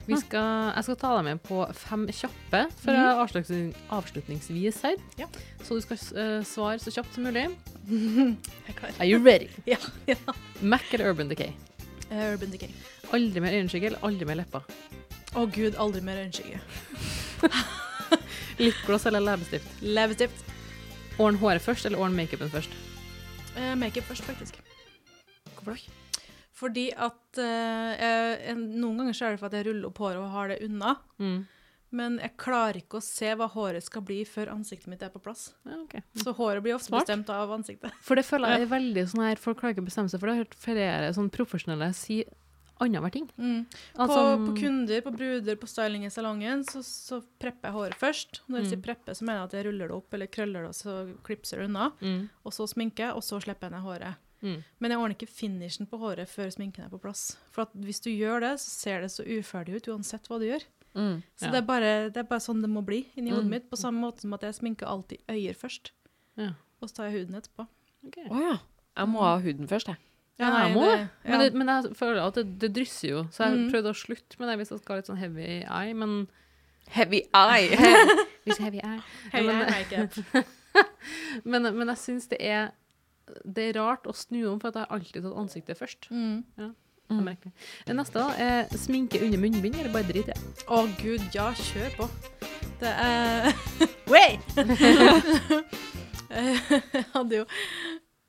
Vi 0.06 0.18
skal, 0.20 0.72
jeg 0.76 0.86
skal 0.86 0.98
ta 1.00 1.12
deg 1.16 1.24
med 1.26 1.40
på 1.42 1.62
fem 1.74 2.04
kjappe 2.14 2.60
for 2.78 2.94
mm. 2.94 3.22
avslutning, 3.24 3.70
avslutningsvis 3.96 4.78
her. 4.86 5.00
Ja. 5.18 5.26
Så 5.66 5.78
du 5.78 5.82
skal 5.82 5.98
uh, 6.14 6.42
svare 6.46 6.78
så 6.82 6.94
kjapt 6.94 7.16
som 7.16 7.26
mulig. 7.26 7.48
Are 8.98 9.08
you 9.08 9.18
ready? 9.22 9.48
Ja. 9.72 9.78
ja. 10.06 10.16
Mac 10.60 10.86
eller 10.92 11.10
Urban 11.10 11.28
Decay? 11.32 11.50
Uh, 12.10 12.32
Urban 12.32 12.54
Decay. 12.54 12.70
Aldri 13.12 13.42
mer 13.42 13.58
øyenskygge 13.58 13.90
eller 13.90 14.06
aldri 14.06 14.28
mer 14.28 14.40
lepper? 14.42 14.66
Å 15.36 15.46
gud, 15.50 15.74
aldri 15.82 16.04
mer 16.06 16.22
øyenskygge. 16.22 16.62
Lipgloss 18.62 19.06
eller 19.10 19.24
leppestift? 19.26 19.82
Leppestift. 19.82 20.46
Ordne 21.18 21.40
håret 21.42 21.64
først 21.64 21.88
eller 21.88 22.00
ordne 22.00 22.22
makeupen 22.22 22.52
først? 22.52 22.72
Uh, 23.56 23.74
Makeup 23.78 24.04
først, 24.04 24.24
faktisk. 24.28 24.58
Hvorfor 25.56 25.74
da? 25.74 26.05
Fordi 26.56 26.86
at 26.96 27.38
eh, 27.42 27.90
jeg, 28.00 28.56
Noen 28.56 28.96
ganger 29.02 29.12
så 29.18 29.26
er 29.28 29.34
det 29.36 29.40
for 29.42 29.50
at 29.50 29.58
jeg 29.58 29.66
ruller 29.68 29.90
opp 29.90 29.98
håret 30.00 30.22
og 30.22 30.30
har 30.32 30.48
det 30.54 30.62
unna. 30.64 30.94
Mm. 31.20 31.42
Men 31.96 32.16
jeg 32.18 32.32
klarer 32.40 32.78
ikke 32.80 32.98
å 32.98 33.04
se 33.04 33.28
hva 33.38 33.46
håret 33.52 33.84
skal 33.86 34.02
bli 34.04 34.22
før 34.28 34.50
ansiktet 34.54 34.88
mitt 34.90 35.04
er 35.06 35.12
på 35.14 35.20
plass. 35.22 35.50
Ja, 35.68 35.76
ok. 35.84 35.94
Så 36.18 36.32
håret 36.36 36.64
blir 36.64 36.74
ofte 36.74 36.90
Smart. 36.90 37.06
bestemt 37.06 37.28
av 37.32 37.52
ansiktet. 37.54 37.94
For 38.04 38.18
det 38.18 38.24
føler 38.26 38.56
jeg 38.56 38.66
er 38.66 38.72
veldig 38.72 39.04
sånn 39.12 39.22
her, 39.28 39.38
folk 39.40 39.60
klarer 39.60 39.76
ikke 39.76 39.84
å 39.84 39.90
bestemme 39.90 40.10
seg, 40.12 40.18
for 40.20 40.26
det 40.28 40.34
har 40.34 40.42
hørt 40.44 40.58
flere 40.64 41.12
sånn 41.16 41.30
profesjonelle 41.32 41.92
si 41.96 42.18
annenhver 42.82 43.12
ting. 43.14 43.28
Mm. 43.40 43.62
Altså, 44.02 44.18
på, 44.36 44.48
på 44.50 44.56
kunder, 44.58 45.00
på 45.06 45.12
bruder, 45.14 45.56
på 45.62 45.68
styling 45.70 46.02
i 46.04 46.10
salongen, 46.12 46.64
så, 46.68 46.82
så 46.84 47.22
prepper 47.40 47.70
jeg 47.70 47.76
håret 47.78 48.00
først. 48.02 48.42
Når 48.50 48.58
jeg 48.58 48.66
Mm. 48.66 48.70
sier 48.74 48.82
preppe, 48.84 49.14
så 49.16 49.24
mener 49.24 49.38
jeg 49.40 49.48
at 49.48 49.56
jeg 49.60 49.66
ruller 49.70 49.88
det 49.92 49.96
opp 49.96 50.12
eller 50.18 50.26
krøller 50.32 50.66
det, 50.66 50.74
og 50.74 50.76
så 50.76 50.96
klipser 51.24 51.62
det 51.62 51.70
unna. 51.70 51.86
mm, 52.02 52.28
Og 52.44 52.52
så 52.52 52.66
sminker 52.68 53.06
jeg, 53.06 53.14
og 53.16 53.24
så 53.24 53.40
slipper 53.40 53.70
jeg 53.70 53.76
ned 53.78 53.86
håret. 53.86 54.20
Mm. 54.46 54.62
Men 54.80 54.90
jeg 54.94 54.98
ordner 55.02 55.16
ikke 55.16 55.28
finishen 55.32 55.86
på 55.90 55.98
håret 55.98 56.28
før 56.30 56.48
sminken 56.54 56.84
er 56.86 56.88
på 56.92 57.00
plass. 57.02 57.36
For 57.50 57.66
at 57.66 57.74
hvis 57.74 58.00
du 58.04 58.10
gjør 58.12 58.40
det, 58.46 58.52
så 58.62 58.70
ser 58.70 59.00
det 59.02 59.10
så 59.12 59.26
uferdig 59.26 59.76
ut 59.80 59.88
uansett 59.94 60.28
hva 60.30 60.38
du 60.38 60.46
gjør. 60.46 60.64
Mm. 60.96 61.18
Så 61.36 61.44
Ja. 61.46 61.50
det, 61.52 61.58
er 61.60 61.66
bare, 61.68 61.90
det 62.10 62.16
er 62.22 62.28
bare 62.30 62.40
sånn 62.40 62.62
det 62.64 62.70
må 62.72 62.80
bli 62.86 63.02
inni 63.16 63.30
hodet 63.34 63.44
Mm. 63.44 63.50
mitt. 63.50 63.68
På 63.70 63.76
samme 63.76 64.00
måte 64.00 64.20
som 64.24 64.32
at 64.38 64.42
jeg 64.46 64.54
sminker 64.54 64.86
alltid 64.88 65.18
øyer 65.28 65.54
først, 65.54 65.90
Ja. 66.38 66.52
og 66.80 66.88
så 66.88 66.94
tar 66.96 67.10
jeg 67.10 67.20
huden 67.26 67.34
etterpå. 67.42 67.66
Å 67.66 68.06
okay. 68.08 68.28
oh, 68.30 68.40
ja. 68.40 68.58
Jeg 68.96 69.08
må 69.08 69.20
ha 69.20 69.38
huden 69.38 69.68
først, 69.68 69.88
jeg. 69.88 69.96
Ja, 70.38 70.50
nei, 70.50 70.62
jeg 70.68 70.74
må 70.76 70.80
det. 70.84 70.98
ja. 71.24 71.30
Men, 71.30 71.40
det, 71.40 71.54
men 71.54 71.68
jeg 71.68 71.96
føler 71.96 72.22
at 72.26 72.34
det, 72.34 72.58
det 72.60 72.72
drysser 72.74 73.08
jo, 73.08 73.22
så 73.32 73.44
jeg 73.44 73.58
Mm. 73.58 73.70
prøvde 73.72 73.90
å 73.92 73.96
slutte 73.96 74.38
med 74.38 74.48
det 74.48 74.56
hvis 74.58 74.70
jeg 74.70 74.78
skal 74.80 74.94
ha 74.94 74.96
litt 75.00 75.06
sånn 75.08 75.18
heavy 75.18 75.64
eye, 75.64 75.94
men 75.94 76.28
Heavy 76.88 77.22
eye. 77.34 77.76
Hvis 78.46 78.58
heavy 78.62 78.78
eye. 78.78 79.00
Heavy 79.32 79.48
eye. 79.50 80.44
Men, 81.44 81.62
men 81.76 81.88
jeg 81.88 81.98
syns 81.98 82.28
det 82.30 82.38
er 82.40 82.70
det 83.44 83.70
er 83.70 83.78
rart 83.80 84.06
å 84.08 84.14
snu 84.16 84.42
om, 84.50 84.58
for 84.60 84.68
at 84.70 84.80
jeg 84.80 84.86
har 84.86 84.98
alltid 84.98 85.22
tatt 85.22 85.38
ansiktet 85.44 85.78
først. 85.80 86.10
Mm. 86.10 86.42
Det 86.56 86.66
er 86.66 86.74
Mm. 87.06 87.28
neste 87.94 88.18
da 88.18 88.32
er 88.34 88.72
sminke 88.74 89.20
under 89.22 89.38
munnbind, 89.38 89.76
eller 89.78 89.92
bare 89.94 90.08
drit 90.08 90.26
i 90.26 90.32
det. 90.32 90.38
Å 90.66 90.80
gud, 90.98 91.22
ja, 91.34 91.52
kjør 91.54 91.92
på. 92.00 92.08
Det 92.80 92.90
er 92.90 93.52
Way! 94.10 94.40
jeg 96.30 97.04
hadde 97.12 97.38
jo 97.38 97.44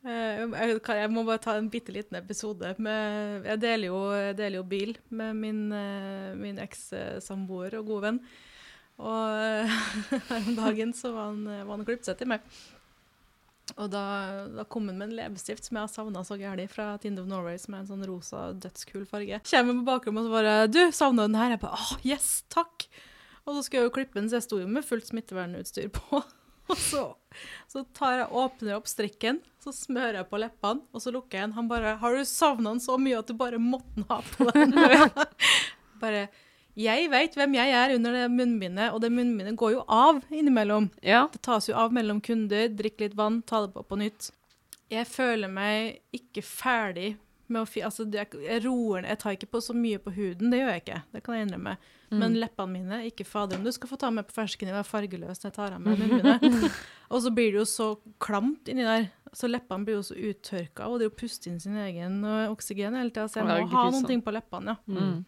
eh, 0.05 0.43
jeg, 0.45 1.09
må 1.09 1.23
bare 1.25 1.41
ta 1.41 1.57
en 1.57 1.71
bitte 1.73 1.91
liten 1.95 2.19
episode. 2.19 2.75
Med, 2.77 3.47
jeg, 3.49 3.61
deler 3.65 3.89
jo, 3.89 4.01
jeg 4.13 4.37
deler 4.37 4.59
jo 4.61 4.67
bil 4.69 4.93
med 5.09 5.41
min, 5.41 5.63
eh, 5.73 6.31
min 6.37 6.61
eks-samboer 6.61 7.79
og 7.81 7.89
gode 7.89 8.05
venn. 8.11 8.21
Og 8.97 9.69
her 10.29 10.37
om 10.47 10.55
dagen 10.57 10.93
så 10.97 11.11
var 11.13 11.31
han, 11.31 11.43
var 11.49 11.75
han 11.75 11.85
klippet 11.85 12.11
seg 12.11 12.21
til 12.21 12.29
meg. 12.33 12.45
Og 13.75 13.89
da, 13.91 14.03
da 14.53 14.63
kom 14.71 14.87
han 14.87 14.97
med 14.99 15.09
en 15.09 15.17
leppestift 15.17 15.67
som 15.67 15.77
jeg 15.77 15.83
har 15.83 15.91
savna 15.91 16.23
så 16.25 16.37
gæli 16.39 16.67
fra 16.71 16.93
Tind 17.03 17.19
of 17.19 17.27
Norway, 17.29 17.59
som 17.59 17.75
er 17.75 17.83
en 17.83 17.89
sånn 17.89 18.05
rosa, 18.07 18.47
dødskul 18.55 19.03
farge. 19.09 19.41
Kommer 19.49 19.77
på 19.81 19.85
bakrommet 19.89 20.23
og 20.23 20.29
så 20.29 20.35
bare 20.37 20.55
'Du, 20.71 20.81
savna 20.95 21.27
den 21.27 21.35
her?' 21.35 21.51
Jeg 21.57 21.59
bare 21.59 21.75
'Å, 21.75 21.99
yes, 22.05 22.43
takk'. 22.53 22.87
Og 23.45 23.55
så 23.55 23.63
skulle 23.63 23.83
jeg 23.83 23.89
jo 23.91 23.95
klippe 23.99 24.19
den, 24.19 24.29
så 24.29 24.39
jeg 24.39 24.47
sto 24.47 24.59
jo 24.59 24.67
med 24.67 24.85
fullt 24.85 25.07
smittevernutstyr 25.07 25.91
på. 25.91 26.23
Og 26.67 26.75
så, 26.75 27.03
så 27.71 27.85
tar 27.95 28.17
jeg, 28.17 28.31
åpner 28.35 28.73
jeg 28.73 28.77
opp 28.81 28.89
strikken, 28.91 29.37
så 29.63 29.71
smører 29.71 30.17
jeg 30.19 30.27
på 30.27 30.39
leppene, 30.41 30.83
og 30.91 30.99
så 30.99 31.13
lukker 31.15 31.37
jeg 31.37 31.47
den. 31.47 31.53
Han 31.55 31.69
bare 31.69 31.95
'Har 31.95 32.15
du 32.15 32.25
savna 32.25 32.73
den 32.73 32.83
så 32.83 32.97
mye 32.99 33.19
at 33.19 33.27
du 33.27 33.33
bare 33.33 33.57
måtte 33.57 33.95
den 33.95 34.03
ha 34.09 34.19
på 34.21 34.51
den?' 34.51 34.75
bare 36.03 36.27
Jeg 36.77 37.09
veit 37.09 37.33
hvem 37.33 37.55
jeg 37.57 37.73
er 37.73 37.95
under 37.95 38.13
det 38.13 38.25
munnbindet, 38.29 38.91
og 38.93 39.01
det 39.01 39.09
munnbindet 39.09 39.57
går 39.57 39.77
jo 39.79 39.83
av 39.89 40.19
innimellom. 40.29 40.91
Ja. 41.01 41.25
Det 41.33 41.41
tas 41.47 41.69
jo 41.69 41.77
av 41.77 41.95
mellom 41.95 42.19
kunder, 42.21 42.67
drikk 42.69 43.01
litt 43.01 43.15
vann, 43.17 43.41
ta 43.41 43.63
det 43.65 43.71
på 43.73 43.81
på 43.87 43.97
nytt. 43.97 44.29
Jeg 44.93 45.07
føler 45.09 45.49
meg 45.51 45.97
ikke 46.15 46.43
ferdig 46.45 47.15
med 47.47 47.63
å 47.63 47.67
fi... 47.67 47.81
Altså, 47.83 48.05
jeg 48.11 48.61
roer 48.63 49.01
ned. 49.01 49.09
Jeg 49.09 49.19
tar 49.23 49.35
ikke 49.35 49.49
på 49.55 49.61
så 49.63 49.73
mye 49.75 49.99
på 50.03 50.13
huden, 50.15 50.51
det 50.53 50.61
gjør 50.61 50.73
jeg 50.75 50.83
ikke. 50.83 50.99
Det 51.15 51.21
kan 51.25 51.37
jeg 51.37 51.47
innrømme. 51.47 51.77
Men 52.07 52.37
leppene 52.39 52.71
mine, 52.71 52.99
ikke 53.09 53.25
fader 53.27 53.57
om 53.57 53.65
du 53.65 53.71
skal 53.75 53.89
få 53.89 53.97
ta 53.99 54.11
med 54.13 54.29
på 54.29 54.35
fersken 54.37 54.69
i 54.69 54.75
være 54.75 54.87
fargeløs 54.87 55.41
når 55.41 55.49
jeg 55.49 55.55
tar 55.57 55.73
av 55.75 55.81
meg 55.83 55.99
munnbindet. 55.99 56.75
og 57.11 57.23
så 57.25 57.31
blir 57.35 57.55
det 57.55 57.59
jo 57.63 57.65
så 57.67 57.87
klamt 58.23 58.69
inni 58.71 58.85
der. 58.87 59.09
Så 59.35 59.49
leppene 59.49 59.87
blir 59.87 59.97
jo 59.97 60.05
så 60.07 60.15
uttørka, 60.15 60.87
og 60.87 60.99
det 60.99 61.07
er 61.07 61.09
jo 61.09 61.17
puste 61.19 61.49
inn 61.51 61.59
sin 61.59 61.75
egen 61.81 62.21
oksygen 62.47 62.95
hele 62.95 63.11
tida. 63.11 63.27
Så 63.31 63.41
jeg 63.41 63.49
må 63.49 63.73
ha 63.73 63.89
noen 63.91 64.07
ting 64.07 64.23
på 64.23 64.35
leppene, 64.35 64.77
ja. 64.77 64.93
Mm. 64.93 65.25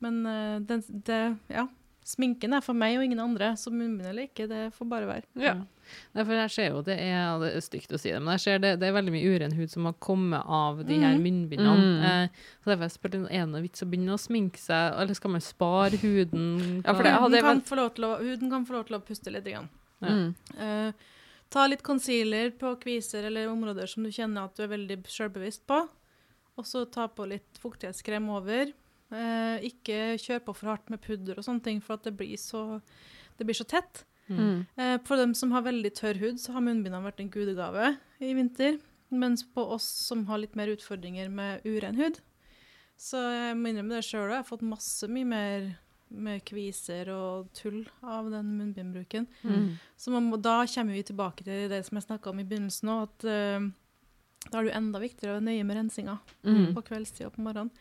Men 0.00 0.24
eh, 0.26 0.58
den, 0.68 0.82
det, 1.04 1.22
ja. 1.50 1.66
Sminken 2.08 2.54
er 2.56 2.62
for 2.64 2.72
meg 2.72 2.94
og 2.96 3.02
ingen 3.04 3.18
andre, 3.20 3.50
så 3.60 3.68
munnbind 3.68 4.08
eller 4.08 4.30
ikke, 4.30 4.46
det 4.48 4.70
får 4.72 4.86
bare 4.88 5.08
være. 5.10 5.26
Ja. 5.36 5.50
Nei, 6.16 6.22
for 6.24 6.32
jeg 6.38 6.50
ser 6.54 6.68
jo 6.70 6.78
det 6.86 6.94
er, 7.04 7.34
det 7.42 7.50
er 7.58 7.60
stygt 7.64 7.92
å 7.92 7.98
si 8.00 8.08
det, 8.14 8.20
men 8.22 8.32
jeg 8.38 8.40
ser 8.46 8.62
det, 8.62 8.70
det 8.80 8.88
er 8.88 8.94
veldig 8.96 9.12
mye 9.12 9.28
uren 9.34 9.52
hud 9.58 9.68
som 9.72 9.84
har 9.88 9.92
kommet 10.04 10.40
av 10.46 10.80
de 10.88 10.96
her 11.02 11.18
Mhm. 11.18 11.22
munnbindene. 11.26 11.74
Mm. 11.84 12.06
Eh, 12.08 12.46
så 12.64 12.70
derfor 12.72 12.86
jeg 12.88 12.94
spurte 12.96 13.20
er 13.28 13.44
det 13.44 13.48
noe 13.52 13.60
vits 13.66 13.84
å 13.84 13.90
begynne 13.90 14.16
å 14.16 14.20
sminke 14.20 14.56
seg, 14.62 14.96
eller 15.02 15.14
skal 15.20 15.34
man 15.36 15.44
spare 15.44 16.00
huden? 16.00 16.48
Ja, 16.84 16.94
for 16.94 17.02
det 17.04 17.12
hadde 17.12 17.36
huden, 17.36 17.44
kan 17.50 17.60
få 17.68 17.76
lov 17.82 17.92
til 17.94 18.04
å, 18.08 18.14
huden 18.24 18.50
kan 18.56 18.64
få 18.64 18.72
lov 18.78 18.86
til 18.88 18.96
å 18.96 19.04
puste 19.04 19.30
litt. 19.34 19.44
Grann. 19.44 19.68
Ja. 20.00 20.08
Mm. 20.08 20.34
Eh, 20.64 20.92
ta 21.50 21.66
litt 21.66 21.82
concealer 21.84 22.50
på 22.56 22.72
kviser 22.80 23.24
eller 23.28 23.48
områder 23.52 23.86
som 23.88 24.02
du 24.04 24.08
kjenner 24.10 24.44
at 24.48 24.56
du 24.56 24.62
er 24.64 24.72
veldig 24.72 25.02
selvbevisst 25.04 25.66
på. 25.68 25.84
Og 26.56 26.64
så 26.64 26.86
ta 26.90 27.06
på 27.08 27.28
litt 27.28 27.60
fuktighetskrem 27.60 28.28
over. 28.32 28.72
Eh, 29.10 29.64
ikke 29.70 30.18
kjør 30.20 30.42
på 30.44 30.54
for 30.58 30.72
hardt 30.74 30.90
med 30.92 31.00
pudder 31.00 31.38
og 31.40 31.46
sånne 31.46 31.64
ting, 31.64 31.80
for 31.84 31.96
at 31.96 32.04
det 32.04 32.12
blir 32.18 32.36
så, 32.36 32.80
det 33.38 33.46
blir 33.48 33.56
så 33.56 33.64
tett. 33.68 34.04
Mm. 34.28 34.66
Eh, 34.76 34.98
for 35.08 35.16
dem 35.16 35.32
som 35.34 35.52
har 35.56 35.64
veldig 35.64 35.92
tørr 35.96 36.20
hud, 36.20 36.40
så 36.42 36.52
har 36.52 36.64
munnbindene 36.66 37.06
vært 37.06 37.22
en 37.24 37.30
gudegave 37.32 37.94
i 38.20 38.34
vinter. 38.36 38.78
Mens 39.08 39.42
på 39.42 39.64
oss 39.72 39.86
som 40.04 40.26
har 40.28 40.42
litt 40.42 40.56
mer 40.58 40.68
utfordringer 40.68 41.30
med 41.32 41.64
uren 41.64 41.96
hud, 41.96 42.20
så 42.98 43.16
jeg 43.32 43.56
må 43.56 43.70
innrømme 43.70 43.94
det 43.96 44.04
sjøl 44.04 44.26
òg, 44.26 44.34
jeg 44.34 44.42
har 44.42 44.48
fått 44.50 44.66
masse 44.68 45.08
mye 45.08 45.28
mer 45.30 45.68
med 46.08 46.42
kviser 46.48 47.08
og 47.12 47.48
tull 47.56 47.82
av 48.02 48.28
den 48.32 48.54
munnbindbruken. 48.58 49.26
Mm. 49.44 49.76
Så 49.96 50.12
man 50.12 50.28
da 50.42 50.62
kommer 50.66 50.96
vi 50.96 51.02
tilbake 51.08 51.44
til 51.44 51.68
det 51.72 51.82
som 51.86 51.96
jeg 51.96 52.08
snakka 52.08 52.30
om 52.32 52.40
i 52.40 52.46
begynnelsen 52.48 52.92
òg, 52.92 53.02
at 53.08 53.28
uh, 53.28 53.68
da 54.48 54.58
er 54.58 54.64
det 54.64 54.70
jo 54.72 54.78
enda 54.80 55.00
viktigere 55.02 55.32
å 55.32 55.38
være 55.38 55.46
nøye 55.48 55.66
med 55.68 55.76
rensinga 55.80 56.18
Mm. 56.44 56.74
på 56.76 56.84
kveldstid 56.90 57.26
og 57.26 57.34
på 57.36 57.44
morgenen. 57.44 57.72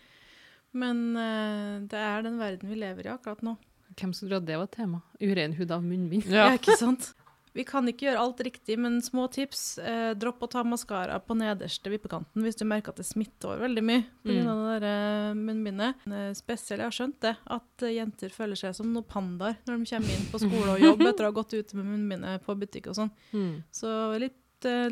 Men 0.76 1.06
uh, 1.16 1.78
det 1.88 2.02
er 2.02 2.26
den 2.26 2.42
verden 2.42 2.72
vi 2.72 2.80
lever 2.80 3.08
i 3.08 3.14
akkurat 3.14 3.46
nå. 3.46 3.56
Hvem 3.98 4.12
skulle 4.14 4.36
tro 4.36 4.42
at 4.42 4.50
det 4.50 4.58
var 4.60 4.68
et 4.68 4.76
tema? 4.76 5.00
Uren 5.24 5.56
hud 5.58 5.72
av 5.74 5.86
munnbind. 5.86 6.28
Ja. 6.30 6.50
Ja, 6.52 6.60
ikke 6.60 6.76
sant? 6.80 7.14
Vi 7.58 7.64
kan 7.66 7.88
ikke 7.90 8.06
gjøre 8.06 8.22
alt 8.22 8.42
riktig, 8.46 8.76
men 8.78 9.00
små 9.02 9.26
tips. 9.34 9.80
Eh, 9.82 10.12
dropp 10.20 10.44
å 10.46 10.50
ta 10.52 10.62
maskara 10.68 11.16
på 11.26 11.34
nederste 11.40 11.90
vippekanten 11.90 12.44
hvis 12.46 12.60
du 12.60 12.68
merker 12.70 12.94
at 12.94 13.02
det 13.02 13.08
smitter 13.08 13.50
over 13.50 13.64
veldig 13.66 13.84
mye 13.88 14.04
pga. 14.22 14.36
Mm. 14.36 14.50
av 14.52 14.60
det 14.62 14.76
der 14.76 14.86
eh, 14.92 15.40
munnbindet. 15.40 16.06
Eh, 16.06 16.28
spesielt, 16.38 16.84
jeg 16.84 16.86
har 16.86 16.98
skjønt 17.00 17.18
det, 17.26 17.34
at 17.58 17.88
jenter 17.96 18.36
føler 18.36 18.60
seg 18.62 18.76
som 18.78 18.92
noen 18.94 19.08
pandaer 19.10 19.58
når 19.66 19.80
de 19.80 19.90
kommer 19.90 20.14
inn 20.14 20.28
på 20.30 20.44
skole 20.44 20.76
og 20.76 20.86
jobb 20.86 21.02
etter 21.10 21.26
å 21.26 21.32
ha 21.32 21.38
gått 21.40 21.58
ute 21.58 21.80
med 21.80 21.90
munnbindet 21.96 22.46
på 22.46 22.58
butikk 22.62 22.92
og 22.92 23.00
sånn. 23.00 23.14
Mm. 23.34 23.56
Så 23.74 23.96
litt, 24.22 24.38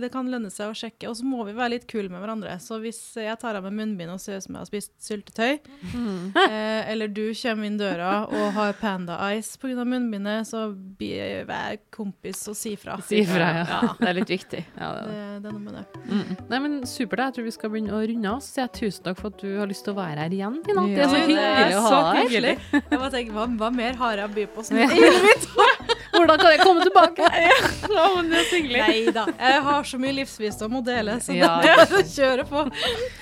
det 0.02 0.12
kan 0.14 0.28
lønne 0.30 0.52
seg 0.54 0.70
å 0.70 0.76
sjekke. 0.78 1.08
Og 1.10 1.16
så 1.18 1.26
må 1.26 1.44
vi 1.48 1.54
være 1.58 1.72
litt 1.76 1.88
kule 1.90 2.10
med 2.12 2.22
hverandre. 2.22 2.58
Så 2.62 2.78
hvis 2.84 3.00
jeg 3.18 3.38
tar 3.42 3.56
av 3.58 3.64
meg 3.66 3.74
munnbind 3.74 4.12
og 4.14 4.20
ser 4.22 4.38
ut 4.38 4.44
som 4.46 4.54
jeg 4.56 4.62
har 4.62 4.70
spist 4.70 4.92
syltetøy, 5.02 5.60
Mm. 5.96 6.32
eh, 6.50 6.92
eller 6.92 7.08
du 7.08 7.32
kommer 7.38 7.66
inn 7.68 7.78
døra 7.80 8.26
og 8.28 8.54
har 8.54 8.74
Panda 8.80 9.16
Ice 9.38 9.58
pga. 9.62 9.86
munnbindet, 9.86 10.46
så 10.50 10.68
vær 11.48 11.78
kompis 11.94 12.42
og 12.52 12.56
si 12.58 12.76
fra. 12.76 12.98
Si 13.06 13.24
fra, 13.26 13.50
ja. 13.64 13.80
Det 14.00 14.08
er 14.10 14.18
litt 14.20 14.30
viktig. 14.34 14.62
Ja, 14.78 14.90
det, 14.98 15.06
Det, 15.10 15.26
det 15.44 15.50
er 15.50 15.56
noe 15.56 15.64
med 15.66 15.74
det. 15.80 15.86
Mm. 16.10 16.36
Nei, 16.52 16.60
men 16.66 16.78
Supert. 16.86 17.20
Jeg 17.26 17.34
tror 17.38 17.46
vi 17.48 17.52
skal 17.56 17.72
begynne 17.74 17.96
å 17.96 18.02
runde 18.06 18.30
av. 18.36 18.42
Så 18.44 18.54
sier 18.56 18.66
jeg 18.68 18.74
tusen 18.82 19.06
takk 19.08 19.20
for 19.22 19.32
at 19.34 19.40
du 19.42 19.50
har 19.60 19.68
lyst 19.70 19.86
til 19.88 19.94
å 19.96 19.98
være 20.00 20.26
her 20.26 20.36
igjen, 20.36 20.60
Tina. 20.66 20.86
det 20.88 21.06
er 21.06 21.10
så 21.10 21.22
hyggelig 21.24 21.78
å 21.80 21.84
ha 21.86 22.02
deg. 22.14 22.36
her. 22.36 22.48
Jeg 22.76 23.00
bare 23.00 23.12
tenker, 23.16 23.34
hva, 23.38 23.46
hva 23.60 23.70
mer 23.74 23.94
har 24.02 24.22
jeg 24.22 24.30
å 24.30 24.34
by 24.36 24.46
på? 24.56 24.64
Som 24.68 24.78
Ja. 24.82 24.90
Hvordan 26.26 26.40
kan 26.42 26.52
jeg 26.52 26.60
komme 26.66 26.86
tilbake? 26.86 27.28
Ja, 27.96 28.06
men 28.16 28.30
det 28.32 28.40
er 28.42 28.48
hyggelig. 28.50 28.80
Nei 28.82 29.12
da, 29.16 29.24
jeg 29.40 29.60
har 29.68 29.84
så 29.88 29.98
mye 30.02 30.14
livsvisdom 30.18 30.74
å 30.80 30.82
dele, 30.84 31.14
så 31.24 31.36
Ja. 31.38 31.52
det 31.62 31.70
er 31.72 31.94
å 32.00 32.02
kjøre 32.04 32.46
på. 32.50 32.64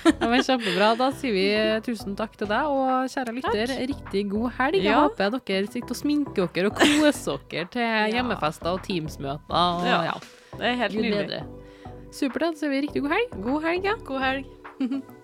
Ja, 0.08 0.28
men 0.32 0.42
Kjempebra. 0.46 0.88
Da 0.98 1.10
sier 1.20 1.32
vi 1.36 1.44
eh, 1.54 1.80
tusen 1.84 2.16
takk 2.18 2.34
til 2.40 2.48
deg, 2.50 2.64
og 2.66 3.10
kjære 3.12 3.34
lytter, 3.36 3.74
riktig 3.92 4.24
god 4.32 4.50
helg. 4.58 4.80
Jeg 4.80 4.90
Ja. 4.90 5.02
håper 5.04 5.36
dere 5.38 5.66
sitter 5.70 5.94
og 5.94 6.00
sminker 6.00 6.48
dere 6.56 6.72
og 6.72 6.80
koser 6.80 7.38
dere 7.52 7.68
til 7.76 8.16
hjemmefester 8.16 8.72
og 8.72 8.82
Teams-møter. 8.88 9.52
Og, 9.52 9.86
Ja. 9.86 10.00
ja. 10.10 10.16
Det 10.56 10.64
er 10.72 10.74
helt 10.82 10.94
nydelig. 10.98 11.42
Supert. 12.14 12.40
Da 12.40 12.52
sier 12.58 12.70
vi 12.70 12.82
riktig 12.86 13.02
god 13.02 13.10
helg. 13.10 13.30
God 13.42 13.62
helg, 13.68 13.84
ja. 13.84 13.96
God 14.06 14.20
helg. 14.22 14.44